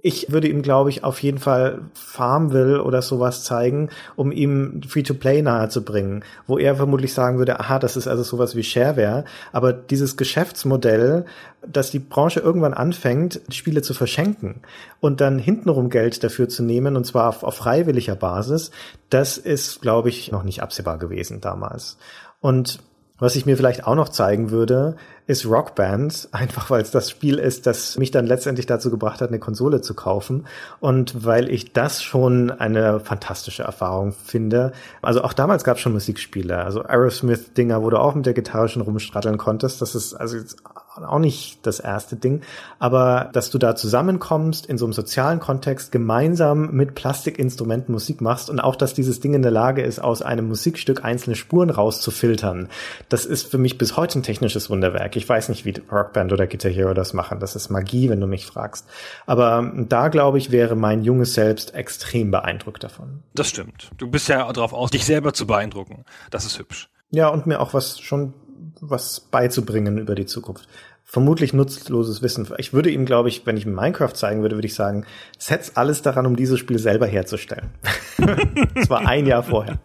Ich 0.00 0.30
würde 0.30 0.46
ihm, 0.46 0.62
glaube 0.62 0.90
ich, 0.90 1.02
auf 1.02 1.20
jeden 1.22 1.38
Fall 1.38 1.80
Farmville 1.92 2.84
oder 2.84 3.02
sowas 3.02 3.42
zeigen, 3.42 3.90
um 4.14 4.30
ihm 4.30 4.80
Free-to-Play 4.86 5.42
nahezubringen, 5.42 6.24
wo 6.46 6.56
er 6.56 6.76
vermutlich 6.76 7.12
sagen 7.12 7.38
würde, 7.38 7.58
aha, 7.58 7.80
das 7.80 7.96
ist 7.96 8.06
also 8.06 8.22
sowas 8.22 8.54
wie 8.54 8.62
Shareware, 8.62 9.24
aber 9.50 9.72
dieses 9.72 10.16
Geschäftsmodell, 10.16 11.24
dass 11.66 11.90
die 11.90 11.98
Branche 11.98 12.38
irgendwann 12.38 12.74
anfängt, 12.74 13.40
Spiele 13.50 13.82
zu 13.82 13.92
verschenken 13.92 14.62
und 15.00 15.20
dann 15.20 15.40
hintenrum 15.40 15.90
Geld 15.90 16.22
dafür 16.22 16.48
zu 16.48 16.62
nehmen, 16.62 16.94
und 16.94 17.04
zwar 17.04 17.28
auf, 17.28 17.42
auf 17.42 17.56
freiwilliger 17.56 18.14
Basis, 18.14 18.70
das 19.10 19.36
ist, 19.36 19.82
glaube 19.82 20.10
ich, 20.10 20.30
noch 20.30 20.44
nicht 20.44 20.62
absehbar 20.62 20.98
gewesen 20.98 21.40
damals. 21.40 21.98
Und 22.40 22.78
was 23.18 23.36
ich 23.36 23.46
mir 23.46 23.56
vielleicht 23.56 23.86
auch 23.86 23.94
noch 23.94 24.08
zeigen 24.08 24.50
würde, 24.50 24.96
ist 25.26 25.46
Rockband, 25.46 26.28
einfach 26.32 26.70
weil 26.70 26.82
es 26.82 26.90
das 26.90 27.10
Spiel 27.10 27.38
ist, 27.38 27.66
das 27.66 27.98
mich 27.98 28.10
dann 28.10 28.26
letztendlich 28.26 28.66
dazu 28.66 28.90
gebracht 28.90 29.20
hat, 29.20 29.28
eine 29.28 29.38
Konsole 29.38 29.80
zu 29.80 29.94
kaufen 29.94 30.46
und 30.80 31.24
weil 31.24 31.48
ich 31.50 31.72
das 31.72 32.02
schon 32.02 32.50
eine 32.50 33.00
fantastische 33.00 33.62
Erfahrung 33.62 34.12
finde. 34.12 34.72
Also 35.02 35.22
auch 35.22 35.32
damals 35.32 35.64
gab 35.64 35.76
es 35.76 35.82
schon 35.82 35.92
Musikspiele, 35.92 36.64
also 36.64 36.82
Aerosmith-Dinger, 36.82 37.82
wo 37.82 37.90
du 37.90 37.98
auch 37.98 38.14
mit 38.14 38.26
der 38.26 38.34
Gitarre 38.34 38.68
schon 38.68 38.82
rumstratteln 38.82 39.38
konntest. 39.38 39.82
Das 39.82 39.94
ist 39.94 40.14
also 40.14 40.36
jetzt 40.36 40.62
auch 41.04 41.18
nicht 41.18 41.66
das 41.66 41.80
erste 41.80 42.16
Ding, 42.16 42.42
aber 42.78 43.30
dass 43.32 43.50
du 43.50 43.58
da 43.58 43.76
zusammenkommst 43.76 44.66
in 44.66 44.78
so 44.78 44.86
einem 44.86 44.92
sozialen 44.92 45.40
Kontext, 45.40 45.92
gemeinsam 45.92 46.70
mit 46.72 46.94
Plastikinstrumenten 46.94 47.92
Musik 47.92 48.20
machst 48.20 48.50
und 48.50 48.60
auch, 48.60 48.76
dass 48.76 48.94
dieses 48.94 49.20
Ding 49.20 49.34
in 49.34 49.42
der 49.42 49.50
Lage 49.50 49.82
ist, 49.82 49.98
aus 49.98 50.22
einem 50.22 50.48
Musikstück 50.48 51.04
einzelne 51.04 51.36
Spuren 51.36 51.70
rauszufiltern, 51.70 52.68
das 53.08 53.24
ist 53.24 53.50
für 53.50 53.58
mich 53.58 53.78
bis 53.78 53.96
heute 53.96 54.18
ein 54.18 54.22
technisches 54.22 54.70
Wunderwerk. 54.70 55.16
Ich 55.16 55.28
weiß 55.28 55.48
nicht, 55.48 55.64
wie 55.64 55.74
Rockband 55.90 56.32
oder 56.32 56.46
Guitar 56.46 56.70
Hero 56.70 56.94
das 56.94 57.12
machen. 57.12 57.40
Das 57.40 57.56
ist 57.56 57.70
Magie, 57.70 58.08
wenn 58.08 58.20
du 58.20 58.26
mich 58.26 58.46
fragst. 58.46 58.86
Aber 59.26 59.72
da, 59.76 60.08
glaube 60.08 60.38
ich, 60.38 60.50
wäre 60.50 60.76
mein 60.76 61.02
junges 61.02 61.34
Selbst 61.34 61.74
extrem 61.74 62.30
beeindruckt 62.30 62.84
davon. 62.84 63.22
Das 63.34 63.48
stimmt. 63.48 63.90
Du 63.96 64.08
bist 64.10 64.28
ja 64.28 64.50
darauf 64.52 64.72
aus, 64.72 64.90
dich 64.90 65.04
selber 65.04 65.32
zu 65.32 65.46
beeindrucken. 65.46 66.04
Das 66.30 66.44
ist 66.44 66.58
hübsch. 66.58 66.88
Ja, 67.10 67.28
und 67.28 67.46
mir 67.46 67.60
auch 67.60 67.74
was 67.74 68.00
schon 68.00 68.34
was 68.80 69.20
beizubringen 69.20 69.98
über 69.98 70.14
die 70.14 70.26
Zukunft. 70.26 70.68
Vermutlich 71.10 71.54
nutzloses 71.54 72.20
Wissen. 72.20 72.46
Ich 72.58 72.74
würde 72.74 72.90
ihm, 72.90 73.06
glaube 73.06 73.30
ich, 73.30 73.46
wenn 73.46 73.56
ich 73.56 73.64
ihm 73.64 73.74
Minecraft 73.74 74.12
zeigen 74.12 74.42
würde, 74.42 74.56
würde 74.56 74.66
ich 74.66 74.74
sagen, 74.74 75.06
setz 75.38 75.72
alles 75.74 76.02
daran, 76.02 76.26
um 76.26 76.36
dieses 76.36 76.58
Spiel 76.58 76.78
selber 76.78 77.06
herzustellen. 77.06 77.70
das 78.74 78.90
war 78.90 79.08
ein 79.08 79.24
Jahr 79.24 79.42
vorher. 79.42 79.78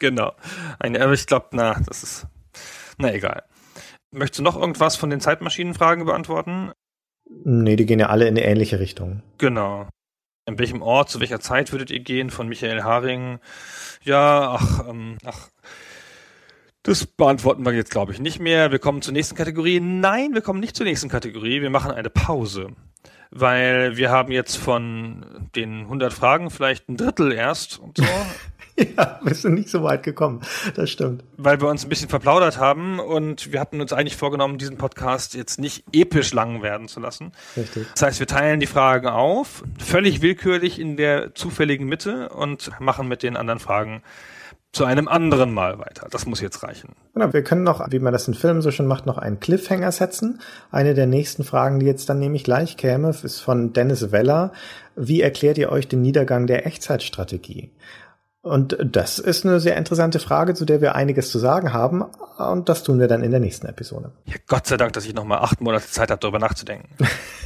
Genau. 0.00 0.32
Ein, 0.78 0.94
aber 1.00 1.14
ich 1.14 1.26
glaube, 1.26 1.46
na, 1.52 1.80
das 1.86 2.02
ist, 2.02 2.26
na 2.98 3.10
egal. 3.14 3.44
Möchtest 4.10 4.40
du 4.40 4.42
noch 4.42 4.60
irgendwas 4.60 4.96
von 4.96 5.08
den 5.08 5.20
Zeitmaschinenfragen 5.20 6.04
beantworten? 6.04 6.72
Nee, 7.24 7.76
die 7.76 7.86
gehen 7.86 7.98
ja 7.98 8.10
alle 8.10 8.28
in 8.28 8.36
eine 8.36 8.44
ähnliche 8.44 8.78
Richtung. 8.78 9.22
Genau. 9.38 9.88
In 10.44 10.58
welchem 10.58 10.82
Ort, 10.82 11.08
zu 11.08 11.20
welcher 11.20 11.40
Zeit 11.40 11.72
würdet 11.72 11.90
ihr 11.90 12.00
gehen? 12.00 12.28
Von 12.28 12.48
Michael 12.48 12.82
Haring. 12.82 13.38
Ja, 14.02 14.58
ach, 14.60 14.86
ähm, 14.90 15.16
ach, 15.24 15.48
das 16.86 17.04
beantworten 17.04 17.64
wir 17.64 17.72
jetzt, 17.72 17.90
glaube 17.90 18.12
ich, 18.12 18.20
nicht 18.20 18.38
mehr. 18.38 18.70
Wir 18.70 18.78
kommen 18.78 19.02
zur 19.02 19.12
nächsten 19.12 19.34
Kategorie. 19.34 19.80
Nein, 19.80 20.34
wir 20.34 20.40
kommen 20.40 20.60
nicht 20.60 20.76
zur 20.76 20.86
nächsten 20.86 21.08
Kategorie. 21.08 21.60
Wir 21.60 21.70
machen 21.70 21.90
eine 21.90 22.10
Pause. 22.10 22.68
Weil 23.32 23.96
wir 23.96 24.10
haben 24.10 24.30
jetzt 24.30 24.56
von 24.56 25.48
den 25.56 25.80
100 25.80 26.12
Fragen 26.12 26.48
vielleicht 26.48 26.88
ein 26.88 26.96
Drittel 26.96 27.32
erst 27.32 27.80
und 27.80 27.98
so. 27.98 28.04
ja, 28.96 29.18
wir 29.20 29.34
sind 29.34 29.54
nicht 29.54 29.68
so 29.68 29.82
weit 29.82 30.04
gekommen. 30.04 30.42
Das 30.76 30.88
stimmt. 30.88 31.24
Weil 31.36 31.60
wir 31.60 31.66
uns 31.66 31.84
ein 31.84 31.88
bisschen 31.88 32.08
verplaudert 32.08 32.58
haben 32.58 33.00
und 33.00 33.50
wir 33.50 33.58
hatten 33.58 33.80
uns 33.80 33.92
eigentlich 33.92 34.16
vorgenommen, 34.16 34.56
diesen 34.56 34.76
Podcast 34.76 35.34
jetzt 35.34 35.58
nicht 35.58 35.82
episch 35.92 36.32
lang 36.32 36.62
werden 36.62 36.86
zu 36.86 37.00
lassen. 37.00 37.32
Richtig. 37.56 37.88
Das 37.94 38.02
heißt, 38.02 38.20
wir 38.20 38.28
teilen 38.28 38.60
die 38.60 38.66
Fragen 38.66 39.08
auf, 39.08 39.64
völlig 39.84 40.22
willkürlich 40.22 40.78
in 40.78 40.96
der 40.96 41.34
zufälligen 41.34 41.88
Mitte 41.88 42.28
und 42.28 42.70
machen 42.78 43.08
mit 43.08 43.24
den 43.24 43.36
anderen 43.36 43.58
Fragen 43.58 44.02
zu 44.76 44.84
einem 44.84 45.08
anderen 45.08 45.54
Mal 45.54 45.78
weiter. 45.78 46.06
Das 46.10 46.26
muss 46.26 46.42
jetzt 46.42 46.62
reichen. 46.62 46.90
Genau, 47.14 47.32
wir 47.32 47.42
können 47.42 47.62
noch, 47.62 47.84
wie 47.90 47.98
man 47.98 48.12
das 48.12 48.28
in 48.28 48.34
Filmen 48.34 48.60
so 48.60 48.70
schon 48.70 48.86
macht, 48.86 49.06
noch 49.06 49.16
einen 49.16 49.40
Cliffhanger 49.40 49.90
setzen. 49.90 50.40
Eine 50.70 50.92
der 50.92 51.06
nächsten 51.06 51.44
Fragen, 51.44 51.80
die 51.80 51.86
jetzt 51.86 52.10
dann 52.10 52.18
nämlich 52.18 52.44
gleich 52.44 52.76
käme, 52.76 53.08
ist 53.08 53.40
von 53.40 53.72
Dennis 53.72 54.12
Weller. 54.12 54.52
Wie 54.94 55.22
erklärt 55.22 55.56
ihr 55.56 55.72
euch 55.72 55.88
den 55.88 56.02
Niedergang 56.02 56.46
der 56.46 56.66
Echtzeitstrategie? 56.66 57.72
Und 58.42 58.76
das 58.80 59.18
ist 59.18 59.46
eine 59.46 59.60
sehr 59.60 59.76
interessante 59.76 60.18
Frage, 60.18 60.52
zu 60.52 60.66
der 60.66 60.82
wir 60.82 60.94
einiges 60.94 61.30
zu 61.30 61.38
sagen 61.38 61.72
haben. 61.72 62.04
Und 62.36 62.68
das 62.68 62.82
tun 62.82 63.00
wir 63.00 63.08
dann 63.08 63.22
in 63.24 63.30
der 63.30 63.40
nächsten 63.40 63.66
Episode. 63.66 64.12
Ja, 64.26 64.34
Gott 64.46 64.66
sei 64.66 64.76
Dank, 64.76 64.92
dass 64.92 65.06
ich 65.06 65.14
noch 65.14 65.24
mal 65.24 65.38
acht 65.38 65.62
Monate 65.62 65.86
Zeit 65.86 66.10
habe, 66.10 66.20
darüber 66.20 66.38
nachzudenken. 66.38 66.90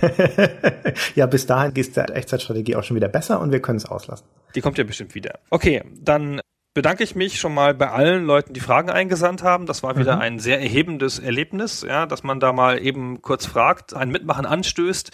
ja, 1.14 1.26
bis 1.26 1.46
dahin 1.46 1.72
geht 1.72 1.96
der 1.96 2.14
Echtzeitstrategie 2.14 2.74
auch 2.74 2.82
schon 2.82 2.96
wieder 2.96 3.08
besser 3.08 3.40
und 3.40 3.52
wir 3.52 3.62
können 3.62 3.78
es 3.78 3.86
auslassen. 3.86 4.26
Die 4.56 4.60
kommt 4.60 4.78
ja 4.78 4.84
bestimmt 4.84 5.14
wieder. 5.14 5.38
Okay, 5.48 5.82
dann 6.02 6.40
bedanke 6.74 7.02
ich 7.02 7.14
mich 7.14 7.40
schon 7.40 7.52
mal 7.52 7.74
bei 7.74 7.90
allen 7.90 8.24
Leuten, 8.24 8.52
die 8.52 8.60
Fragen 8.60 8.90
eingesandt 8.90 9.42
haben. 9.42 9.66
Das 9.66 9.82
war 9.82 9.96
wieder 9.96 10.16
mhm. 10.16 10.22
ein 10.22 10.38
sehr 10.38 10.60
erhebendes 10.60 11.18
Erlebnis, 11.18 11.82
ja, 11.82 12.06
dass 12.06 12.22
man 12.22 12.40
da 12.40 12.52
mal 12.52 12.84
eben 12.84 13.22
kurz 13.22 13.46
fragt, 13.46 13.94
ein 13.94 14.10
Mitmachen 14.10 14.46
anstößt 14.46 15.10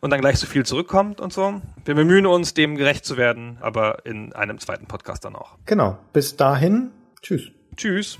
und 0.00 0.10
dann 0.10 0.20
gleich 0.20 0.38
so 0.38 0.46
viel 0.46 0.66
zurückkommt 0.66 1.20
und 1.20 1.32
so. 1.32 1.60
Wir 1.84 1.94
bemühen 1.94 2.26
uns, 2.26 2.54
dem 2.54 2.76
gerecht 2.76 3.04
zu 3.04 3.16
werden, 3.16 3.58
aber 3.60 4.04
in 4.04 4.32
einem 4.32 4.58
zweiten 4.58 4.86
Podcast 4.86 5.24
dann 5.24 5.36
auch. 5.36 5.56
Genau. 5.66 5.98
Bis 6.12 6.36
dahin. 6.36 6.90
Tschüss. 7.22 7.50
Tschüss. 7.76 8.18